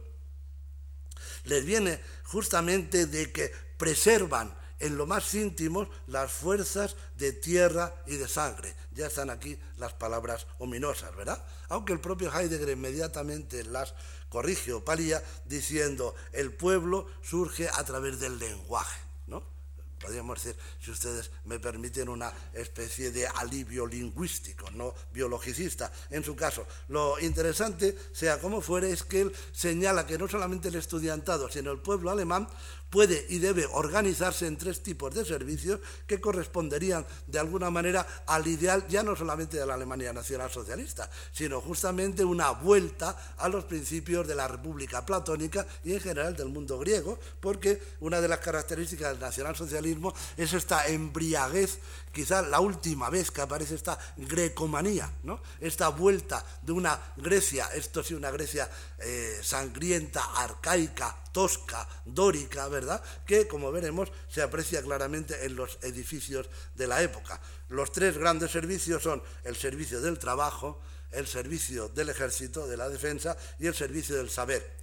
les 1.44 1.64
viene 1.64 2.00
justamente 2.24 3.06
de 3.06 3.32
que 3.32 3.52
preservan 3.78 4.54
en 4.78 4.96
lo 4.96 5.06
más 5.06 5.32
íntimo 5.34 5.88
las 6.06 6.32
fuerzas 6.32 6.96
de 7.16 7.32
tierra 7.32 7.94
y 8.06 8.16
de 8.16 8.28
sangre. 8.28 8.74
Ya 8.92 9.06
están 9.06 9.30
aquí 9.30 9.58
las 9.78 9.94
palabras 9.94 10.46
ominosas, 10.58 11.14
¿verdad? 11.16 11.42
Aunque 11.68 11.92
el 11.92 12.00
propio 12.00 12.32
Heidegger 12.36 12.68
inmediatamente 12.68 13.64
las 13.64 13.94
corrige 14.28 14.72
o 14.72 14.84
palía 14.84 15.22
diciendo 15.44 16.14
el 16.32 16.52
pueblo 16.52 17.06
surge 17.22 17.68
a 17.68 17.84
través 17.84 18.18
del 18.20 18.38
lenguaje, 18.38 19.00
¿no? 19.26 19.55
Podríamos 19.98 20.42
decir, 20.42 20.60
si 20.80 20.90
ustedes 20.90 21.30
me 21.44 21.58
permiten, 21.58 22.08
una 22.08 22.32
especie 22.52 23.10
de 23.10 23.26
alivio 23.26 23.86
lingüístico, 23.86 24.70
no 24.72 24.94
biologicista. 25.12 25.90
En 26.10 26.22
su 26.22 26.36
caso, 26.36 26.66
lo 26.88 27.18
interesante, 27.20 27.96
sea 28.12 28.38
como 28.38 28.60
fuere, 28.60 28.90
es 28.90 29.02
que 29.02 29.22
él 29.22 29.32
señala 29.52 30.06
que 30.06 30.18
no 30.18 30.28
solamente 30.28 30.68
el 30.68 30.74
estudiantado, 30.74 31.50
sino 31.50 31.72
el 31.72 31.78
pueblo 31.78 32.10
alemán 32.10 32.48
puede 32.90 33.26
y 33.28 33.38
debe 33.38 33.66
organizarse 33.66 34.46
en 34.46 34.56
tres 34.56 34.82
tipos 34.82 35.14
de 35.14 35.24
servicios 35.24 35.80
que 36.06 36.20
corresponderían 36.20 37.06
de 37.26 37.38
alguna 37.38 37.70
manera 37.70 38.06
al 38.26 38.46
ideal 38.46 38.86
ya 38.88 39.02
no 39.02 39.16
solamente 39.16 39.56
de 39.56 39.66
la 39.66 39.74
Alemania 39.74 40.12
nacional 40.12 40.50
socialista, 40.50 41.10
sino 41.32 41.60
justamente 41.60 42.24
una 42.24 42.50
vuelta 42.50 43.34
a 43.38 43.48
los 43.48 43.64
principios 43.64 44.26
de 44.26 44.34
la 44.34 44.48
República 44.48 45.04
Platónica 45.04 45.66
y 45.84 45.92
en 45.94 46.00
general 46.00 46.36
del 46.36 46.48
mundo 46.48 46.78
griego, 46.78 47.18
porque 47.40 47.80
una 48.00 48.20
de 48.20 48.28
las 48.28 48.40
características 48.40 49.10
del 49.10 49.20
nacionalsocialismo 49.20 50.14
es 50.36 50.52
esta 50.52 50.86
embriaguez 50.86 51.78
quizá 52.12 52.40
la 52.40 52.60
última 52.60 53.10
vez 53.10 53.30
que 53.30 53.42
aparece 53.42 53.74
esta 53.74 53.98
grecomanía, 54.16 55.12
¿no? 55.22 55.38
esta 55.60 55.88
vuelta 55.88 56.42
de 56.62 56.72
una 56.72 56.98
Grecia, 57.16 57.68
esto 57.74 58.02
sí, 58.02 58.14
una 58.14 58.30
Grecia 58.30 58.70
eh, 58.98 59.38
sangrienta, 59.42 60.22
arcaica, 60.34 61.14
tosca, 61.30 61.86
dórica, 62.06 62.68
¿verdad? 62.76 63.02
Que, 63.24 63.48
como 63.48 63.72
veremos, 63.72 64.12
se 64.28 64.42
aprecia 64.42 64.82
claramente 64.82 65.46
en 65.46 65.56
los 65.56 65.78
edificios 65.82 66.48
de 66.74 66.86
la 66.86 67.02
época. 67.02 67.40
Los 67.70 67.90
tres 67.90 68.18
grandes 68.18 68.50
servicios 68.50 69.02
son 69.02 69.22
el 69.44 69.56
servicio 69.56 70.00
del 70.02 70.18
trabajo, 70.18 70.80
el 71.10 71.26
servicio 71.26 71.88
del 71.88 72.10
ejército, 72.10 72.66
de 72.66 72.76
la 72.76 72.90
defensa 72.90 73.36
y 73.58 73.66
el 73.66 73.74
servicio 73.74 74.16
del 74.16 74.28
saber 74.28 74.76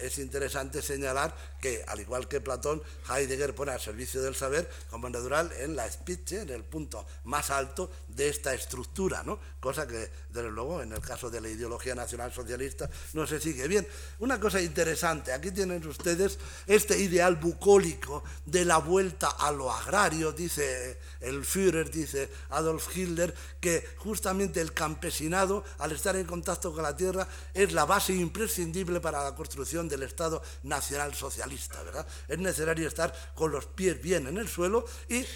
es 0.00 0.18
interesante 0.18 0.82
señalar 0.82 1.34
que, 1.60 1.84
al 1.86 2.00
igual 2.00 2.28
que 2.28 2.40
Platón, 2.40 2.82
Heidegger 3.08 3.54
pone 3.54 3.72
al 3.72 3.80
servicio 3.80 4.22
del 4.22 4.34
saber 4.34 4.68
como 4.90 5.08
natural 5.08 5.52
en 5.58 5.76
la 5.76 5.90
Spitze, 5.90 6.42
en 6.42 6.50
el 6.50 6.64
punto 6.64 7.06
más 7.24 7.50
alto 7.50 7.90
de 8.08 8.28
esta 8.28 8.54
estructura, 8.54 9.22
¿no? 9.22 9.38
cosa 9.60 9.86
que, 9.86 10.10
desde 10.30 10.50
luego, 10.50 10.82
en 10.82 10.92
el 10.92 11.00
caso 11.00 11.30
de 11.30 11.40
la 11.40 11.48
ideología 11.48 11.94
nacional 11.94 12.32
socialista 12.32 12.88
no 13.12 13.26
se 13.26 13.40
sigue 13.40 13.68
bien. 13.68 13.86
Una 14.18 14.40
cosa 14.40 14.60
interesante, 14.60 15.32
aquí 15.32 15.50
tienen 15.50 15.86
ustedes 15.86 16.38
este 16.66 16.98
ideal 16.98 17.36
bucólico 17.36 18.24
de 18.46 18.64
la 18.64 18.78
vuelta 18.78 19.28
a 19.28 19.52
lo 19.52 19.70
agrario, 19.70 20.32
dice 20.32 20.98
el 21.20 21.44
Führer, 21.44 21.90
dice 21.90 22.30
Adolf 22.50 22.96
Hitler, 22.96 23.34
que 23.60 23.86
justamente 23.98 24.60
el 24.60 24.72
campesinado, 24.72 25.62
al 25.78 25.92
estar 25.92 26.16
en 26.16 26.26
contacto 26.26 26.72
con 26.72 26.82
la 26.82 26.96
tierra, 26.96 27.28
es 27.52 27.72
la 27.72 27.84
base 27.84 28.14
imprescindible 28.14 29.00
para 29.00 29.22
la 29.22 29.34
construcción 29.34 29.88
del 29.90 30.04
Estado 30.04 30.42
nacional 30.62 31.14
socialista, 31.14 31.82
¿verdad? 31.82 32.06
Es 32.28 32.38
necesario 32.38 32.88
estar 32.88 33.12
con 33.34 33.52
los 33.52 33.66
pies 33.66 34.00
bien 34.00 34.26
en 34.26 34.38
el 34.38 34.48
suelo 34.48 34.86
y 35.08 35.26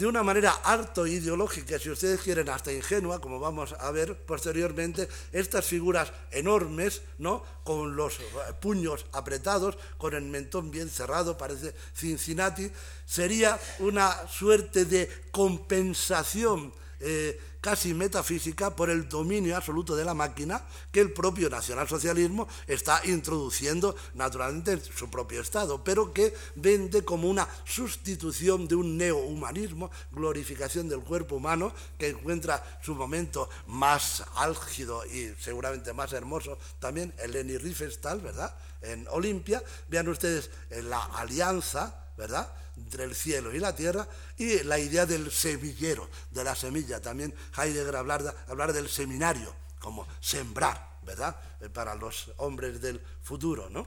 de 0.00 0.06
una 0.06 0.22
manera 0.22 0.52
harto 0.64 1.06
ideológica, 1.06 1.78
si 1.78 1.90
ustedes 1.90 2.22
quieren, 2.22 2.48
hasta 2.48 2.72
ingenua, 2.72 3.20
como 3.20 3.38
vamos 3.38 3.74
a 3.78 3.90
ver 3.90 4.16
posteriormente, 4.24 5.08
estas 5.30 5.66
figuras 5.66 6.10
enormes, 6.30 7.02
¿no? 7.18 7.44
Con 7.64 7.96
los 7.96 8.18
puños 8.60 9.04
apretados, 9.12 9.76
con 9.98 10.14
el 10.14 10.22
mentón 10.22 10.70
bien 10.70 10.88
cerrado, 10.88 11.36
parece 11.36 11.74
Cincinnati, 11.94 12.70
sería 13.04 13.60
una 13.80 14.26
suerte 14.26 14.86
de 14.86 15.06
compensación 15.30 16.72
eh, 17.00 17.38
casi 17.60 17.94
metafísica 17.94 18.74
por 18.74 18.90
el 18.90 19.08
dominio 19.08 19.56
absoluto 19.56 19.96
de 19.96 20.04
la 20.04 20.14
máquina 20.14 20.62
que 20.92 21.00
el 21.00 21.12
propio 21.12 21.50
nacionalsocialismo 21.50 22.48
está 22.66 23.00
introduciendo 23.04 23.94
naturalmente 24.14 24.72
en 24.72 24.82
su 24.82 25.10
propio 25.10 25.40
Estado, 25.40 25.82
pero 25.84 26.12
que 26.12 26.34
vende 26.56 27.04
como 27.04 27.28
una 27.28 27.48
sustitución 27.64 28.66
de 28.68 28.74
un 28.74 28.96
neohumanismo, 28.96 29.90
glorificación 30.12 30.88
del 30.88 31.00
cuerpo 31.00 31.36
humano, 31.36 31.72
que 31.98 32.08
encuentra 32.08 32.80
su 32.82 32.94
momento 32.94 33.48
más 33.66 34.24
álgido 34.36 35.04
y 35.06 35.34
seguramente 35.40 35.92
más 35.92 36.12
hermoso 36.12 36.58
también 36.78 37.12
en 37.18 37.32
Leni 37.32 37.58
Riefenstahl, 37.58 38.20
¿verdad? 38.20 38.54
En 38.82 39.06
Olimpia. 39.08 39.62
Vean 39.88 40.08
ustedes 40.08 40.50
la 40.70 41.02
alianza, 41.02 42.06
¿verdad? 42.16 42.50
Entre 42.80 43.04
el 43.04 43.14
cielo 43.14 43.54
y 43.54 43.58
la 43.58 43.74
tierra, 43.74 44.08
y 44.36 44.62
la 44.64 44.78
idea 44.78 45.06
del 45.06 45.30
semillero, 45.30 46.08
de 46.30 46.44
la 46.44 46.54
semilla. 46.54 47.00
También 47.00 47.34
Heidegger 47.56 47.96
hablar, 47.96 48.34
hablar 48.48 48.72
del 48.72 48.88
seminario, 48.88 49.54
como 49.78 50.06
sembrar, 50.20 50.98
¿verdad? 51.02 51.36
Eh, 51.60 51.68
para 51.68 51.94
los 51.94 52.32
hombres 52.38 52.80
del 52.80 53.00
futuro, 53.22 53.68
¿no? 53.70 53.86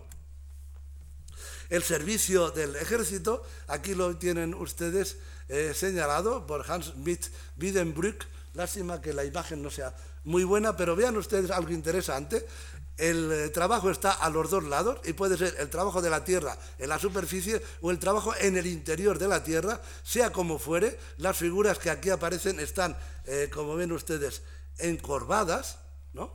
El 1.69 1.83
servicio 1.83 2.51
del 2.51 2.75
ejército, 2.75 3.43
aquí 3.67 3.95
lo 3.95 4.15
tienen 4.17 4.53
ustedes 4.53 5.17
eh, 5.49 5.73
señalado 5.73 6.45
por 6.45 6.69
Hans 6.69 6.87
Schmidt 6.87 7.27
Wiedenbrück. 7.57 8.25
Lástima 8.53 9.01
que 9.01 9.13
la 9.13 9.25
imagen 9.25 9.63
no 9.63 9.71
sea 9.71 9.95
muy 10.23 10.43
buena, 10.43 10.77
pero 10.77 10.95
vean 10.95 11.17
ustedes 11.17 11.51
algo 11.51 11.71
interesante. 11.71 12.45
El 12.97 13.31
eh, 13.31 13.49
trabajo 13.49 13.89
está 13.89 14.11
a 14.11 14.29
los 14.29 14.51
dos 14.51 14.63
lados 14.65 14.99
y 15.03 15.13
puede 15.13 15.37
ser 15.37 15.55
el 15.57 15.69
trabajo 15.69 16.01
de 16.01 16.11
la 16.11 16.23
tierra 16.23 16.57
en 16.77 16.89
la 16.89 16.99
superficie 16.99 17.61
o 17.81 17.89
el 17.89 17.97
trabajo 17.97 18.35
en 18.39 18.55
el 18.55 18.67
interior 18.67 19.17
de 19.17 19.27
la 19.27 19.43
tierra, 19.43 19.81
sea 20.03 20.31
como 20.31 20.59
fuere. 20.59 20.99
Las 21.17 21.37
figuras 21.37 21.79
que 21.79 21.89
aquí 21.89 22.11
aparecen 22.11 22.59
están, 22.59 22.95
eh, 23.25 23.49
como 23.51 23.75
ven 23.75 23.91
ustedes, 23.91 24.43
encorvadas, 24.77 25.79
¿no? 26.13 26.31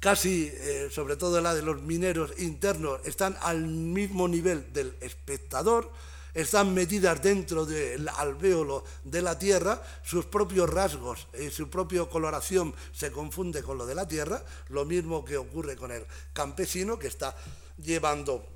Casi, 0.00 0.50
eh, 0.52 0.88
sobre 0.90 1.14
todo 1.14 1.40
la 1.40 1.54
de 1.54 1.62
los 1.62 1.80
mineros 1.80 2.32
internos, 2.38 3.00
están 3.04 3.36
al 3.40 3.64
mismo 3.66 4.26
nivel 4.26 4.72
del 4.72 4.96
espectador 5.00 5.92
están 6.34 6.72
metidas 6.74 7.22
dentro 7.22 7.66
del 7.66 8.08
alvéolo 8.08 8.84
de 9.04 9.22
la 9.22 9.38
Tierra, 9.38 9.82
sus 10.02 10.26
propios 10.26 10.68
rasgos 10.68 11.28
y 11.38 11.50
su 11.50 11.68
propia 11.68 12.04
coloración 12.06 12.74
se 12.92 13.12
confunde 13.12 13.62
con 13.62 13.78
lo 13.78 13.86
de 13.86 13.94
la 13.94 14.08
Tierra, 14.08 14.44
lo 14.68 14.84
mismo 14.84 15.24
que 15.24 15.36
ocurre 15.36 15.76
con 15.76 15.92
el 15.92 16.06
campesino 16.32 16.98
que 16.98 17.08
está 17.08 17.36
llevando 17.78 18.51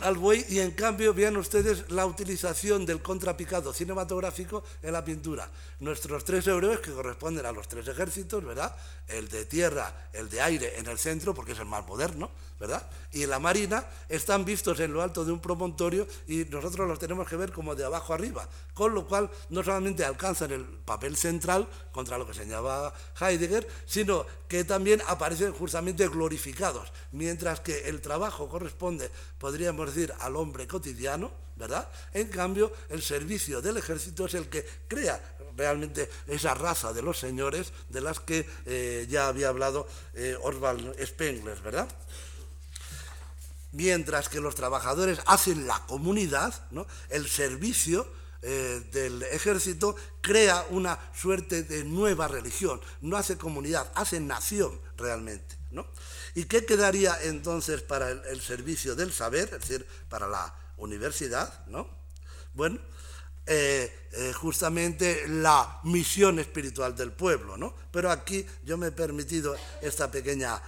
al 0.00 0.16
buey 0.16 0.44
y 0.48 0.58
en 0.58 0.72
cambio 0.72 1.14
vean 1.14 1.36
ustedes 1.36 1.90
la 1.90 2.04
utilización 2.04 2.84
del 2.84 3.00
contrapicado 3.00 3.72
cinematográfico 3.72 4.64
en 4.82 4.92
la 4.92 5.04
pintura. 5.04 5.48
Nuestros 5.78 6.24
tres 6.24 6.46
héroes 6.48 6.80
que 6.80 6.92
corresponden 6.92 7.46
a 7.46 7.52
los 7.52 7.68
tres 7.68 7.86
ejércitos, 7.86 8.44
¿verdad? 8.44 8.74
El 9.06 9.28
de 9.28 9.44
tierra, 9.44 10.08
el 10.12 10.28
de 10.28 10.40
aire 10.40 10.78
en 10.78 10.86
el 10.88 10.98
centro, 10.98 11.32
porque 11.32 11.52
es 11.52 11.58
el 11.60 11.66
más 11.66 11.86
moderno, 11.86 12.30
¿verdad? 12.58 12.84
Y 13.12 13.26
la 13.26 13.38
marina 13.38 13.86
están 14.08 14.44
vistos 14.44 14.80
en 14.80 14.92
lo 14.92 15.00
alto 15.00 15.24
de 15.24 15.30
un 15.30 15.40
promontorio 15.40 16.06
y 16.26 16.44
nosotros 16.46 16.88
los 16.88 16.98
tenemos 16.98 17.28
que 17.28 17.36
ver 17.36 17.52
como 17.52 17.74
de 17.74 17.84
abajo 17.84 18.14
arriba, 18.14 18.48
con 18.72 18.94
lo 18.94 19.06
cual 19.06 19.30
no 19.50 19.62
solamente 19.62 20.04
alcanzan 20.04 20.50
el 20.50 20.64
papel 20.64 21.16
central 21.16 21.68
contra 21.92 22.18
lo 22.18 22.26
que 22.26 22.34
señalaba 22.34 22.92
Heidegger, 23.20 23.66
sino 23.86 24.26
que 24.48 24.64
también 24.64 25.02
aparecen 25.06 25.52
justamente 25.52 26.08
glorificados, 26.08 26.92
mientras 27.12 27.60
que 27.60 27.88
el 27.88 28.00
trabajo 28.00 28.48
corresponde, 28.48 29.10
podríamos 29.38 29.83
decir, 29.92 30.12
al 30.20 30.36
hombre 30.36 30.66
cotidiano, 30.66 31.32
¿verdad? 31.56 31.88
En 32.12 32.28
cambio, 32.28 32.72
el 32.88 33.02
servicio 33.02 33.62
del 33.62 33.76
ejército 33.76 34.26
es 34.26 34.34
el 34.34 34.48
que 34.48 34.66
crea 34.88 35.20
realmente 35.56 36.10
esa 36.26 36.54
raza 36.54 36.92
de 36.92 37.02
los 37.02 37.18
señores 37.18 37.72
de 37.88 38.00
las 38.00 38.20
que 38.20 38.46
eh, 38.66 39.06
ya 39.08 39.28
había 39.28 39.48
hablado 39.48 39.86
eh, 40.14 40.36
Spengler, 41.04 41.60
¿verdad? 41.60 41.88
mientras 43.74 44.28
que 44.28 44.40
los 44.40 44.54
trabajadores 44.54 45.20
hacen 45.26 45.66
la 45.66 45.80
comunidad, 45.86 46.54
el 47.10 47.28
servicio 47.28 48.06
eh, 48.42 48.82
del 48.92 49.22
ejército 49.24 49.96
crea 50.20 50.64
una 50.70 50.98
suerte 51.12 51.64
de 51.64 51.84
nueva 51.84 52.28
religión, 52.28 52.80
no 53.00 53.16
hace 53.16 53.36
comunidad, 53.36 53.90
hace 53.94 54.20
nación 54.20 54.80
realmente. 54.96 55.56
¿Y 56.34 56.44
qué 56.44 56.64
quedaría 56.64 57.16
entonces 57.22 57.82
para 57.82 58.10
el, 58.10 58.40
servicio 58.40 58.94
del 58.96 59.12
saber, 59.12 59.50
es 59.52 59.60
decir, 59.60 59.86
para 60.08 60.26
la 60.26 60.54
universidad? 60.76 61.66
¿no? 61.66 61.88
Bueno, 62.54 62.80
eh, 63.46 64.08
eh, 64.12 64.32
justamente 64.32 65.28
la 65.28 65.80
misión 65.84 66.38
espiritual 66.38 66.96
del 66.96 67.12
pueblo, 67.12 67.56
¿no? 67.56 67.74
Pero 67.90 68.10
aquí 68.10 68.44
yo 68.64 68.76
me 68.76 68.88
he 68.88 68.92
permitido 68.92 69.54
esta 69.82 70.10
pequeña 70.10 70.60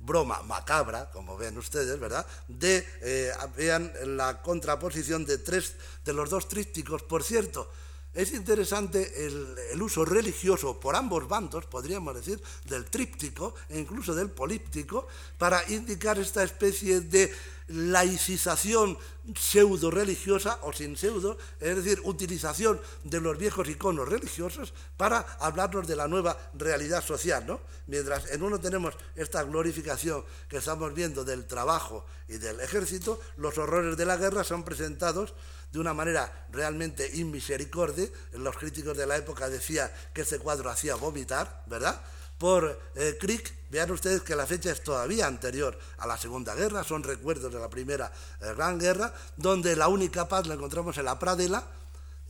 broma 0.00 0.42
macabra, 0.42 1.10
como 1.10 1.36
ven 1.36 1.58
ustedes, 1.58 1.98
¿verdad? 1.98 2.26
De, 2.46 2.86
eh, 3.02 3.32
vean 3.56 3.92
la 4.16 4.42
contraposición 4.42 5.24
de 5.24 5.38
tres, 5.38 5.74
de 6.04 6.12
los 6.12 6.30
dos 6.30 6.48
trípticos. 6.48 7.02
Por 7.02 7.22
cierto, 7.22 7.70
es 8.14 8.32
interesante 8.32 9.26
el, 9.26 9.80
uso 9.80 10.04
religioso 10.04 10.80
por 10.80 10.96
ambos 10.96 11.28
bandos, 11.28 11.66
podríamos 11.66 12.14
decir, 12.14 12.42
del 12.64 12.86
tríptico 12.86 13.54
e 13.68 13.78
incluso 13.78 14.14
del 14.14 14.30
políptico, 14.30 15.06
para 15.36 15.62
indicar 15.70 16.18
esta 16.18 16.42
especie 16.42 17.00
de 17.00 17.32
laicización 17.68 18.96
pseudo 19.36 19.90
religiosa 19.90 20.58
o 20.62 20.72
sin 20.72 20.96
pseudo, 20.96 21.36
es 21.60 21.76
decir, 21.76 22.00
utilización 22.04 22.80
de 23.04 23.20
los 23.20 23.36
viejos 23.36 23.68
iconos 23.68 24.08
religiosos 24.08 24.72
para 24.96 25.20
hablarnos 25.38 25.86
de 25.86 25.96
la 25.96 26.08
nueva 26.08 26.36
realidad 26.54 27.04
social, 27.04 27.46
¿no? 27.46 27.60
Mientras 27.86 28.30
en 28.30 28.42
uno 28.42 28.58
tenemos 28.58 28.94
esta 29.16 29.42
glorificación 29.42 30.24
que 30.48 30.56
estamos 30.56 30.94
viendo 30.94 31.24
del 31.24 31.46
trabajo 31.46 32.06
y 32.26 32.38
del 32.38 32.60
ejército, 32.60 33.20
los 33.36 33.58
horrores 33.58 33.96
de 33.96 34.06
la 34.06 34.16
guerra 34.16 34.44
son 34.44 34.64
presentados 34.64 35.34
de 35.72 35.78
una 35.78 35.94
manera 35.94 36.46
realmente 36.50 37.10
inmisericordia. 37.16 38.08
Los 38.32 38.56
críticos 38.56 38.96
de 38.96 39.06
la 39.06 39.16
época 39.16 39.48
decían 39.48 39.90
que 40.12 40.22
este 40.22 40.38
cuadro 40.38 40.70
hacía 40.70 40.94
vomitar, 40.94 41.64
¿verdad? 41.66 42.00
Por 42.38 42.80
eh, 42.94 43.18
Crick, 43.20 43.52
vean 43.68 43.90
ustedes 43.90 44.22
que 44.22 44.36
la 44.36 44.46
fecha 44.46 44.70
es 44.70 44.82
todavía 44.82 45.26
anterior 45.26 45.76
a 45.98 46.06
la 46.06 46.16
Segunda 46.16 46.54
Guerra, 46.54 46.84
son 46.84 47.02
recuerdos 47.02 47.52
de 47.52 47.58
la 47.58 47.68
Primera 47.68 48.12
eh, 48.40 48.54
Gran 48.56 48.78
Guerra, 48.78 49.12
donde 49.36 49.74
la 49.74 49.88
única 49.88 50.28
paz 50.28 50.46
la 50.46 50.54
encontramos 50.54 50.96
en 50.98 51.04
la 51.04 51.18
pradela, 51.18 51.66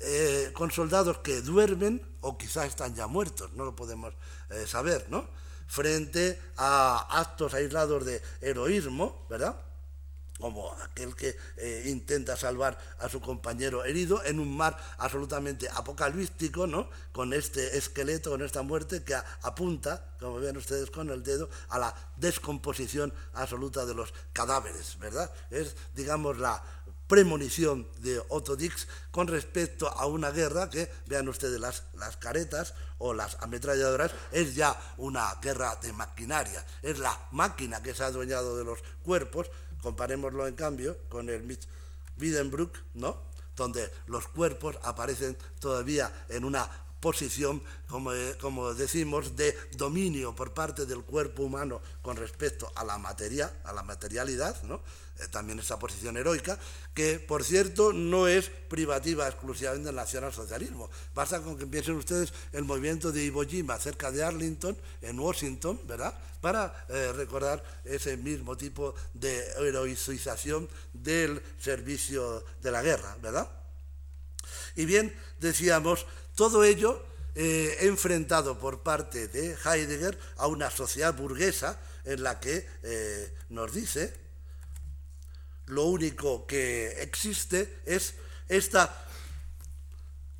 eh, 0.00 0.50
con 0.54 0.70
soldados 0.70 1.18
que 1.18 1.42
duermen 1.42 2.00
o 2.22 2.38
quizás 2.38 2.66
están 2.66 2.94
ya 2.94 3.06
muertos, 3.06 3.52
no 3.52 3.64
lo 3.64 3.76
podemos 3.76 4.14
saber, 4.66 5.04
¿no? 5.10 5.28
Frente 5.66 6.40
a 6.56 7.20
actos 7.20 7.52
aislados 7.52 8.06
de 8.06 8.22
heroísmo, 8.40 9.26
¿verdad? 9.28 9.60
Como 10.38 10.72
aquel 10.82 11.14
que 11.14 11.36
eh, 11.56 11.84
intenta 11.86 12.36
salvar 12.36 12.78
a 12.98 13.08
su 13.08 13.20
compañero 13.20 13.84
herido 13.84 14.24
en 14.24 14.40
un 14.40 14.56
mar 14.56 14.78
absolutamente 14.98 15.68
apocalíptico, 15.68 16.66
¿no? 16.66 16.88
Con 17.12 17.32
este 17.32 17.76
esqueleto, 17.76 18.30
con 18.30 18.42
esta 18.42 18.62
muerte 18.62 19.02
que 19.02 19.14
apunta, 19.42 20.14
como 20.20 20.36
ven 20.36 20.56
ustedes 20.56 20.90
con 20.90 21.10
el 21.10 21.22
dedo, 21.22 21.48
a 21.68 21.78
la 21.78 21.94
descomposición 22.16 23.12
absoluta 23.34 23.84
de 23.84 23.94
los 23.94 24.14
cadáveres, 24.32 24.98
¿verdad? 24.98 25.30
Es, 25.50 25.74
digamos, 25.94 26.38
la 26.38 26.62
premonición 27.08 27.88
de 28.00 28.22
Otto 28.28 28.54
Dix 28.54 28.86
con 29.10 29.26
respecto 29.26 29.88
a 29.88 30.06
una 30.06 30.30
guerra 30.30 30.68
que, 30.68 30.90
vean 31.06 31.28
ustedes 31.28 31.58
las, 31.58 31.84
las 31.94 32.18
caretas 32.18 32.74
o 32.98 33.14
las 33.14 33.36
ametralladoras, 33.40 34.12
es 34.30 34.54
ya 34.54 34.78
una 34.98 35.34
guerra 35.40 35.76
de 35.76 35.92
maquinaria, 35.92 36.64
es 36.82 36.98
la 36.98 37.18
máquina 37.32 37.82
que 37.82 37.94
se 37.94 38.02
ha 38.02 38.06
adueñado 38.06 38.56
de 38.58 38.64
los 38.64 38.80
cuerpos, 39.02 39.50
Comparémoslo, 39.82 40.46
en 40.46 40.54
cambio, 40.54 40.96
con 41.08 41.28
el 41.28 41.58
Wiedenbruck, 42.18 42.76
¿no? 42.94 43.28
donde 43.58 43.90
los 44.06 44.28
cuerpos 44.28 44.78
aparecen 44.82 45.36
todavía 45.60 46.10
en 46.28 46.44
una 46.44 46.68
posición, 47.00 47.62
como, 47.88 48.12
eh, 48.12 48.36
como, 48.40 48.74
decimos, 48.74 49.36
de 49.36 49.56
dominio 49.76 50.34
por 50.34 50.52
parte 50.52 50.86
del 50.86 51.02
cuerpo 51.02 51.44
humano 51.44 51.80
con 52.02 52.16
respecto 52.16 52.70
a 52.74 52.84
la 52.84 52.98
materia, 52.98 53.60
a 53.64 53.72
la 53.72 53.82
materialidad, 53.82 54.62
¿no? 54.64 54.82
Eh, 55.20 55.26
también 55.30 55.58
esa 55.58 55.78
posición 55.78 56.16
heroica, 56.16 56.58
que 56.94 57.18
por 57.18 57.42
cierto 57.42 57.92
no 57.92 58.28
es 58.28 58.50
privativa 58.68 59.26
exclusivamente 59.26 59.86
del 59.86 59.96
nacionalsocialismo. 59.96 60.90
Basta 61.14 61.40
con 61.40 61.58
que 61.58 61.66
piensen 61.66 61.96
ustedes 61.96 62.32
el 62.52 62.64
movimiento 62.64 63.10
de 63.10 63.24
Iwo 63.24 63.44
Jima 63.44 63.78
cerca 63.78 64.12
de 64.12 64.22
Arlington, 64.22 64.76
en 65.02 65.18
Washington, 65.18 65.80
¿verdad? 65.86 66.14
Para 66.40 66.86
eh, 66.88 67.12
recordar 67.16 67.64
ese 67.84 68.16
mismo 68.16 68.56
tipo 68.56 68.94
de 69.14 69.44
heroización 69.58 70.68
del 70.92 71.42
servicio 71.58 72.44
de 72.62 72.70
la 72.70 72.82
guerra, 72.82 73.16
¿verdad? 73.20 73.50
Y 74.76 74.84
bien, 74.84 75.12
decíamos, 75.40 76.06
todo 76.38 76.62
ello 76.62 77.04
eh, 77.34 77.78
enfrentado 77.80 78.58
por 78.58 78.84
parte 78.84 79.26
de 79.26 79.56
Heidegger 79.64 80.16
a 80.36 80.46
una 80.46 80.70
sociedad 80.70 81.12
burguesa 81.12 81.80
en 82.04 82.22
la 82.22 82.38
que 82.38 82.64
nos 83.50 83.74
dice 83.74 84.14
lo 85.66 85.84
único 85.84 86.46
que 86.46 87.02
existe 87.02 87.80
es 87.84 88.14
esta 88.48 89.04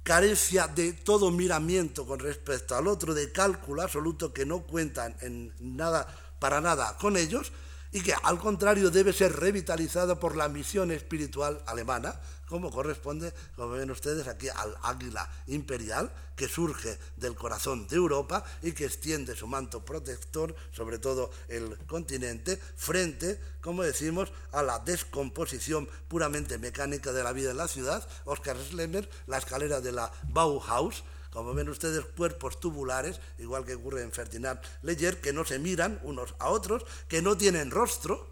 carencia 0.03 0.69
de 0.69 0.95
todo 0.95 1.31
miramiento 1.31 2.07
con 2.07 2.19
respecto 2.19 2.75
al 2.77 2.87
otro, 2.87 3.13
de 3.13 3.31
cálculo 3.31 3.83
absoluto 3.83 4.33
que 4.33 4.47
no 4.47 4.63
cuentan 4.63 5.15
en 5.21 5.53
nada, 5.59 6.07
para 6.39 6.61
nada 6.61 6.97
con 6.97 7.17
ellos, 7.17 7.53
y 7.93 8.01
que 8.01 8.15
al 8.23 8.39
contrario 8.39 8.91
debe 8.91 9.13
ser 9.13 9.35
revitalizado 9.37 10.19
por 10.19 10.37
la 10.37 10.49
misión 10.49 10.91
espiritual 10.91 11.63
alemana, 11.67 12.19
como 12.49 12.71
corresponde, 12.71 13.33
como 13.55 13.71
ven 13.71 13.91
ustedes 13.91 14.27
aquí, 14.27 14.49
al 14.49 14.77
águila 14.83 15.29
imperial 15.47 16.11
que 16.35 16.49
surge 16.49 16.99
del 17.17 17.35
corazón 17.35 17.87
de 17.89 17.97
Europa 17.97 18.45
y 18.63 18.73
que 18.73 18.87
extiende 18.87 19.37
su 19.37 19.47
manto 19.47 19.85
protector 19.85 20.55
sobre 20.73 20.99
todo 20.99 21.31
el 21.49 21.77
continente 21.87 22.57
frente, 22.77 23.41
como 23.61 23.83
decimos, 23.83 24.33
a 24.53 24.63
la 24.63 24.79
descomposición 24.79 25.89
puramente 26.09 26.59
mecánica 26.59 27.13
de 27.13 27.23
la 27.23 27.33
vida 27.33 27.51
en 27.51 27.57
la 27.57 27.69
ciudad. 27.69 28.09
Oscar 28.25 28.57
Schlemmer, 28.57 29.09
la 29.27 29.39
escalera 29.39 29.81
de 29.81 29.93
la 29.93 30.13
Bauhaus, 30.29 31.05
como 31.31 31.53
ven 31.53 31.69
ustedes, 31.69 32.05
cuerpos 32.17 32.59
tubulares, 32.59 33.21
igual 33.39 33.65
que 33.65 33.75
ocurre 33.75 34.03
en 34.03 34.13
Ferdinand 34.13 34.61
Leyer, 34.83 35.21
que 35.21 35.33
no 35.33 35.45
se 35.45 35.59
miran 35.59 36.01
unos 36.03 36.35
a 36.39 36.49
otros, 36.49 36.85
que 37.07 37.21
no 37.21 37.37
tienen 37.37 37.71
rostro, 37.71 38.31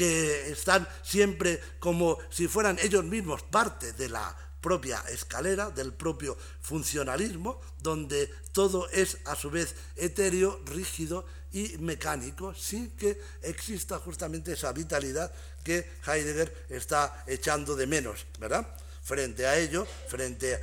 que 0.00 0.52
están 0.52 0.88
siempre 1.02 1.60
como 1.78 2.16
si 2.30 2.48
fueran 2.48 2.78
ellos 2.82 3.04
mismos 3.04 3.42
parte 3.42 3.92
de 3.92 4.08
la 4.08 4.34
propia 4.62 5.04
escalera, 5.10 5.68
del 5.68 5.92
propio 5.92 6.38
funcionalismo, 6.62 7.60
donde 7.82 8.32
todo 8.52 8.88
es 8.88 9.18
a 9.26 9.36
su 9.36 9.50
vez 9.50 9.74
etéreo, 9.96 10.62
rígido 10.64 11.26
y 11.52 11.76
mecánico 11.76 12.54
sin 12.54 12.96
que 12.96 13.20
exista 13.42 13.98
justamente 13.98 14.54
esa 14.54 14.72
vitalidad 14.72 15.30
que 15.62 15.86
Heidegger 16.06 16.64
está 16.70 17.22
echando 17.26 17.76
de 17.76 17.86
menos, 17.86 18.24
¿verdad? 18.38 18.74
Frente 19.02 19.46
a 19.46 19.58
ello, 19.58 19.86
frente 20.08 20.58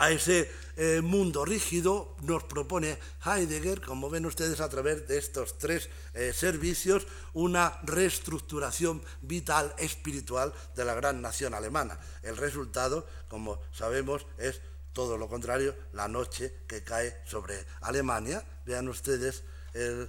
a 0.00 0.10
ese 0.10 0.50
eh, 0.76 1.02
mundo 1.02 1.44
rígido, 1.44 2.16
nos 2.22 2.44
propone 2.44 2.98
Heidegger, 3.22 3.82
como 3.82 4.08
ven 4.08 4.24
ustedes 4.24 4.60
a 4.60 4.68
través 4.70 5.06
de 5.06 5.18
estos 5.18 5.58
tres 5.58 5.90
eh, 6.14 6.32
servicios, 6.32 7.06
una 7.34 7.78
reestructuración 7.82 9.02
vital, 9.20 9.74
espiritual 9.76 10.54
de 10.74 10.86
la 10.86 10.94
gran 10.94 11.20
nación 11.20 11.52
alemana. 11.52 12.00
El 12.22 12.38
resultado, 12.38 13.06
como 13.28 13.60
sabemos, 13.72 14.26
es 14.38 14.62
todo 14.94 15.18
lo 15.18 15.28
contrario, 15.28 15.76
la 15.92 16.08
noche 16.08 16.64
que 16.66 16.82
cae 16.82 17.14
sobre 17.26 17.66
Alemania. 17.82 18.42
Vean 18.64 18.88
ustedes 18.88 19.44
el 19.74 20.08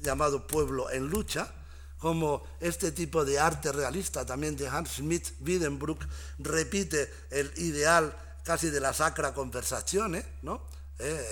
llamado 0.00 0.46
pueblo 0.46 0.92
en 0.92 1.08
lucha, 1.08 1.52
como 1.98 2.44
este 2.60 2.92
tipo 2.92 3.24
de 3.24 3.40
arte 3.40 3.72
realista 3.72 4.24
también 4.24 4.56
de 4.56 4.68
Hans 4.68 4.90
Schmidt 4.96 5.32
Wiedenbruck 5.40 6.06
repite 6.38 7.10
el 7.30 7.50
ideal 7.56 8.14
casi 8.44 8.70
de 8.70 8.80
la 8.80 8.92
sacra 8.92 9.34
conversación, 9.34 10.22
¿no? 10.42 10.62
Eh, 11.00 11.26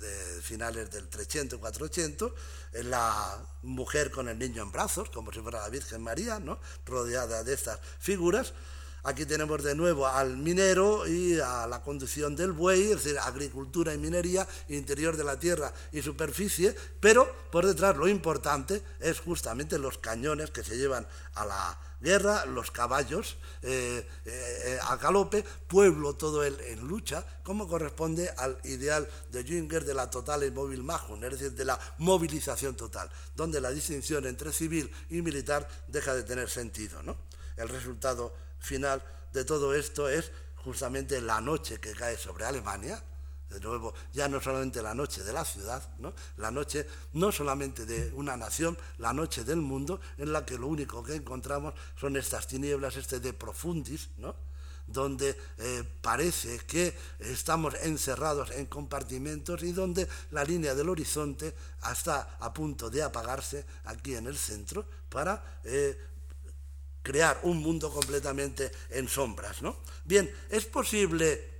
de 0.00 0.42
finales 0.42 0.92
del 0.92 1.08
300 1.08 1.58
400, 1.58 2.32
la 2.84 3.36
mujer 3.62 4.12
con 4.12 4.28
el 4.28 4.38
niño 4.38 4.62
en 4.62 4.70
brazos, 4.70 5.10
como 5.10 5.32
si 5.32 5.40
fuera 5.40 5.60
la 5.60 5.68
Virgen 5.68 6.00
María, 6.00 6.38
¿no? 6.38 6.60
rodeada 6.86 7.42
de 7.42 7.54
estas 7.54 7.80
figuras, 7.98 8.52
Aquí 9.04 9.24
tenemos 9.24 9.62
de 9.62 9.74
nuevo 9.74 10.06
al 10.06 10.36
minero 10.36 11.06
y 11.06 11.38
a 11.38 11.66
la 11.66 11.80
conducción 11.82 12.34
del 12.34 12.52
buey, 12.52 12.90
es 12.90 13.04
decir, 13.04 13.18
agricultura 13.18 13.94
y 13.94 13.98
minería, 13.98 14.46
interior 14.68 15.16
de 15.16 15.24
la 15.24 15.38
tierra 15.38 15.72
y 15.92 16.02
superficie, 16.02 16.74
pero 17.00 17.32
por 17.50 17.64
detrás 17.64 17.96
lo 17.96 18.08
importante 18.08 18.82
es 19.00 19.20
justamente 19.20 19.78
los 19.78 19.98
cañones 19.98 20.50
que 20.50 20.64
se 20.64 20.76
llevan 20.76 21.06
a 21.34 21.46
la 21.46 21.78
guerra, 22.00 22.46
los 22.46 22.70
caballos 22.70 23.36
eh, 23.62 24.06
eh, 24.24 24.78
a 24.82 24.96
galope, 24.96 25.44
pueblo 25.66 26.14
todo 26.14 26.44
el 26.44 26.58
en 26.60 26.86
lucha, 26.86 27.24
como 27.42 27.66
corresponde 27.68 28.30
al 28.36 28.58
ideal 28.64 29.08
de 29.30 29.44
Jünger 29.44 29.84
de 29.84 29.94
la 29.94 30.10
total 30.10 30.44
y 30.44 30.50
móvil 30.50 30.82
majun, 30.82 31.24
es 31.24 31.32
decir, 31.32 31.52
de 31.52 31.64
la 31.64 31.78
movilización 31.98 32.76
total, 32.76 33.10
donde 33.34 33.60
la 33.60 33.70
distinción 33.70 34.26
entre 34.26 34.52
civil 34.52 34.90
y 35.10 35.22
militar 35.22 35.68
deja 35.88 36.14
de 36.14 36.22
tener 36.22 36.48
sentido. 36.48 37.02
¿no? 37.02 37.16
El 37.56 37.68
resultado 37.68 38.34
final 38.58 39.02
de 39.32 39.44
todo 39.44 39.74
esto 39.74 40.08
es 40.08 40.30
justamente 40.56 41.20
la 41.20 41.40
noche 41.40 41.80
que 41.80 41.92
cae 41.92 42.16
sobre 42.16 42.44
Alemania, 42.44 43.02
de 43.50 43.60
nuevo, 43.60 43.94
ya 44.12 44.28
no 44.28 44.40
solamente 44.40 44.82
la 44.82 44.94
noche 44.94 45.22
de 45.22 45.32
la 45.32 45.44
ciudad, 45.44 45.82
¿no? 45.98 46.12
la 46.36 46.50
noche 46.50 46.86
no 47.14 47.32
solamente 47.32 47.86
de 47.86 48.12
una 48.14 48.36
nación, 48.36 48.76
la 48.98 49.12
noche 49.12 49.44
del 49.44 49.58
mundo, 49.58 50.00
en 50.18 50.32
la 50.32 50.44
que 50.44 50.58
lo 50.58 50.66
único 50.66 51.02
que 51.02 51.14
encontramos 51.14 51.74
son 51.98 52.16
estas 52.16 52.46
tinieblas, 52.46 52.96
este 52.96 53.20
de 53.20 53.32
profundis, 53.32 54.10
¿no? 54.18 54.34
donde 54.88 55.36
eh, 55.58 55.84
parece 56.00 56.58
que 56.60 56.96
estamos 57.18 57.74
encerrados 57.82 58.50
en 58.52 58.66
compartimentos 58.66 59.62
y 59.62 59.72
donde 59.72 60.08
la 60.30 60.44
línea 60.44 60.74
del 60.74 60.88
horizonte 60.88 61.54
está 61.90 62.38
a 62.40 62.52
punto 62.52 62.90
de 62.90 63.02
apagarse 63.02 63.64
aquí 63.84 64.14
en 64.14 64.26
el 64.26 64.36
centro 64.36 64.86
para 65.08 65.60
eh, 65.64 65.96
crear 67.02 67.40
un 67.42 67.58
mundo 67.58 67.92
completamente 67.92 68.70
en 68.90 69.08
sombras. 69.08 69.62
¿no? 69.62 69.76
Bien, 70.04 70.30
es 70.50 70.64
posible, 70.66 71.57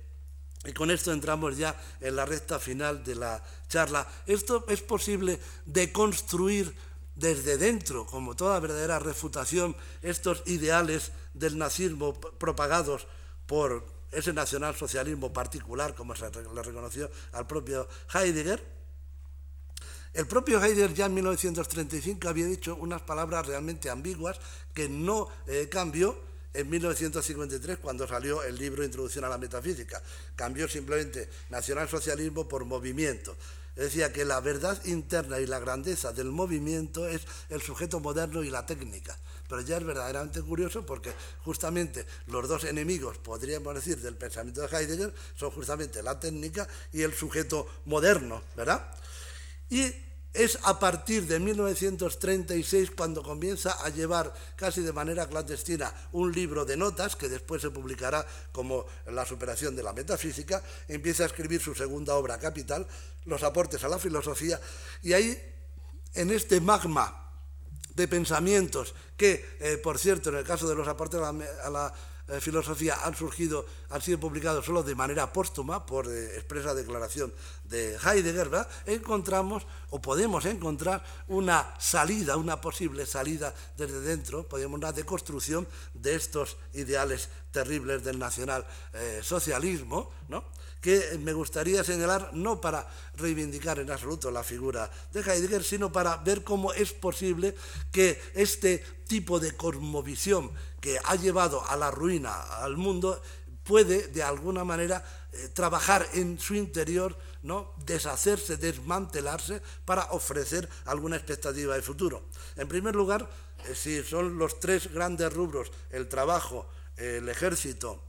y 0.65 0.73
con 0.73 0.91
esto 0.91 1.11
entramos 1.13 1.57
ya 1.57 1.79
en 2.01 2.15
la 2.15 2.25
recta 2.25 2.59
final 2.59 3.03
de 3.03 3.15
la 3.15 3.43
charla, 3.67 4.07
esto 4.25 4.65
es 4.67 4.81
posible 4.81 5.39
de 5.65 5.91
construir 5.91 6.75
desde 7.15 7.57
dentro, 7.57 8.05
como 8.05 8.35
toda 8.35 8.59
verdadera 8.59 8.99
refutación, 8.99 9.75
estos 10.01 10.43
ideales 10.45 11.11
del 11.33 11.57
nazismo 11.57 12.13
propagados 12.13 13.07
por 13.45 13.85
ese 14.11 14.33
nacionalsocialismo 14.33 15.31
particular, 15.31 15.95
como 15.95 16.15
se 16.15 16.29
le 16.29 16.63
reconoció 16.63 17.09
al 17.33 17.45
propio 17.45 17.87
Heidegger, 18.13 18.79
el 20.13 20.25
propio 20.25 20.63
Heidegger 20.63 20.93
ya 20.93 21.05
en 21.05 21.13
1935 21.13 22.27
había 22.27 22.47
dicho 22.47 22.75
unas 22.75 23.01
palabras 23.01 23.45
realmente 23.45 23.89
ambiguas 23.89 24.39
que 24.73 24.89
no 24.89 25.27
eh, 25.47 25.69
cambió 25.69 26.17
en 26.53 26.69
1953 26.69 27.77
cuando 27.79 28.07
salió 28.07 28.43
el 28.43 28.57
libro 28.57 28.83
Introducción 28.83 29.25
a 29.25 29.29
la 29.29 29.37
Metafísica. 29.37 30.01
Cambió 30.35 30.67
simplemente 30.67 31.29
nacionalsocialismo 31.49 32.47
por 32.47 32.65
movimiento. 32.65 33.35
Decía 33.75 34.11
que 34.11 34.25
la 34.25 34.41
verdad 34.41 34.83
interna 34.85 35.39
y 35.39 35.45
la 35.45 35.59
grandeza 35.59 36.11
del 36.11 36.31
movimiento 36.31 37.07
es 37.07 37.21
el 37.49 37.61
sujeto 37.61 37.99
moderno 37.99 38.43
y 38.43 38.49
la 38.49 38.65
técnica. 38.65 39.17
Pero 39.47 39.61
ya 39.61 39.77
es 39.77 39.83
verdaderamente 39.83 40.41
curioso 40.41 40.85
porque 40.85 41.13
justamente 41.43 42.05
los 42.27 42.47
dos 42.47 42.65
enemigos, 42.65 43.17
podríamos 43.19 43.73
decir, 43.75 43.97
del 43.99 44.15
pensamiento 44.15 44.61
de 44.61 44.67
Heidegger 44.67 45.13
son 45.35 45.51
justamente 45.51 46.03
la 46.03 46.19
técnica 46.19 46.67
y 46.91 47.03
el 47.03 47.13
sujeto 47.13 47.67
moderno, 47.85 48.43
¿verdad? 48.55 48.93
Y 49.69 50.08
es 50.33 50.59
a 50.63 50.79
partir 50.79 51.25
de 51.25 51.39
1936 51.39 52.91
cuando 52.91 53.23
comienza 53.23 53.71
a 53.83 53.89
llevar 53.89 54.33
casi 54.55 54.81
de 54.81 54.93
manera 54.93 55.27
clandestina 55.27 55.91
un 56.11 56.31
libro 56.31 56.65
de 56.65 56.77
notas 56.77 57.15
que 57.15 57.29
después 57.29 57.61
se 57.61 57.71
publicará 57.71 58.25
como 58.51 58.85
La 59.07 59.25
superación 59.25 59.75
de 59.75 59.83
la 59.83 59.93
metafísica, 59.93 60.61
empieza 60.87 61.23
a 61.23 61.27
escribir 61.27 61.61
su 61.61 61.73
segunda 61.73 62.15
obra 62.15 62.37
capital, 62.37 62.85
Los 63.25 63.43
aportes 63.43 63.83
a 63.83 63.89
la 63.89 63.99
filosofía, 63.99 64.59
y 65.01 65.13
ahí, 65.13 65.37
en 66.13 66.31
este 66.31 66.61
magma 66.61 67.19
de 67.95 68.07
pensamientos 68.07 68.93
que, 69.17 69.57
eh, 69.59 69.77
por 69.77 69.99
cierto, 69.99 70.29
en 70.29 70.37
el 70.37 70.45
caso 70.45 70.67
de 70.69 70.75
los 70.75 70.87
aportes 70.87 71.19
a 71.21 71.69
la, 71.69 71.93
eh, 72.29 72.39
filosofía 72.39 72.97
han 73.03 73.15
surgido, 73.15 73.65
han 73.89 74.01
sido 74.01 74.19
publicados 74.19 74.65
solo 74.65 74.83
de 74.83 74.95
manera 74.95 75.33
póstuma, 75.33 75.85
por 75.85 76.07
eh, 76.07 76.35
expresa 76.35 76.73
declaración 76.73 77.33
de 77.63 77.97
Heidegger, 77.97 78.49
encontramos 78.85 79.65
o 79.89 80.01
podemos 80.01 80.45
encontrar 80.45 81.03
una 81.27 81.73
salida, 81.79 82.37
una 82.37 82.61
posible 82.61 83.05
salida 83.05 83.53
desde 83.77 84.01
dentro, 84.01 84.47
podemos 84.47 84.77
una 84.77 84.91
deconstrucción 84.91 85.67
de 85.93 86.15
estos 86.15 86.57
ideales 86.73 87.29
terribles 87.51 88.03
del 88.03 88.19
nacional 88.19 88.65
socialismo, 89.21 90.11
¿no? 90.27 90.43
que 90.81 91.19
me 91.19 91.33
gustaría 91.33 91.83
señalar 91.83 92.31
no 92.33 92.61
para 92.61 92.87
reivindicar 93.17 93.79
en 93.79 93.91
absoluto 93.91 94.31
la 94.31 94.43
figura 94.43 94.89
de 95.11 95.21
Heidegger, 95.21 95.63
sino 95.63 95.91
para 95.91 96.17
ver 96.17 96.43
cómo 96.43 96.73
es 96.73 96.93
posible 96.93 97.55
que 97.91 98.19
este 98.33 98.83
tipo 99.07 99.39
de 99.39 99.55
cosmovisión 99.55 100.51
que 100.81 100.99
ha 101.03 101.15
llevado 101.15 101.65
a 101.67 101.75
la 101.75 101.91
ruina 101.91 102.41
al 102.63 102.77
mundo 102.77 103.21
puede 103.63 104.07
de 104.07 104.23
alguna 104.23 104.63
manera 104.63 105.03
eh, 105.31 105.49
trabajar 105.53 106.07
en 106.13 106.39
su 106.39 106.55
interior, 106.55 107.15
¿no? 107.43 107.73
deshacerse, 107.85 108.57
desmantelarse 108.57 109.61
para 109.85 110.05
ofrecer 110.11 110.67
alguna 110.85 111.17
expectativa 111.17 111.75
de 111.75 111.81
futuro. 111.81 112.23
En 112.55 112.67
primer 112.67 112.95
lugar, 112.95 113.29
eh, 113.67 113.75
si 113.75 114.03
son 114.03 114.37
los 114.37 114.59
tres 114.59 114.91
grandes 114.91 115.31
rubros, 115.31 115.71
el 115.91 116.07
trabajo, 116.07 116.67
el 116.97 117.29
ejército 117.29 118.03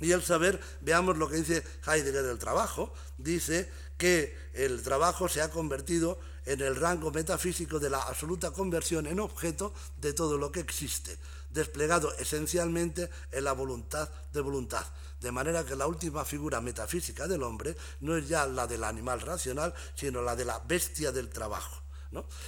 y 0.00 0.12
el 0.12 0.22
saber, 0.22 0.60
veamos 0.80 1.18
lo 1.18 1.28
que 1.28 1.36
dice 1.36 1.62
Heidegger 1.86 2.24
del 2.24 2.38
trabajo. 2.38 2.92
Dice 3.16 3.70
que 3.96 4.34
el 4.54 4.82
trabajo 4.82 5.28
se 5.28 5.42
ha 5.42 5.50
convertido 5.50 6.18
en 6.46 6.60
el 6.62 6.74
rango 6.74 7.10
metafísico 7.10 7.78
de 7.78 7.90
la 7.90 8.00
absoluta 8.00 8.50
conversión 8.50 9.06
en 9.06 9.20
objeto 9.20 9.74
de 9.98 10.12
todo 10.14 10.38
lo 10.38 10.50
que 10.50 10.60
existe, 10.60 11.16
desplegado 11.50 12.16
esencialmente 12.16 13.10
en 13.30 13.44
la 13.44 13.52
voluntad 13.52 14.08
de 14.32 14.40
voluntad. 14.40 14.84
De 15.20 15.32
manera 15.32 15.64
que 15.64 15.76
la 15.76 15.86
última 15.86 16.24
figura 16.24 16.60
metafísica 16.60 17.28
del 17.28 17.42
hombre 17.42 17.76
no 18.00 18.16
es 18.16 18.26
ya 18.28 18.46
la 18.46 18.66
del 18.66 18.84
animal 18.84 19.20
racional, 19.20 19.74
sino 19.94 20.22
la 20.22 20.34
de 20.34 20.46
la 20.46 20.58
bestia 20.60 21.12
del 21.12 21.28
trabajo. 21.28 21.82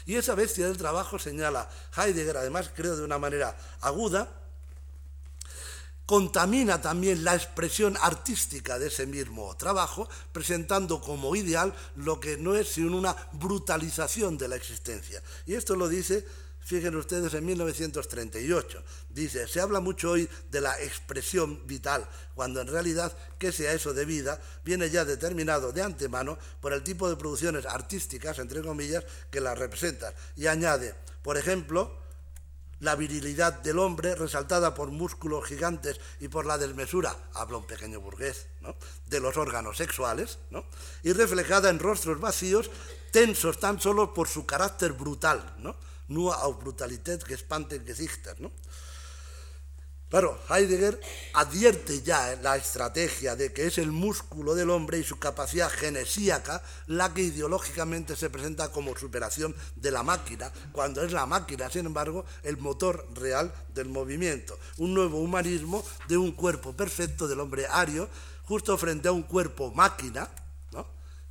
Y 0.07 0.17
esa 0.17 0.35
bestia 0.35 0.67
del 0.67 0.77
trabajo 0.77 1.19
señala 1.19 1.69
Heidegger, 1.97 2.37
además 2.37 2.71
creo 2.75 2.97
de 2.97 3.05
una 3.05 3.19
manera 3.19 3.57
aguda, 3.81 4.29
contamina 6.05 6.81
también 6.81 7.23
la 7.23 7.35
expresión 7.35 7.97
artística 8.01 8.79
de 8.79 8.89
ese 8.89 9.07
mismo 9.07 9.57
trabajo, 9.57 10.09
presentando 10.33 11.01
como 11.01 11.37
ideal 11.37 11.73
lo 11.95 12.19
que 12.19 12.37
no 12.37 12.57
es 12.57 12.69
sino 12.69 12.97
una 12.97 13.17
brutalización 13.33 14.37
de 14.37 14.49
la 14.49 14.57
existencia. 14.57 15.23
Y 15.47 15.55
esto 15.55 15.77
lo 15.77 15.89
dice, 15.89 16.27
fíjense 16.65 16.97
ustedes, 16.97 17.35
en 17.35 17.45
1938. 17.47 18.83
Dice, 19.11 19.49
se 19.49 19.61
habla 19.61 19.81
mucho 19.81 20.11
hoy 20.11 20.29
de 20.51 20.61
la 20.61 20.81
expresión 20.81 21.67
vital, 21.67 22.09
cuando 22.35 22.61
en 22.61 22.69
realidad 22.69 23.17
que 23.39 23.53
sea 23.53 23.73
eso 23.73 23.93
de 23.93 24.05
vida 24.05 24.41
viene 24.65 24.91
ya 24.91 25.05
determinado 25.05 25.73
de 25.73 25.83
antemano 25.83 26.39
por 26.61 26.73
el 26.73 26.83
tipo 26.83 27.09
de 27.09 27.17
producciones 27.17 27.67
artísticas, 27.67 28.39
entre 28.39 28.63
comillas, 28.63 29.05
que 29.31 29.41
la 29.41 29.55
representan. 29.55 30.15
Y 30.37 30.47
añade, 30.47 30.95
por 31.23 31.37
ejemplo, 31.37 32.03
la 32.83 32.97
virilidad 32.97 33.63
del 33.63 33.79
hombre, 33.79 34.17
resaltada 34.17 34.75
por 34.75 34.91
músculos 34.91 35.45
gigantes 35.45 36.01
y 36.19 36.27
por 36.27 36.47
la 36.47 36.59
desmesura, 36.59 37.17
habla 37.33 37.59
un 37.59 37.67
pequeño 37.67 38.01
burgués, 38.01 38.47
de 39.07 39.21
los 39.21 39.37
órganos 39.37 39.77
sexuales, 39.77 40.41
y 41.05 41.13
reflejada 41.13 41.71
en 41.71 41.79
rostros 41.79 42.19
vacíos, 42.19 42.73
tensos 43.13 43.61
tan 43.61 43.81
solo 43.81 44.13
por 44.13 44.27
su 44.27 44.47
carácter 44.47 44.95
brutal, 44.95 45.55
¿no? 45.59 45.77
Nur 46.13 46.43
auf 46.43 46.59
Brutalität 46.59 47.25
gespannten 47.25 47.85
Gesichter, 47.85 48.35
¿no? 48.39 48.51
Claro, 50.13 50.39
Heidegger 50.51 51.01
advierte 51.33 52.03
ya 52.03 52.37
la 52.43 52.57
estrategia 52.57 53.35
de 53.35 53.51
que 53.55 53.67
es 53.67 53.79
el 53.79 53.91
músculo 53.91 54.55
del 54.55 54.69
hombre 54.69 54.99
y 54.99 55.05
su 55.05 55.19
capacidad 55.19 55.71
genesíaca 55.71 56.63
la 56.87 57.15
que 57.15 57.23
ideológicamente 57.23 58.15
se 58.15 58.29
presenta 58.29 58.71
como 58.71 58.95
superación 58.95 59.57
de 59.77 59.91
la 59.91 60.03
máquina, 60.03 60.53
cuando 60.73 61.03
es 61.03 61.13
la 61.13 61.25
máquina, 61.25 61.71
sin 61.71 61.87
embargo, 61.87 62.27
el 62.43 62.59
motor 62.59 63.09
real 63.15 63.55
del 63.73 63.89
movimiento. 63.89 64.59
Un 64.77 64.93
nuevo 64.93 65.19
humanismo 65.19 65.83
de 66.09 66.19
un 66.19 66.33
cuerpo 66.33 66.75
perfecto 66.75 67.27
del 67.27 67.41
hombre 67.41 67.67
ario, 67.71 68.07
justo 68.43 68.77
frente 68.77 69.09
a 69.09 69.13
un 69.13 69.23
cuerpo 69.23 69.73
máquina, 69.73 70.29
¿no? 70.73 70.87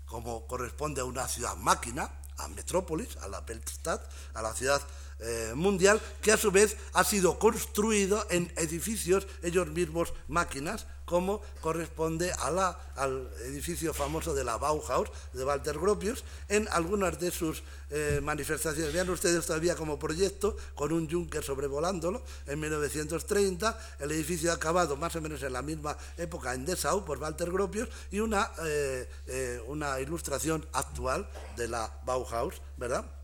como 0.08 0.48
corresponde 0.48 1.02
a 1.02 1.06
una 1.06 1.28
ciudad 1.28 1.56
máquina, 1.56 2.10
a 2.44 2.48
Metrópolis, 2.50 3.18
a 3.18 3.28
la 3.28 3.44
Weltstadt, 3.48 4.02
a 4.34 4.42
la 4.42 4.54
ciudad 4.54 4.82
eh, 5.22 5.54
mundial, 5.56 6.02
que 6.22 6.32
a 6.32 6.38
su 6.38 6.52
vez 6.52 6.78
ha 6.94 7.04
sido 7.04 7.38
construido 7.38 8.26
en 8.30 8.52
edificios, 8.56 9.28
ellos 9.44 9.68
mismos 9.68 10.14
máquinas, 10.28 10.88
como 11.06 11.42
corresponde 11.60 12.32
a 12.32 12.50
la, 12.50 12.80
al 12.96 13.30
edificio 13.46 13.94
famoso 13.94 14.34
de 14.34 14.46
la 14.46 14.58
Bauhaus 14.58 15.10
de 15.34 15.44
Walter 15.44 15.78
Gropius, 15.78 16.24
en 16.48 16.70
algunas 16.72 17.20
de 17.20 17.32
sus 17.32 17.64
eh, 17.90 18.22
manifestaciones. 18.24 18.94
Vean 18.94 19.10
ustedes 19.10 19.46
todavía 19.46 19.76
como 19.76 20.00
proyecto, 20.00 20.56
con 20.74 20.94
un 20.94 21.10
Juncker 21.12 21.44
sobrevolándolo, 21.44 22.24
en 22.48 22.60
1930, 22.62 23.78
el 24.00 24.12
edificio 24.12 24.54
acabado 24.54 24.96
más 24.96 25.14
o 25.18 25.22
menos 25.22 25.44
en 25.44 25.52
la 25.52 25.62
misma 25.62 25.98
época 26.18 26.54
en 26.54 26.66
Dessau 26.66 27.04
por 27.04 27.18
Walter 27.18 27.52
Gropius, 27.52 27.90
y 28.10 28.22
una, 28.22 28.50
eh, 28.64 29.62
una 29.68 30.00
ilustración 30.00 30.66
actual 30.72 31.30
de 31.58 31.68
la 31.68 31.92
Bauhaus, 32.06 32.62
¿verdad? 32.78 33.21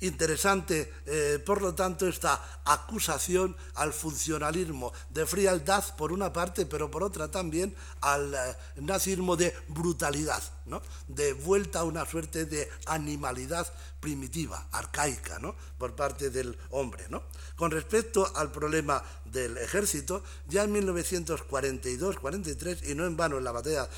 Interesante, 0.00 0.92
eh, 1.06 1.42
por 1.44 1.60
lo 1.60 1.74
tanto, 1.74 2.06
esta 2.06 2.60
acusación 2.64 3.56
al 3.74 3.92
funcionalismo 3.92 4.92
de 5.10 5.26
frialdad 5.26 5.82
por 5.96 6.12
una 6.12 6.32
parte, 6.32 6.66
pero 6.66 6.88
por 6.88 7.02
otra 7.02 7.28
también 7.28 7.74
al 8.00 8.32
eh, 8.32 8.38
nazismo 8.76 9.36
de 9.36 9.52
brutalidad, 9.66 10.40
¿no? 10.66 10.80
de 11.08 11.32
vuelta 11.32 11.80
a 11.80 11.84
una 11.84 12.06
suerte 12.06 12.44
de 12.44 12.70
animalidad 12.86 13.66
primitiva, 13.98 14.68
arcaica, 14.70 15.40
¿no? 15.40 15.56
por 15.78 15.96
parte 15.96 16.30
del 16.30 16.56
hombre. 16.70 17.06
¿no? 17.08 17.24
Con 17.56 17.72
respecto 17.72 18.30
al 18.36 18.52
problema 18.52 19.02
del 19.24 19.58
ejército, 19.58 20.22
ya 20.46 20.62
en 20.62 20.76
1942-43, 20.76 22.88
y 22.88 22.94
no 22.94 23.04
en 23.04 23.16
vano 23.16 23.38
en 23.38 23.44
la 23.44 23.50
batalla 23.50 23.88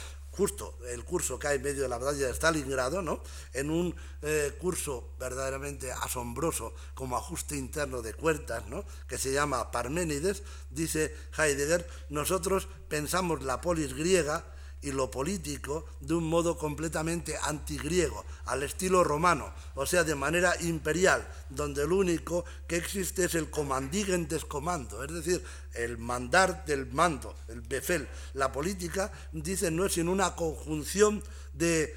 justo 0.41 0.79
el 0.89 1.05
curso 1.05 1.39
que 1.39 1.49
hay 1.49 1.57
en 1.57 1.63
medio 1.63 1.83
de 1.83 1.89
la 1.91 1.99
batalla 1.99 2.29
de 2.29 2.33
Stalingrado, 2.33 3.03
¿no? 3.03 3.23
en 3.53 3.69
un 3.71 3.95
eh, 4.23 4.57
curso 4.59 5.11
verdaderamente 5.19 5.93
asombroso 5.93 6.73
como 6.95 7.19
ajuste 7.19 7.59
interno 7.59 8.01
de 8.01 8.15
cuerdas, 8.15 8.67
¿no? 8.69 8.83
que 9.07 9.19
se 9.19 9.35
llama 9.35 9.71
Parménides, 9.71 10.43
dice 10.71 11.15
Heidegger, 11.37 11.87
nosotros 12.09 12.69
pensamos 12.89 13.43
la 13.43 13.61
polis 13.61 13.93
griega 13.93 14.47
y 14.83 14.93
lo 14.93 15.11
político 15.11 15.85
de 16.01 16.15
un 16.15 16.25
modo 16.25 16.57
completamente 16.57 17.37
antigriego, 17.43 18.25
al 18.47 18.63
estilo 18.63 19.05
romano, 19.05 19.53
o 19.75 19.87
sea, 19.87 20.05
de 20.05 20.15
manera 20.15 20.55
imperial, 20.63 21.27
donde 21.51 21.87
lo 21.87 21.97
único 21.97 22.45
que 22.67 22.77
existe 22.77 23.25
es 23.25 23.35
el 23.35 23.51
comandigentes 23.51 24.45
comando, 24.45 25.05
es 25.05 25.13
decir, 25.13 25.45
el 25.75 25.99
mandar 25.99 26.65
del 26.65 26.87
mando, 26.87 27.35
el 27.49 27.61
befel. 27.61 28.09
La 28.35 28.51
política, 28.53 29.13
dice, 29.33 29.71
no 29.71 29.85
es 29.85 29.93
sino 29.93 30.13
una 30.13 30.35
conjunción 30.35 31.23
de 31.53 31.95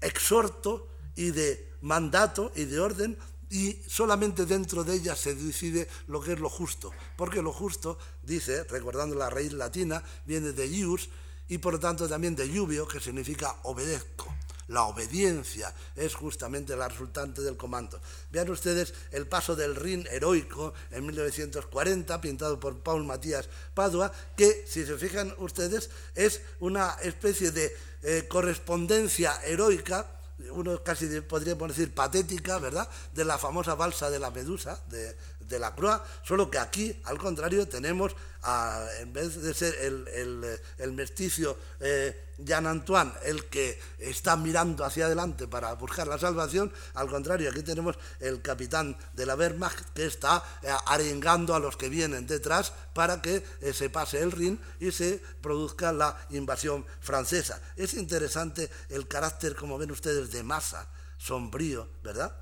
exhorto 0.00 0.88
y 1.16 1.30
de 1.30 1.70
mandato 1.80 2.52
y 2.54 2.64
de 2.64 2.80
orden 2.80 3.16
y 3.48 3.82
solamente 3.88 4.46
dentro 4.46 4.84
de 4.84 4.94
ella 4.94 5.16
se 5.16 5.34
decide 5.34 5.88
lo 6.06 6.20
que 6.20 6.34
es 6.34 6.40
lo 6.40 6.48
justo, 6.48 6.92
porque 7.16 7.42
lo 7.42 7.52
justo, 7.52 7.98
dice, 8.22 8.64
recordando 8.64 9.16
la 9.16 9.28
raíz 9.28 9.52
latina, 9.52 10.04
viene 10.24 10.52
de 10.52 10.66
ius, 10.68 11.10
y 11.50 11.58
por 11.58 11.74
lo 11.74 11.80
tanto 11.80 12.08
también 12.08 12.34
de 12.34 12.48
lluvio, 12.48 12.88
que 12.88 13.00
significa 13.00 13.56
obedezco. 13.64 14.34
La 14.68 14.84
obediencia 14.84 15.74
es 15.96 16.14
justamente 16.14 16.76
la 16.76 16.86
resultante 16.86 17.42
del 17.42 17.56
comando. 17.56 18.00
Vean 18.30 18.48
ustedes 18.50 18.94
el 19.10 19.26
paso 19.26 19.56
del 19.56 19.74
Rin 19.74 20.06
heroico 20.12 20.72
en 20.92 21.04
1940, 21.06 22.20
pintado 22.20 22.60
por 22.60 22.78
Paul 22.78 23.04
Matías 23.04 23.48
Padua, 23.74 24.12
que, 24.36 24.64
si 24.68 24.86
se 24.86 24.96
fijan 24.96 25.34
ustedes, 25.38 25.90
es 26.14 26.40
una 26.60 26.96
especie 27.02 27.50
de 27.50 27.76
eh, 28.02 28.26
correspondencia 28.28 29.42
heroica 29.44 30.06
uno 30.52 30.82
casi 30.82 31.20
podríamos 31.20 31.68
decir 31.68 31.92
patética, 31.92 32.58
¿verdad?, 32.58 32.88
de 33.12 33.26
la 33.26 33.36
famosa 33.36 33.74
balsa 33.74 34.10
de 34.10 34.18
la 34.18 34.30
Medusa, 34.30 34.82
de, 34.88 35.14
de 35.50 35.58
la 35.58 35.74
Croix, 35.74 36.00
solo 36.22 36.50
que 36.50 36.58
aquí, 36.58 36.96
al 37.04 37.18
contrario, 37.18 37.68
tenemos, 37.68 38.14
en 39.00 39.12
vez 39.12 39.42
de 39.42 39.52
ser 39.52 39.74
el, 39.82 40.92
mesticio 40.94 41.58
eh, 41.80 42.30
Jean 42.38 42.66
Antoine 42.66 43.12
el 43.24 43.44
que 43.46 43.78
está 43.98 44.36
mirando 44.36 44.82
hacia 44.84 45.04
adelante 45.04 45.46
para 45.46 45.74
buscar 45.74 46.06
la 46.06 46.18
salvación, 46.18 46.72
al 46.94 47.08
contrario, 47.08 47.50
aquí 47.50 47.62
tenemos 47.62 47.98
el 48.20 48.40
capitán 48.40 48.96
de 49.12 49.26
la 49.26 49.34
Wehrmacht 49.34 49.90
que 49.92 50.06
está 50.06 50.42
eh, 50.62 50.70
arengando 50.86 51.54
a 51.54 51.60
los 51.60 51.76
que 51.76 51.90
vienen 51.90 52.26
detrás 52.26 52.72
para 52.94 53.20
que 53.20 53.44
eh, 53.60 53.72
se 53.74 53.90
pase 53.90 54.22
el 54.22 54.32
Rin 54.32 54.58
y 54.78 54.92
se 54.92 55.20
produzca 55.42 55.92
la 55.92 56.16
invasión 56.30 56.86
francesa. 57.00 57.60
Es 57.76 57.94
interesante 57.94 58.70
el 58.88 59.08
carácter, 59.08 59.54
como 59.56 59.76
ven 59.76 59.90
ustedes, 59.90 60.30
de 60.30 60.42
masa, 60.44 60.88
sombrío, 61.18 61.88
¿verdad? 62.02 62.34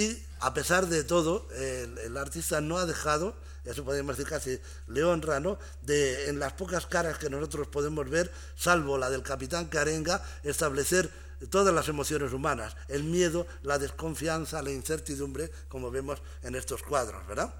Y 0.00 0.18
a 0.40 0.54
pesar 0.54 0.86
de 0.86 1.04
todo, 1.04 1.46
el, 1.52 2.16
artista 2.16 2.62
no 2.62 2.78
ha 2.78 2.86
dejado, 2.86 3.36
eso 3.66 3.84
podemos 3.84 4.16
decir 4.16 4.30
casi 4.30 4.58
le 4.86 5.04
honra, 5.04 5.40
¿no? 5.40 5.58
de 5.82 6.30
en 6.30 6.38
las 6.38 6.54
pocas 6.54 6.86
caras 6.86 7.18
que 7.18 7.28
nosotros 7.28 7.68
podemos 7.68 8.08
ver, 8.08 8.32
salvo 8.56 8.96
la 8.96 9.10
del 9.10 9.22
capitán 9.22 9.66
Carenga, 9.66 10.24
establecer 10.42 11.10
todas 11.50 11.74
las 11.74 11.88
emociones 11.88 12.32
humanas, 12.32 12.76
el 12.88 13.04
miedo, 13.04 13.46
la 13.62 13.78
desconfianza, 13.78 14.62
la 14.62 14.70
incertidumbre, 14.70 15.50
como 15.68 15.90
vemos 15.90 16.22
en 16.44 16.54
estos 16.54 16.82
cuadros, 16.82 17.26
¿verdad? 17.26 17.52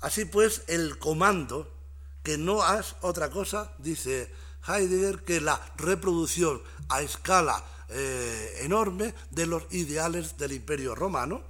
Así 0.00 0.26
pues, 0.26 0.64
el 0.66 0.98
comando, 0.98 1.72
que 2.22 2.36
no 2.36 2.60
es 2.78 2.94
otra 3.00 3.30
cosa, 3.30 3.72
dice 3.78 4.30
Heidegger, 4.66 5.24
que 5.24 5.40
la 5.40 5.60
reproducción 5.76 6.62
a 6.88 7.02
escala 7.02 7.64
eh, 7.88 8.60
enorme 8.62 9.14
de 9.30 9.46
los 9.46 9.64
ideales 9.70 10.36
del 10.36 10.52
imperio 10.52 10.94
romano, 10.94 11.42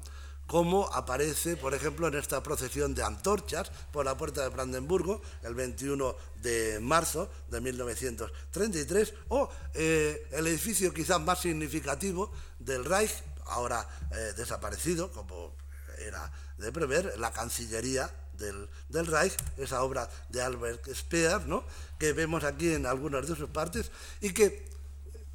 como 0.46 0.92
aparece, 0.92 1.56
por 1.56 1.72
ejemplo, 1.72 2.08
en 2.08 2.14
esta 2.14 2.42
procesión 2.42 2.94
de 2.94 3.02
antorchas 3.02 3.70
por 3.90 4.04
la 4.04 4.16
puerta 4.16 4.42
de 4.42 4.48
Brandenburgo 4.48 5.22
el 5.42 5.54
21 5.54 6.14
de 6.42 6.78
marzo 6.80 7.30
de 7.48 7.60
1933, 7.60 9.14
o 9.28 9.48
eh, 9.72 10.28
el 10.32 10.46
edificio 10.46 10.92
quizás 10.92 11.20
más 11.20 11.40
significativo 11.40 12.30
del 12.58 12.84
Reich, 12.84 13.22
ahora 13.46 13.88
eh, 14.10 14.34
desaparecido, 14.36 15.10
como 15.10 15.54
era 15.98 16.30
de 16.58 16.72
prever, 16.72 17.18
la 17.18 17.32
Cancillería 17.32 18.10
del, 18.43 18.68
del, 18.88 19.07
Reich, 19.07 19.34
esa 19.57 19.82
obra 19.82 20.11
de 20.28 20.43
Albert 20.43 20.86
Speer, 20.95 21.47
¿no? 21.47 21.64
que 21.99 22.12
vemos 22.12 22.45
aquí 22.45 22.72
en 22.74 22.84
algunas 22.84 23.26
de 23.26 23.36
sus 23.36 23.49
partes, 23.49 23.90
y 24.20 24.32
que 24.32 24.72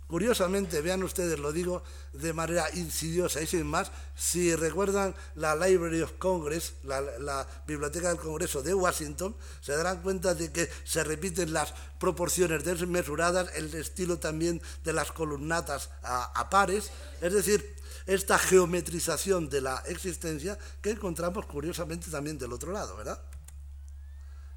Curiosamente, 0.07 0.79
vean 0.79 1.03
ustedes, 1.03 1.37
lo 1.37 1.51
digo 1.51 1.83
de 2.13 2.31
manera 2.31 2.69
insidiosa 2.75 3.41
y 3.41 3.47
sin 3.47 3.67
más, 3.67 3.91
si 4.15 4.55
recuerdan 4.55 5.13
la 5.35 5.53
Library 5.53 6.01
of 6.01 6.13
Congress, 6.17 6.75
la, 6.83 7.45
Biblioteca 7.67 8.07
del 8.07 8.17
Congreso 8.17 8.63
de 8.63 8.73
Washington, 8.73 9.35
se 9.59 9.75
darán 9.75 10.01
cuenta 10.01 10.33
de 10.33 10.49
que 10.49 10.69
se 10.85 11.03
repiten 11.03 11.51
las 11.51 11.73
proporciones 11.99 12.63
desmesuradas, 12.63 13.53
el 13.55 13.73
estilo 13.75 14.17
también 14.17 14.61
de 14.85 14.93
las 14.93 15.11
columnatas 15.11 15.89
a, 16.03 16.49
pares, 16.49 16.89
es 17.19 17.33
decir, 17.33 17.75
esta 18.07 18.39
geometrización 18.39 19.49
de 19.49 19.61
la 19.61 19.83
existencia 19.85 20.57
que 20.81 20.91
encontramos 20.91 21.45
curiosamente 21.45 22.09
también 22.09 22.37
del 22.37 22.53
otro 22.53 22.71
lado, 22.71 22.95
¿verdad? 22.97 23.21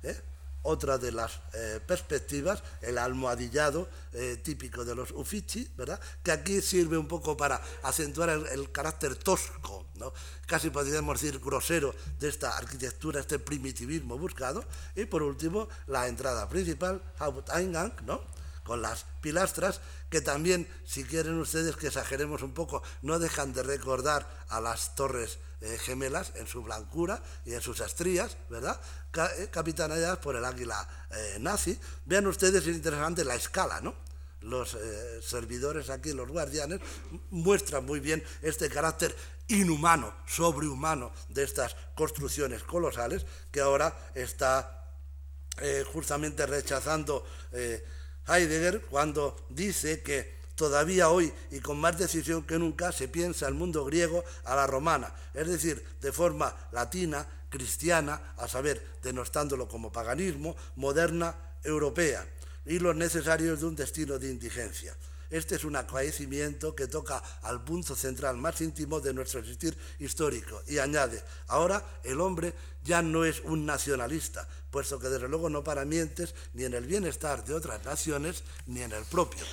¿Eh? 0.03 0.19
otra 0.63 0.99
de 0.99 1.13
las 1.13 1.41
eh, 1.55 1.81
perspectivas, 1.87 2.63
el 2.83 2.99
almohadillado 2.99 3.89
eh, 4.13 4.41
típico 4.43 4.85
de 4.85 4.95
los 4.95 5.11
Uffizi, 5.11 5.71
¿verdad? 5.77 5.99
que 6.23 6.33
aquí 6.33 6.61
sirve 6.61 6.99
un 6.99 7.09
poco 7.09 7.37
para 7.37 7.61
acentuar 7.83 8.29
el, 8.29 8.71
carácter 8.71 9.17
tosco, 9.17 9.87
¿no? 9.97 10.13
casi 10.47 10.71
podríamos 10.71 11.21
decir 11.21 11.41
grosero 11.41 11.95
de 12.19 12.29
esta 12.29 12.57
arquitectura, 12.57 13.21
este 13.21 13.39
primitivismo 13.39 14.19
buscado, 14.19 14.65
y 14.95 15.07
por 15.07 15.23
último 15.23 15.69
la 15.87 16.09
entrada 16.09 16.49
principal, 16.49 17.03
Haupteingang, 17.19 17.95
¿no? 18.05 18.21
Con 18.71 18.83
las 18.83 19.05
pilastras, 19.21 19.81
que 20.09 20.21
también, 20.21 20.65
si 20.87 21.03
quieren 21.03 21.41
ustedes 21.41 21.75
que 21.75 21.89
exageremos 21.89 22.41
un 22.43 22.55
poco, 22.55 22.85
no 23.03 23.19
dejan 23.19 23.53
de 23.53 23.65
recordar 23.65 24.29
a 24.49 24.61
las 24.61 24.95
torres 24.95 25.41
eh, 25.61 25.77
gemelas 25.77 26.31
en 26.37 26.47
su 26.47 26.63
blancura 26.63 27.21
y 27.45 27.55
en 27.55 27.63
sus 27.63 27.81
estrías, 27.81 28.37
¿verdad? 28.49 28.81
Eh, 29.41 29.49
capitaneadas 29.51 30.19
por 30.19 30.37
el 30.37 30.45
águila 30.45 30.89
eh, 31.11 31.39
nazi. 31.41 31.77
Vean 32.05 32.29
ustedes, 32.29 32.65
es 32.65 32.77
interesante 32.77 33.25
la 33.25 33.35
escala, 33.35 33.81
¿no? 33.81 33.93
Los 34.43 34.79
servidores 35.21 35.91
aquí, 35.91 36.13
los 36.13 36.29
guardianes, 36.29 36.79
muestran 37.31 37.85
muy 37.85 37.99
bien 37.99 38.23
este 38.41 38.71
carácter 38.71 39.17
inhumano, 39.49 40.15
sobrehumano 40.29 41.11
de 41.29 41.43
estas 41.43 41.75
construcciones 41.97 42.63
colosales 42.63 43.27
que 43.51 43.61
ahora 43.61 44.13
está 44.15 44.77
justamente 45.93 46.47
rechazando 46.47 47.27
Heidegger 48.31 48.83
cuando 48.83 49.37
dice 49.49 50.03
que 50.03 50.39
todavía 50.55 51.09
hoy 51.09 51.33
y 51.51 51.61
con 51.61 51.81
más 51.81 51.99
decisión 51.99 52.43
que 52.43 52.59
nunca 52.59 52.93
se 52.93 53.09
piensa 53.09 53.49
el 53.49 53.55
mundo 53.55 53.85
griego 53.85 54.25
a 54.45 54.55
la 54.55 54.67
romana, 54.67 55.13
es 55.35 55.49
decir, 55.49 55.85
de 56.01 56.13
forma 56.13 56.55
latina, 56.73 57.27
cristiana, 57.49 58.35
a 58.37 58.47
saber, 58.47 58.87
denostándolo 59.03 59.69
como 59.69 59.91
paganismo, 59.91 60.55
moderna, 60.77 61.35
europea, 61.65 62.27
y 62.67 62.79
los 62.79 62.95
necesarios 62.95 63.61
de 63.61 63.67
un 63.67 63.75
destino 63.75 64.19
de 64.19 64.31
indigencia. 64.31 64.95
Este 65.31 65.55
es 65.55 65.65
un 65.65 65.77
acaecimiento 65.77 66.75
que 66.75 66.89
toca 66.89 67.23
al 67.43 67.63
punto 67.63 67.95
central 67.95 68.37
más 68.37 68.61
íntimo 68.61 69.01
de 69.01 69.15
nuestro 69.15 69.41
existir 69.41 69.77
histórico 70.01 70.63
y 70.67 70.79
añade, 70.79 71.23
ahora 71.47 72.01
el 72.03 72.21
hombre 72.21 72.53
ya 72.83 73.01
no 73.01 73.25
es 73.25 73.41
un 73.41 73.65
nacionalista, 73.65 74.49
puesto 74.71 74.99
que 74.99 75.09
desde 75.09 75.29
luego 75.29 75.49
no 75.49 75.63
para 75.63 75.85
mientes 75.85 76.35
ni 76.55 76.65
en 76.65 76.75
el 76.75 76.87
bienestar 76.87 77.45
de 77.45 77.55
otras 77.55 77.85
naciones 77.85 78.43
ni 78.67 78.83
en 78.83 78.93
el 78.93 79.05
propio. 79.05 79.45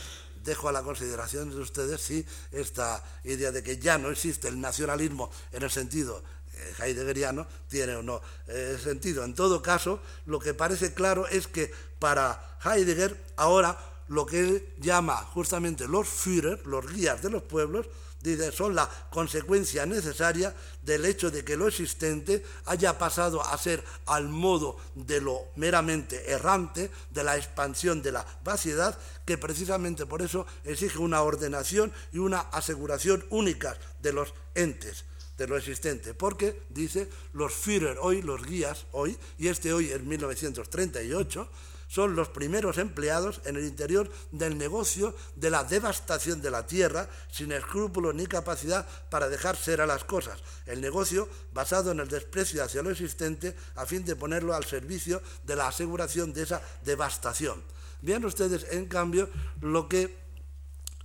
Dejo 0.44 0.70
a 0.70 0.72
la 0.72 0.82
consideración 0.82 1.50
de 1.50 1.58
ustedes 1.58 2.02
si 2.02 2.26
esta 2.52 3.04
idea 3.24 3.52
de 3.52 3.62
que 3.62 3.78
ya 3.78 3.98
no 3.98 4.10
existe 4.10 4.48
el 4.48 4.60
nacionalismo 4.60 5.30
en 5.52 5.62
el 5.62 5.70
sentido 5.70 6.24
eh, 6.54 6.74
heideggeriano 6.80 7.46
tiene 7.68 7.96
o 7.96 8.02
no 8.02 8.22
eh, 8.48 8.80
sentido. 8.82 9.24
En 9.24 9.36
todo 9.36 9.62
caso, 9.62 10.00
lo 10.26 10.40
que 10.40 10.54
parece 10.54 10.94
claro 10.94 11.28
es 11.28 11.48
que 11.48 11.72
para 12.00 12.58
Heidegger 12.64 13.16
ahora 13.36 13.78
lo 14.08 14.26
que 14.26 14.40
él 14.40 14.74
llama 14.80 15.18
justamente 15.18 15.88
los 15.88 16.08
Führer, 16.08 16.66
los 16.66 16.92
guías 16.92 17.22
de 17.22 17.30
los 17.30 17.44
pueblos, 17.44 17.88
dice, 18.22 18.52
son 18.52 18.76
la 18.76 18.90
consecuencia 19.12 19.86
necesaria 19.86 20.56
del 20.82 21.06
hecho 21.06 21.32
de 21.32 21.44
que 21.44 21.58
lo 21.58 21.68
existente 21.68 22.44
haya 22.66 22.98
pasado 22.98 23.42
a 23.42 23.58
ser 23.58 23.84
al 24.06 24.28
modo 24.28 24.78
de 24.96 25.22
lo 25.22 25.40
meramente 25.56 26.32
errante, 26.32 26.92
de 27.12 27.24
la 27.24 27.38
expansión 27.38 28.02
de 28.02 28.12
la 28.12 28.26
vaciedad, 28.44 28.98
que 29.26 29.38
precisamente 29.38 30.06
por 30.06 30.22
eso 30.22 30.46
exige 30.64 30.98
una 30.98 31.22
ordenación 31.22 31.92
y 32.12 32.18
una 32.18 32.40
aseguración 32.40 33.26
únicas 33.30 33.78
de 34.02 34.14
los 34.14 34.34
entes 34.56 35.06
de 35.38 35.48
lo 35.48 35.56
existente, 35.56 36.16
porque, 36.16 36.64
dice, 36.70 37.08
los 37.34 37.54
Führer 37.54 37.98
hoy, 38.02 38.24
los 38.24 38.44
guías 38.44 38.88
hoy, 38.92 39.16
y 39.38 39.50
este 39.50 39.72
hoy 39.72 39.92
en 39.92 40.08
1938, 40.08 41.48
son 41.88 42.16
los 42.16 42.30
primeros 42.30 42.78
empleados 42.78 43.42
en 43.46 43.56
el 43.56 43.66
interior 43.66 44.10
del 44.32 44.58
negocio 44.58 45.16
de 45.36 45.50
la 45.50 45.64
devastación 45.64 46.42
de 46.42 46.52
la 46.52 46.68
tierra, 46.68 47.10
sin 47.32 47.52
escrúpulos 47.52 48.14
ni 48.14 48.28
capacidad 48.28 48.88
para 49.10 49.30
dejar 49.30 49.56
ser 49.56 49.82
a 49.82 49.86
las 49.86 50.04
cosas. 50.04 50.40
El 50.66 50.82
negocio 50.82 51.30
basado 51.54 51.92
en 51.92 52.00
el 52.00 52.08
desprecio 52.08 52.64
hacia 52.64 52.84
lo 52.84 52.92
existente 52.92 53.56
a 53.76 53.86
fin 53.86 54.04
de 54.04 54.16
ponerlo 54.16 54.54
al 54.54 54.66
servicio 54.66 55.22
de 55.44 55.56
la 55.56 55.68
aseguración 55.68 56.34
de 56.34 56.44
esa 56.44 56.62
devastación. 56.84 57.64
Vean 58.02 58.26
ustedes, 58.26 58.68
en 58.72 58.88
cambio, 58.88 59.30
lo 59.62 59.88
que 59.88 60.28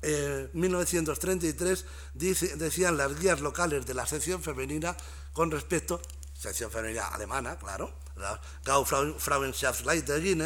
en 0.02 0.50
1933 0.52 1.84
decían 2.14 2.96
las 2.96 3.18
guías 3.18 3.40
locales 3.40 3.86
de 3.86 3.94
la 3.94 4.04
sección 4.04 4.42
femenina 4.42 4.96
con 5.32 5.50
respecto, 5.50 6.02
sección 6.34 6.70
femenina 6.70 7.06
alemana, 7.06 7.56
claro, 7.56 8.01
la 8.22 8.40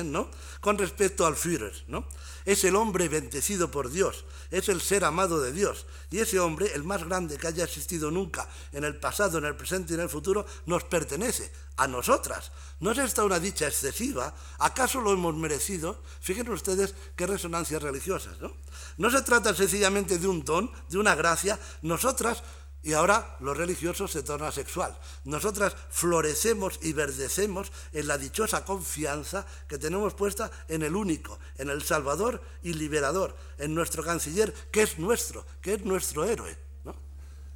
¿no? 0.04 0.30
Con 0.60 0.78
respecto 0.78 1.26
al 1.26 1.36
Führer, 1.36 1.84
¿no? 1.88 2.06
Es 2.44 2.64
el 2.64 2.76
hombre 2.76 3.08
bendecido 3.08 3.70
por 3.70 3.90
Dios, 3.90 4.24
es 4.50 4.68
el 4.68 4.80
ser 4.80 5.04
amado 5.04 5.40
de 5.40 5.52
Dios. 5.52 5.86
Y 6.10 6.18
ese 6.18 6.38
hombre, 6.38 6.72
el 6.74 6.84
más 6.84 7.04
grande 7.04 7.38
que 7.38 7.48
haya 7.48 7.64
existido 7.64 8.10
nunca 8.10 8.48
en 8.72 8.84
el 8.84 8.98
pasado, 8.98 9.38
en 9.38 9.44
el 9.44 9.56
presente 9.56 9.92
y 9.92 9.96
en 9.96 10.02
el 10.02 10.08
futuro, 10.08 10.46
nos 10.66 10.84
pertenece 10.84 11.50
a 11.76 11.86
nosotras. 11.86 12.52
¿No 12.80 12.92
es 12.92 12.98
esta 12.98 13.24
una 13.24 13.40
dicha 13.40 13.66
excesiva? 13.66 14.34
¿Acaso 14.58 15.00
lo 15.00 15.12
hemos 15.12 15.34
merecido? 15.34 16.02
Fíjense 16.20 16.50
ustedes 16.50 16.94
qué 17.16 17.26
resonancias 17.26 17.82
religiosas, 17.82 18.40
¿no? 18.40 18.56
No 18.96 19.10
se 19.10 19.22
trata 19.22 19.54
sencillamente 19.54 20.18
de 20.18 20.28
un 20.28 20.44
don, 20.44 20.70
de 20.88 20.98
una 20.98 21.14
gracia. 21.14 21.58
Nosotras 21.82 22.42
y 22.86 22.92
ahora 22.92 23.36
lo 23.40 23.52
religioso 23.52 24.06
se 24.06 24.22
torna 24.22 24.52
sexual. 24.52 24.96
Nosotras 25.24 25.74
florecemos 25.90 26.78
y 26.82 26.92
verdecemos 26.92 27.72
en 27.92 28.06
la 28.06 28.16
dichosa 28.16 28.64
confianza 28.64 29.44
que 29.66 29.76
tenemos 29.76 30.14
puesta 30.14 30.52
en 30.68 30.84
el 30.84 30.94
único, 30.94 31.36
en 31.58 31.68
el 31.68 31.82
Salvador 31.82 32.40
y 32.62 32.74
Liberador, 32.74 33.34
en 33.58 33.74
nuestro 33.74 34.04
canciller, 34.04 34.54
que 34.70 34.82
es 34.82 35.00
nuestro, 35.00 35.44
que 35.60 35.74
es 35.74 35.84
nuestro 35.84 36.24
héroe. 36.24 36.56
¿no? 36.84 36.94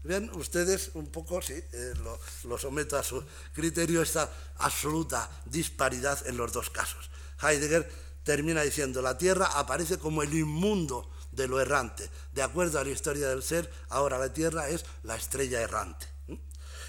Vean 0.02 0.32
ustedes 0.34 0.90
un 0.94 1.06
poco, 1.06 1.40
sí, 1.40 1.54
eh, 1.54 1.94
lo, 2.02 2.18
lo 2.48 2.58
someto 2.58 2.98
a 2.98 3.04
su 3.04 3.22
criterio, 3.52 4.02
esta 4.02 4.28
absoluta 4.58 5.30
disparidad 5.44 6.26
en 6.26 6.38
los 6.38 6.52
dos 6.52 6.70
casos. 6.70 7.08
Heidegger 7.40 7.88
termina 8.24 8.62
diciendo, 8.62 9.00
la 9.00 9.16
tierra 9.16 9.46
aparece 9.46 9.96
como 9.96 10.24
el 10.24 10.34
inmundo 10.34 11.08
de 11.32 11.48
lo 11.48 11.60
errante. 11.60 12.08
De 12.32 12.42
acuerdo 12.42 12.78
a 12.78 12.84
la 12.84 12.90
historia 12.90 13.28
del 13.28 13.42
ser, 13.42 13.70
ahora 13.88 14.18
la 14.18 14.32
Tierra 14.32 14.68
es 14.68 14.84
la 15.02 15.16
estrella 15.16 15.60
errante. 15.60 16.06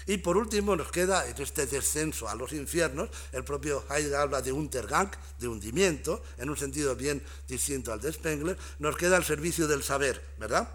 Y 0.06 0.18
por 0.18 0.36
último 0.36 0.74
nos 0.74 0.90
queda 0.90 1.28
en 1.28 1.40
este 1.40 1.66
descenso 1.66 2.28
a 2.28 2.34
los 2.34 2.52
infiernos, 2.52 3.08
el 3.30 3.44
propio 3.44 3.84
Heidegger 3.88 4.16
habla 4.16 4.42
de 4.42 4.52
Untergang, 4.52 5.10
de 5.38 5.48
hundimiento, 5.48 6.22
en 6.38 6.50
un 6.50 6.56
sentido 6.56 6.96
bien 6.96 7.22
distinto 7.46 7.92
al 7.92 8.00
de 8.00 8.12
Spengler, 8.12 8.58
nos 8.78 8.96
queda 8.96 9.16
el 9.16 9.24
servicio 9.24 9.68
del 9.68 9.82
saber, 9.82 10.20
¿verdad? 10.38 10.68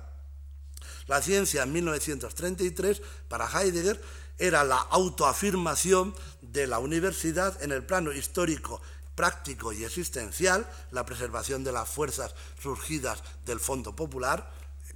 La 1.07 1.21
ciencia 1.21 1.63
en 1.63 1.73
1933 1.73 3.01
para 3.27 3.49
Heidegger 3.49 4.01
era 4.37 4.63
la 4.63 4.77
autoafirmación 4.77 6.13
de 6.41 6.67
la 6.67 6.79
universidad 6.79 7.61
en 7.63 7.71
el 7.71 7.83
plano 7.83 8.11
histórico 8.13 8.81
práctico 9.17 9.73
y 9.73 9.83
existencial, 9.83 10.69
la 10.91 11.03
preservación 11.03 11.63
de 11.63 11.71
las 11.71 11.89
fuerzas 11.89 12.35
surgidas 12.61 13.23
del 13.47 13.59
fondo 13.59 13.95
popular, 13.95 14.47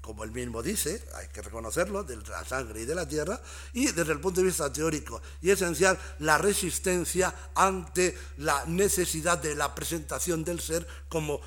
como 0.02 0.23
él 0.23 0.32
mismo 0.32 0.61
dice, 0.64 1.03
hay 1.15 1.28
que 1.28 1.41
reconocerlo, 1.41 2.03
de 2.03 2.18
la 2.18 2.44
sangre 2.44 2.82
y 2.82 2.86
de 2.86 2.95
la 2.95 3.07
tierra, 3.07 3.41
y 3.73 3.91
desde 3.91 4.11
el 4.11 4.19
punto 4.19 4.41
de 4.41 4.48
vista 4.48 4.73
teórico 4.73 5.22
y 5.41 5.52
esencial, 5.52 5.98
la 6.19 6.38
resistencia 6.38 7.34
ante 7.56 8.18
la 8.38 8.65
necesidad 8.65 9.38
de 9.38 9.56
la 9.56 9.73
presentación 9.76 10.44
del 10.44 10.60
ser 10.60 10.88
como 11.07 11.40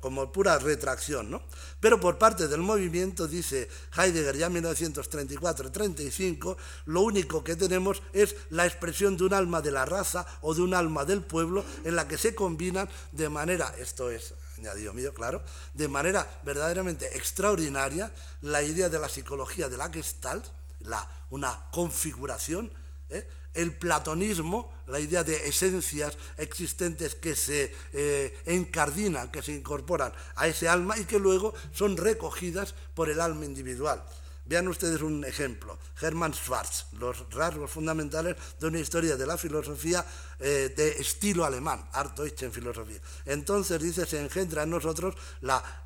como 0.00 0.30
pura 0.30 0.58
retracción. 0.58 1.30
¿no? 1.30 1.42
Pero 1.80 1.98
por 1.98 2.18
parte 2.18 2.48
del 2.48 2.60
movimiento, 2.60 3.26
dice 3.26 3.68
Heidegger 3.96 4.36
ya 4.36 4.46
en 4.46 4.62
1934-35, 4.62 6.56
lo 6.86 7.00
único 7.00 7.42
que 7.42 7.56
tenemos 7.56 8.02
es 8.12 8.36
la 8.50 8.66
expresión 8.66 9.16
de 9.16 9.24
un 9.24 9.32
alma 9.32 9.62
de 9.62 9.70
la 9.70 9.86
raza 9.86 10.26
o 10.42 10.52
de 10.54 10.60
un 10.60 10.74
alma 10.74 11.06
del 11.06 11.22
pueblo 11.22 11.64
en 11.84 11.96
la 11.96 12.06
que 12.06 12.18
se 12.18 12.34
combinan 12.34 12.90
de 13.12 13.28
manera, 13.28 13.74
esto 13.78 14.10
es 14.10 14.34
añadido 14.58 14.92
mío, 14.92 15.14
claro, 15.14 15.42
de 15.74 15.88
manera 15.88 16.26
verdaderamente 16.44 17.16
extraordinaria 17.16 18.12
la 18.42 18.62
idea 18.62 18.88
de 18.88 18.98
la 18.98 19.08
psicología 19.08 19.68
de 19.68 19.76
la 19.76 19.90
Gestalt, 19.90 20.44
la, 20.80 21.08
una 21.30 21.66
configuración, 21.70 22.70
¿eh? 23.10 23.26
el 23.54 23.76
platonismo, 23.76 24.72
la 24.86 25.00
idea 25.00 25.24
de 25.24 25.48
esencias 25.48 26.16
existentes 26.36 27.14
que 27.14 27.34
se 27.34 27.74
eh, 27.92 28.38
encardinan, 28.46 29.30
que 29.30 29.42
se 29.42 29.52
incorporan 29.52 30.12
a 30.36 30.46
ese 30.46 30.68
alma 30.68 30.98
y 30.98 31.04
que 31.04 31.18
luego 31.18 31.54
son 31.72 31.96
recogidas 31.96 32.74
por 32.94 33.10
el 33.10 33.20
alma 33.20 33.44
individual. 33.44 34.04
Vean 34.48 34.66
ustedes 34.66 35.02
un 35.02 35.26
ejemplo, 35.26 35.78
Hermann 36.00 36.32
Schwarz, 36.32 36.86
los 36.92 37.28
rasgos 37.34 37.70
fundamentales 37.70 38.34
de 38.58 38.66
una 38.66 38.78
historia 38.78 39.14
de 39.14 39.26
la 39.26 39.36
filosofía 39.36 40.02
eh, 40.38 40.72
de 40.74 40.88
estilo 40.92 41.44
alemán, 41.44 41.86
Art 41.92 42.16
Deutsch 42.16 42.44
en 42.44 42.52
filosofía. 42.52 42.98
Entonces 43.26 43.78
dice, 43.78 44.06
se 44.06 44.18
engendra 44.18 44.62
en 44.62 44.70
nosotros 44.70 45.14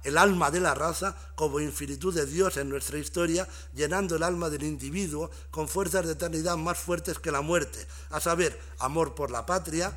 el 0.05 0.17
alma 0.17 0.53
de 0.53 0.61
la 0.61 0.75
raza 0.75 1.17
como 1.35 1.59
infinitud 1.59 2.15
de 2.15 2.25
Dios 2.25 2.57
en 2.57 2.69
nuestra 2.69 2.99
historia, 2.99 3.49
llenando 3.75 4.15
el 4.15 4.23
alma 4.23 4.49
del 4.49 4.63
individuo 4.63 5.29
con 5.51 5.67
fuerzas 5.67 6.07
de 6.07 6.13
eternidad 6.13 6.57
más 6.57 6.79
fuertes 6.79 7.19
que 7.19 7.33
la 7.33 7.41
muerte, 7.41 7.85
a 8.11 8.21
saber, 8.21 8.57
amor 8.79 9.17
por 9.17 9.33
la 9.33 9.45
patria, 9.45 9.93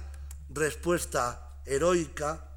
respuesta 0.49 1.61
heroica, 1.65 2.54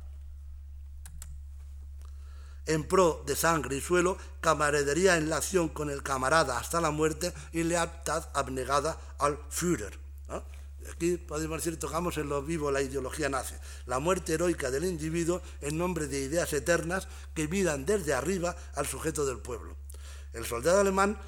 en 2.69 2.85
pro 2.85 3.25
de 3.27 3.35
sangre 3.35 3.77
y 3.77 3.81
suelo, 3.81 4.17
camaradería 4.41 5.17
en 5.17 5.29
la 5.29 5.39
acción 5.39 5.69
con 5.71 5.91
el 5.91 6.03
camarada 6.03 6.59
hasta 6.59 6.81
la 6.81 6.91
muerte 6.91 7.33
y 7.53 7.65
lealtad 7.65 8.29
abnegada 8.35 9.01
al 9.19 9.39
Führer. 9.49 9.99
aquí 10.93 11.17
podemos 11.17 11.59
decir, 11.59 11.79
tocamos 11.79 12.17
en 12.19 12.29
lo 12.29 12.43
vivo 12.43 12.71
la 12.71 12.83
ideología 12.83 13.29
nazi, 13.29 13.55
la 13.87 13.99
muerte 13.99 14.35
heroica 14.35 14.71
del 14.71 14.85
individuo 14.85 15.43
en 15.61 15.77
nombre 15.77 16.07
de 16.07 16.21
ideas 16.21 16.53
eternas 16.53 17.09
que 17.35 17.49
miran 17.49 17.85
desde 17.85 18.15
arriba 18.15 18.55
al 18.75 18.87
sujeto 18.87 19.25
del 19.25 19.39
pueblo. 19.39 19.75
El 20.35 20.45
soldado 20.45 20.81
alemán, 20.81 21.19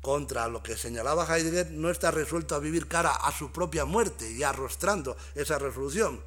contra 0.00 0.48
lo 0.48 0.62
que 0.62 0.76
señalaba 0.76 1.26
Heidegger, 1.26 1.72
no 1.72 1.90
está 1.90 2.10
resuelto 2.10 2.54
a 2.54 2.58
vivir 2.58 2.88
cara 2.88 3.10
a 3.10 3.32
su 3.32 3.52
propia 3.52 3.84
muerte 3.84 4.30
y 4.30 4.42
arrostrando 4.42 5.16
esa 5.34 5.58
resolución, 5.58 6.22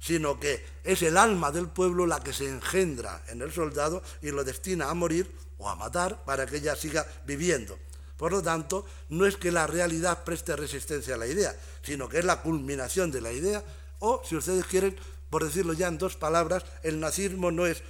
sino 0.00 0.40
que 0.40 0.64
es 0.82 1.02
el 1.02 1.16
alma 1.16 1.52
del 1.52 1.68
pueblo 1.68 2.06
la 2.06 2.20
que 2.20 2.32
se 2.32 2.48
engendra 2.48 3.22
en 3.28 3.42
el 3.42 3.52
soldado 3.52 4.02
y 4.22 4.30
lo 4.30 4.42
destina 4.42 4.90
a 4.90 4.94
morir 4.94 5.30
o 5.58 5.68
a 5.68 5.76
matar 5.76 6.24
para 6.24 6.46
que 6.46 6.56
ella 6.56 6.74
siga 6.74 7.06
viviendo. 7.26 7.78
Por 8.16 8.32
lo 8.32 8.42
tanto, 8.42 8.84
no 9.10 9.26
es 9.26 9.36
que 9.36 9.52
la 9.52 9.66
realidad 9.66 10.24
preste 10.24 10.56
resistencia 10.56 11.14
a 11.14 11.18
la 11.18 11.26
idea, 11.26 11.54
sino 11.82 12.08
que 12.08 12.18
es 12.18 12.24
la 12.24 12.42
culminación 12.42 13.10
de 13.10 13.20
la 13.20 13.32
idea, 13.32 13.62
o, 13.98 14.22
si 14.24 14.36
ustedes 14.36 14.64
quieren, 14.66 14.96
por 15.28 15.44
decirlo 15.44 15.74
ya 15.74 15.88
en 15.88 15.98
dos 15.98 16.16
palabras, 16.16 16.64
el 16.82 16.98
nazismo 16.98 17.50
no 17.50 17.66
es, 17.66 17.82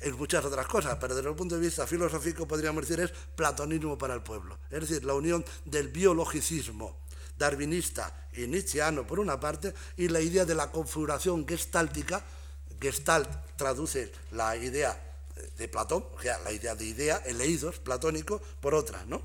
es 0.00 0.14
muchas 0.14 0.44
otras 0.44 0.66
cosas, 0.66 0.96
pero 1.00 1.14
desde 1.14 1.28
el 1.28 1.36
punto 1.36 1.56
de 1.56 1.60
vista 1.60 1.86
filosófico 1.86 2.46
podríamos 2.46 2.86
decir 2.88 3.04
es 3.04 3.12
platonismo 3.34 3.98
para 3.98 4.14
el 4.14 4.22
pueblo, 4.22 4.58
es 4.70 4.80
decir, 4.80 5.04
la 5.04 5.14
unión 5.14 5.44
del 5.64 5.88
biologicismo 5.88 7.02
darwinista 7.42 8.28
y 8.34 8.46
nietzscheano 8.46 9.04
por 9.04 9.18
una 9.18 9.38
parte, 9.38 9.74
y 9.96 10.06
la 10.08 10.20
idea 10.20 10.44
de 10.44 10.54
la 10.54 10.70
configuración 10.70 11.46
gestáltica, 11.46 12.22
gestalt 12.80 13.28
traduce 13.56 14.12
la 14.30 14.56
idea 14.56 14.94
de 15.56 15.66
Platón, 15.66 16.06
o 16.14 16.20
sea, 16.22 16.38
la 16.38 16.52
idea 16.52 16.74
de 16.74 16.84
idea, 16.84 17.16
el 17.26 17.40
eidos 17.40 17.80
platónico, 17.80 18.40
por 18.60 18.74
otra, 18.74 19.04
¿no? 19.06 19.20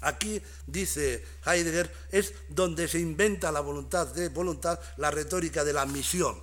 Aquí, 0.00 0.40
dice 0.66 1.24
Heidegger, 1.44 1.92
es 2.10 2.32
donde 2.48 2.88
se 2.88 3.00
inventa 3.00 3.52
la 3.52 3.60
voluntad 3.60 4.06
de 4.08 4.28
voluntad, 4.28 4.78
la 4.96 5.10
retórica 5.10 5.64
de 5.64 5.72
la 5.72 5.84
misión. 5.84 6.40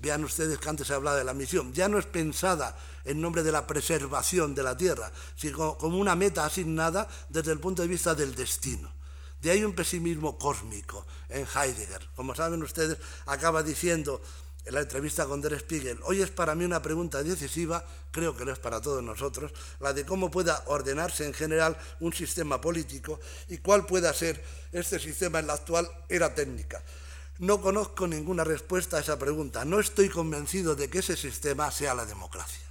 Vean 0.00 0.24
ustedes 0.24 0.58
que 0.58 0.68
antes 0.68 0.86
se 0.86 0.94
hablaba 0.94 1.16
de 1.16 1.24
la 1.24 1.34
misión. 1.34 1.72
Ya 1.72 1.88
no 1.88 1.98
es 1.98 2.06
pensada 2.06 2.78
en 3.04 3.20
nombre 3.20 3.42
de 3.42 3.52
la 3.52 3.66
preservación 3.66 4.54
de 4.54 4.62
la 4.62 4.76
tierra, 4.76 5.10
sino 5.36 5.76
como 5.78 5.98
una 5.98 6.14
meta 6.14 6.44
asignada 6.44 7.08
desde 7.28 7.52
el 7.52 7.60
punto 7.60 7.82
de 7.82 7.88
vista 7.88 8.14
del 8.14 8.34
destino. 8.34 8.95
De 9.46 9.52
ahí 9.52 9.62
un 9.62 9.74
pesimismo 9.74 10.36
cósmico 10.36 11.06
en 11.28 11.46
Heidegger. 11.46 12.08
Como 12.16 12.34
saben 12.34 12.64
ustedes, 12.64 12.98
acaba 13.26 13.62
diciendo 13.62 14.20
en 14.64 14.74
la 14.74 14.80
entrevista 14.80 15.24
con 15.24 15.40
Der 15.40 15.56
Spiegel, 15.60 16.00
hoy 16.02 16.20
es 16.20 16.32
para 16.32 16.56
mí 16.56 16.64
una 16.64 16.82
pregunta 16.82 17.22
decisiva, 17.22 17.86
creo 18.10 18.36
que 18.36 18.44
lo 18.44 18.52
es 18.52 18.58
para 18.58 18.80
todos 18.80 19.04
nosotros, 19.04 19.52
la 19.78 19.92
de 19.92 20.04
cómo 20.04 20.32
pueda 20.32 20.64
ordenarse 20.66 21.24
en 21.24 21.32
general 21.32 21.78
un 22.00 22.12
sistema 22.12 22.60
político 22.60 23.20
y 23.46 23.58
cuál 23.58 23.86
pueda 23.86 24.12
ser 24.12 24.42
este 24.72 24.98
sistema 24.98 25.38
en 25.38 25.46
la 25.46 25.52
actual 25.52 25.88
era 26.08 26.34
técnica. 26.34 26.82
No 27.38 27.60
conozco 27.60 28.08
ninguna 28.08 28.42
respuesta 28.42 28.96
a 28.96 29.00
esa 29.00 29.16
pregunta. 29.16 29.64
No 29.64 29.78
estoy 29.78 30.08
convencido 30.08 30.74
de 30.74 30.90
que 30.90 30.98
ese 30.98 31.16
sistema 31.16 31.70
sea 31.70 31.94
la 31.94 32.04
democracia. 32.04 32.66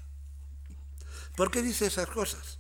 ¿Por 1.38 1.50
qué 1.50 1.62
dice 1.62 1.86
esas 1.86 2.08
cosas? 2.08 2.60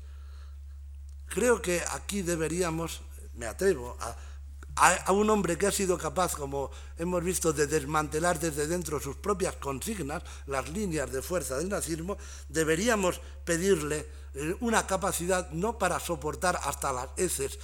Creo 1.27 1.61
que 1.61 1.83
aquí 1.91 2.21
deberíamos, 2.21 3.01
me 3.35 3.45
atrevo, 3.45 3.97
a 3.99 4.15
a, 4.75 5.11
un 5.13 5.29
hombre 5.29 5.57
que 5.57 5.67
ha 5.67 5.71
sido 5.71 5.97
capaz, 5.97 6.35
como 6.35 6.69
hemos 6.97 7.23
visto, 7.23 7.53
de 7.53 7.67
desmantelar 7.67 8.39
desde 8.39 8.67
dentro 8.67 8.99
sus 8.99 9.15
propias 9.15 9.55
consignas, 9.55 10.23
las 10.47 10.69
líneas 10.69 11.11
de 11.11 11.21
fuerza 11.21 11.57
del 11.57 11.69
nazismo, 11.69 12.17
deberíamos 12.49 13.21
pedirle 13.45 14.05
eh, 14.33 14.55
una 14.59 14.85
capacidad 14.85 15.49
no 15.51 15.77
para 15.77 15.99
soportar 15.99 16.59
hasta 16.63 16.91
las 16.91 17.09
heces 17.15 17.57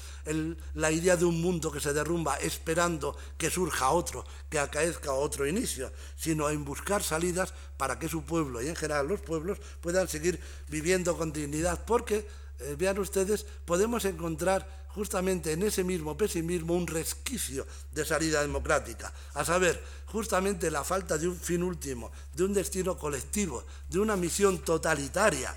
la 0.73 0.91
idea 0.91 1.17
de 1.17 1.25
un 1.25 1.41
mundo 1.41 1.69
que 1.69 1.81
se 1.81 1.91
derrumba 1.91 2.37
esperando 2.37 3.17
que 3.37 3.49
surja 3.49 3.89
otro, 3.89 4.23
que 4.49 4.59
acaezca 4.59 5.11
otro 5.11 5.45
inicio, 5.45 5.91
sino 6.15 6.49
en 6.49 6.63
buscar 6.63 7.03
salidas 7.03 7.53
para 7.75 7.99
que 7.99 8.07
su 8.07 8.23
pueblo 8.23 8.61
y 8.61 8.69
en 8.69 8.75
general 8.75 9.07
los 9.07 9.19
pueblos 9.19 9.57
puedan 9.81 10.07
seguir 10.07 10.39
viviendo 10.69 11.17
con 11.17 11.33
dignidad, 11.33 11.83
porque, 11.85 12.25
eh, 12.59 12.75
vean 12.77 12.99
ustedes, 12.99 13.45
podemos 13.65 14.05
encontrar 14.05 14.80
justamente 14.95 15.53
en 15.53 15.63
ese 15.63 15.83
mismo 15.83 16.17
pesimismo 16.17 16.73
un 16.73 16.87
resquicio 16.87 17.65
de 17.91 18.05
salida 18.05 18.41
democrática, 18.41 19.11
a 19.33 19.45
saber, 19.45 19.81
justamente 20.07 20.69
la 20.69 20.83
falta 20.83 21.17
de 21.17 21.27
un 21.27 21.37
fin 21.37 21.63
último, 21.63 22.11
de 22.33 22.43
un 22.43 22.53
destino 22.53 22.97
colectivo, 22.97 23.63
de 23.89 23.99
una 23.99 24.15
misión 24.15 24.59
totalitaria, 24.59 25.55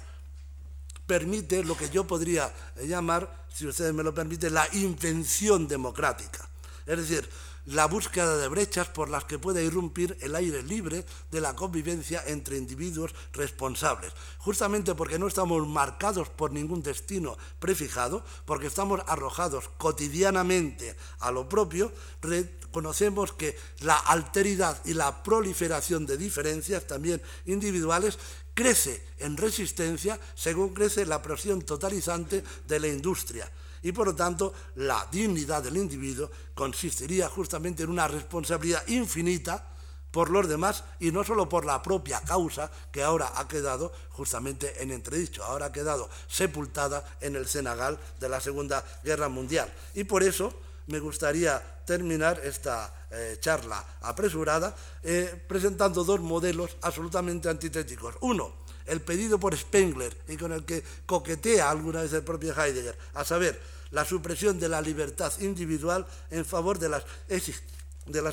permite 1.06 1.64
lo 1.64 1.76
que 1.76 1.90
yo 1.90 2.06
podría 2.06 2.52
llamar, 2.82 3.46
si 3.52 3.66
ustedes 3.66 3.92
me 3.92 4.02
lo 4.02 4.14
permiten, 4.14 4.54
la 4.54 4.66
invención 4.72 5.68
democrática. 5.68 6.48
Es 6.86 6.98
decir, 6.98 7.28
la 7.66 7.86
búsqueda 7.86 8.36
de 8.36 8.48
brechas 8.48 8.88
por 8.88 9.08
las 9.08 9.24
que 9.24 9.38
puede 9.38 9.64
irrumpir 9.64 10.16
el 10.20 10.34
aire 10.34 10.62
libre 10.62 11.04
de 11.30 11.40
la 11.40 11.54
convivencia 11.54 12.22
entre 12.26 12.58
individuos 12.58 13.14
responsables. 13.32 14.12
Justamente 14.38 14.94
porque 14.94 15.18
no 15.18 15.26
estamos 15.26 15.66
marcados 15.66 16.28
por 16.28 16.52
ningún 16.52 16.82
destino 16.82 17.36
prefijado, 17.58 18.24
porque 18.44 18.66
estamos 18.66 19.00
arrojados 19.06 19.70
cotidianamente 19.78 20.96
a 21.20 21.30
lo 21.30 21.48
propio, 21.48 21.92
reconocemos 22.20 23.32
que 23.32 23.56
la 23.80 23.96
alteridad 23.96 24.80
y 24.84 24.94
la 24.94 25.22
proliferación 25.22 26.06
de 26.06 26.16
diferencias 26.16 26.86
también 26.86 27.22
individuales 27.46 28.18
crece 28.52 29.04
en 29.18 29.36
resistencia 29.36 30.20
según 30.34 30.74
crece 30.74 31.06
la 31.06 31.22
presión 31.22 31.62
totalizante 31.62 32.44
de 32.66 32.80
la 32.80 32.88
industria 32.88 33.50
y 33.84 33.92
por 33.92 34.08
lo 34.08 34.14
tanto 34.16 34.52
la 34.76 35.06
dignidad 35.12 35.62
del 35.62 35.76
individuo 35.76 36.28
consistiría 36.54 37.28
justamente 37.28 37.84
en 37.84 37.90
una 37.90 38.08
responsabilidad 38.08 38.86
infinita 38.88 39.70
por 40.10 40.30
los 40.30 40.48
demás 40.48 40.84
y 41.00 41.10
no 41.10 41.22
solo 41.24 41.48
por 41.48 41.64
la 41.64 41.82
propia 41.82 42.20
causa 42.20 42.70
que 42.90 43.02
ahora 43.02 43.32
ha 43.36 43.46
quedado 43.46 43.92
justamente 44.10 44.82
en 44.82 44.90
entredicho, 44.90 45.44
ahora 45.44 45.66
ha 45.66 45.72
quedado 45.72 46.08
sepultada 46.28 47.04
en 47.20 47.36
el 47.36 47.46
Senegal 47.46 47.98
de 48.20 48.28
la 48.28 48.40
Segunda 48.40 48.84
Guerra 49.02 49.28
Mundial. 49.28 49.72
Y 49.94 50.04
por 50.04 50.22
eso 50.22 50.54
me 50.86 51.00
gustaría 51.00 51.60
terminar 51.84 52.40
esta 52.44 53.06
eh, 53.10 53.38
charla 53.40 53.84
apresurada 54.02 54.74
eh, 55.02 55.42
presentando 55.48 56.04
dos 56.04 56.20
modelos 56.20 56.76
absolutamente 56.82 57.48
antitéticos. 57.48 58.14
Uno, 58.20 58.54
el 58.86 59.00
pedido 59.00 59.40
por 59.40 59.56
Spengler 59.56 60.16
y 60.28 60.36
con 60.36 60.52
el 60.52 60.64
que 60.64 60.84
coquetea 61.06 61.70
alguna 61.70 62.02
vez 62.02 62.12
el 62.12 62.22
propio 62.22 62.54
Heidegger, 62.54 62.96
a 63.14 63.24
saber, 63.24 63.73
la 63.94 64.04
supresión 64.04 64.58
de 64.58 64.68
la 64.68 64.82
libertad 64.82 65.32
individual 65.38 66.04
en 66.30 66.44
favor 66.44 66.80
de 66.80 66.88
las, 66.88 67.04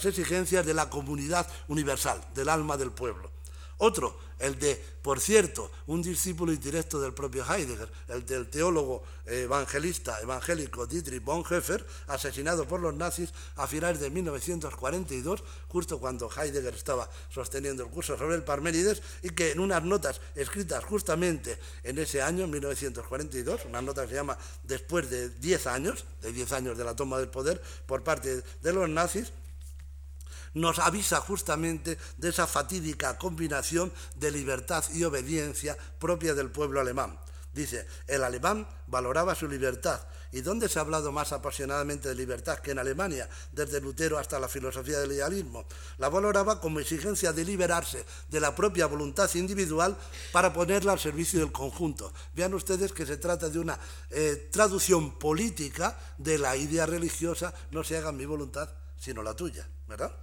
exigencias 0.05 0.65
de 0.65 0.73
la 0.73 0.89
comunidad 0.89 1.47
universal, 1.67 2.19
del 2.33 2.49
alma 2.49 2.77
del 2.77 2.91
pueblo. 2.91 3.31
Otro, 3.83 4.15
el 4.37 4.59
de, 4.59 4.75
por 5.01 5.19
cierto, 5.19 5.71
un 5.87 6.03
discípulo 6.03 6.53
indirecto 6.53 7.01
del 7.01 7.15
propio 7.15 7.43
Heidegger, 7.43 7.89
el 8.09 8.23
del 8.27 8.47
teólogo 8.47 9.01
evangelista 9.25 10.19
evangélico 10.21 10.85
Dietrich 10.85 11.23
Bonhoeffer, 11.23 11.83
asesinado 12.05 12.67
por 12.67 12.79
los 12.79 12.93
nazis 12.93 13.33
a 13.55 13.65
finales 13.65 13.99
de 13.99 14.11
1942, 14.11 15.43
justo 15.67 15.99
cuando 15.99 16.29
Heidegger 16.29 16.75
estaba 16.75 17.09
sosteniendo 17.33 17.81
el 17.81 17.89
curso 17.89 18.15
sobre 18.15 18.35
el 18.35 18.43
Parménides, 18.43 19.01
y 19.23 19.31
que 19.31 19.49
en 19.49 19.59
unas 19.59 19.83
notas 19.83 20.21
escritas 20.35 20.83
justamente 20.83 21.57
en 21.81 21.97
ese 21.97 22.21
año, 22.21 22.45
1942, 22.45 23.65
una 23.65 23.81
nota 23.81 24.03
que 24.03 24.09
se 24.09 24.15
llama 24.15 24.37
Después 24.61 25.09
de 25.09 25.29
10 25.29 25.65
años, 25.65 26.05
de 26.21 26.31
10 26.31 26.51
años 26.51 26.77
de 26.77 26.83
la 26.83 26.95
toma 26.95 27.17
del 27.17 27.29
poder 27.29 27.59
por 27.87 28.03
parte 28.03 28.43
de 28.61 28.73
los 28.73 28.87
nazis, 28.87 29.33
nos 30.53 30.79
avisa 30.79 31.21
justamente 31.21 31.97
de 32.17 32.29
esa 32.29 32.47
fatídica 32.47 33.17
combinación 33.17 33.91
de 34.15 34.31
libertad 34.31 34.83
y 34.93 35.03
obediencia 35.03 35.77
propia 35.99 36.33
del 36.33 36.51
pueblo 36.51 36.79
alemán. 36.79 37.17
Dice, 37.53 37.85
el 38.07 38.23
alemán 38.23 38.67
valoraba 38.87 39.35
su 39.35 39.47
libertad. 39.47 40.01
¿Y 40.33 40.39
dónde 40.39 40.69
se 40.69 40.79
ha 40.79 40.83
hablado 40.83 41.11
más 41.11 41.33
apasionadamente 41.33 42.07
de 42.07 42.15
libertad 42.15 42.59
que 42.59 42.71
en 42.71 42.79
Alemania, 42.79 43.27
desde 43.51 43.81
Lutero 43.81 44.17
hasta 44.17 44.39
la 44.39 44.47
filosofía 44.47 44.99
del 44.99 45.11
idealismo? 45.11 45.65
La 45.97 46.07
valoraba 46.07 46.61
como 46.61 46.79
exigencia 46.79 47.33
de 47.33 47.43
liberarse 47.43 48.05
de 48.29 48.39
la 48.39 48.55
propia 48.55 48.85
voluntad 48.85 49.29
individual 49.35 49.97
para 50.31 50.53
ponerla 50.53 50.93
al 50.93 50.99
servicio 50.99 51.41
del 51.41 51.51
conjunto. 51.51 52.13
Vean 52.33 52.53
ustedes 52.53 52.93
que 52.93 53.05
se 53.05 53.17
trata 53.17 53.49
de 53.49 53.59
una 53.59 53.77
eh, 54.09 54.47
traducción 54.49 55.19
política 55.19 55.99
de 56.17 56.37
la 56.37 56.55
idea 56.55 56.85
religiosa, 56.85 57.53
no 57.71 57.83
se 57.83 57.97
haga 57.97 58.13
mi 58.13 58.25
voluntad, 58.25 58.69
sino 58.97 59.21
la 59.21 59.35
tuya, 59.35 59.67
¿verdad? 59.85 60.15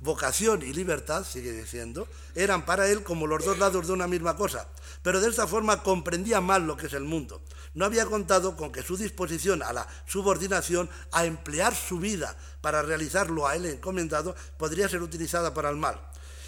Vocación 0.00 0.62
y 0.62 0.72
libertad, 0.72 1.24
sigue 1.24 1.52
diciendo, 1.52 2.08
eran 2.34 2.64
para 2.64 2.88
él 2.88 3.02
como 3.02 3.26
los 3.26 3.44
dos 3.44 3.58
lados 3.58 3.86
de 3.86 3.92
una 3.92 4.06
misma 4.06 4.36
cosa, 4.36 4.68
pero 5.02 5.20
de 5.20 5.28
esta 5.28 5.46
forma 5.46 5.82
comprendía 5.82 6.40
mal 6.40 6.66
lo 6.66 6.76
que 6.76 6.86
es 6.86 6.92
el 6.94 7.04
mundo. 7.04 7.42
No 7.74 7.84
había 7.84 8.06
contado 8.06 8.56
con 8.56 8.72
que 8.72 8.82
su 8.82 8.96
disposición 8.96 9.62
a 9.62 9.72
la 9.72 9.86
subordinación, 10.06 10.88
a 11.12 11.24
emplear 11.24 11.74
su 11.74 11.98
vida 11.98 12.36
para 12.60 12.82
realizar 12.82 13.30
lo 13.30 13.46
a 13.46 13.56
él 13.56 13.66
encomendado, 13.66 14.34
podría 14.58 14.88
ser 14.88 15.02
utilizada 15.02 15.54
para 15.54 15.70
el 15.70 15.76
mal. 15.76 16.00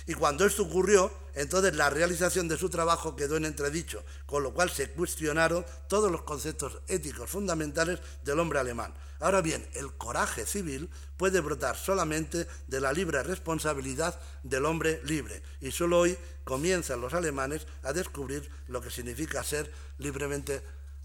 Y 0.06 0.14
cuando 0.14 0.44
esto 0.44 0.64
ocurrió, 0.64 1.12
entonces 1.34 1.74
la 1.76 1.90
realización 1.90 2.48
de 2.48 2.58
su 2.58 2.68
trabajo 2.68 3.16
quedó 3.16 3.36
en 3.36 3.44
entredicho, 3.44 4.04
con 4.26 4.42
lo 4.42 4.52
cual 4.52 4.70
se 4.70 4.90
cuestionaron 4.90 5.64
todos 5.88 6.10
los 6.10 6.22
conceptos 6.22 6.80
éticos 6.88 7.30
fundamentales 7.30 8.00
del 8.24 8.40
hombre 8.40 8.58
alemán. 8.58 8.94
Ahora 9.20 9.40
bien, 9.40 9.66
el 9.74 9.92
coraje 9.92 10.44
civil 10.46 10.90
puede 11.16 11.40
brotar 11.40 11.76
solamente 11.76 12.48
de 12.66 12.80
la 12.80 12.92
libre 12.92 13.22
responsabilidad 13.22 14.18
del 14.42 14.66
hombre 14.66 15.00
libre, 15.04 15.42
y 15.60 15.70
solo 15.70 16.00
hoy 16.00 16.18
comienzan 16.44 17.00
los 17.00 17.14
alemanes 17.14 17.66
a 17.84 17.92
descubrir 17.92 18.50
lo 18.66 18.80
que 18.80 18.90
significa 18.90 19.44
ser 19.44 19.72
libremente 19.98 20.62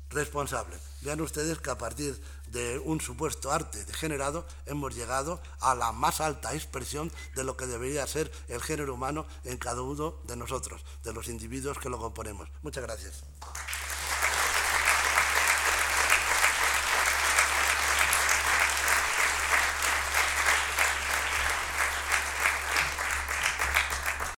responsable. 0.09 0.75
Vean 1.01 1.21
ustedes 1.21 1.59
que 1.59 1.69
a 1.69 1.77
partir 1.77 2.19
de 2.51 2.79
un 2.79 3.01
supuesto 3.01 3.51
arte 3.51 3.83
degenerado 3.85 4.45
hemos 4.65 4.95
llegado 4.95 5.41
a 5.59 5.75
la 5.75 5.91
más 5.91 6.21
alta 6.21 6.53
expresión 6.53 7.11
de 7.35 7.43
lo 7.43 7.57
que 7.57 7.67
debería 7.67 8.07
ser 8.07 8.31
el 8.47 8.61
género 8.61 8.93
humano 8.93 9.25
en 9.43 9.57
cada 9.57 9.81
uno 9.81 10.15
de 10.23 10.35
nosotros, 10.35 10.83
de 11.03 11.13
los 11.13 11.27
individuos 11.27 11.79
que 11.79 11.89
lo 11.89 11.97
componemos. 11.99 12.49
Muchas 12.61 12.83
gracias. 12.83 13.23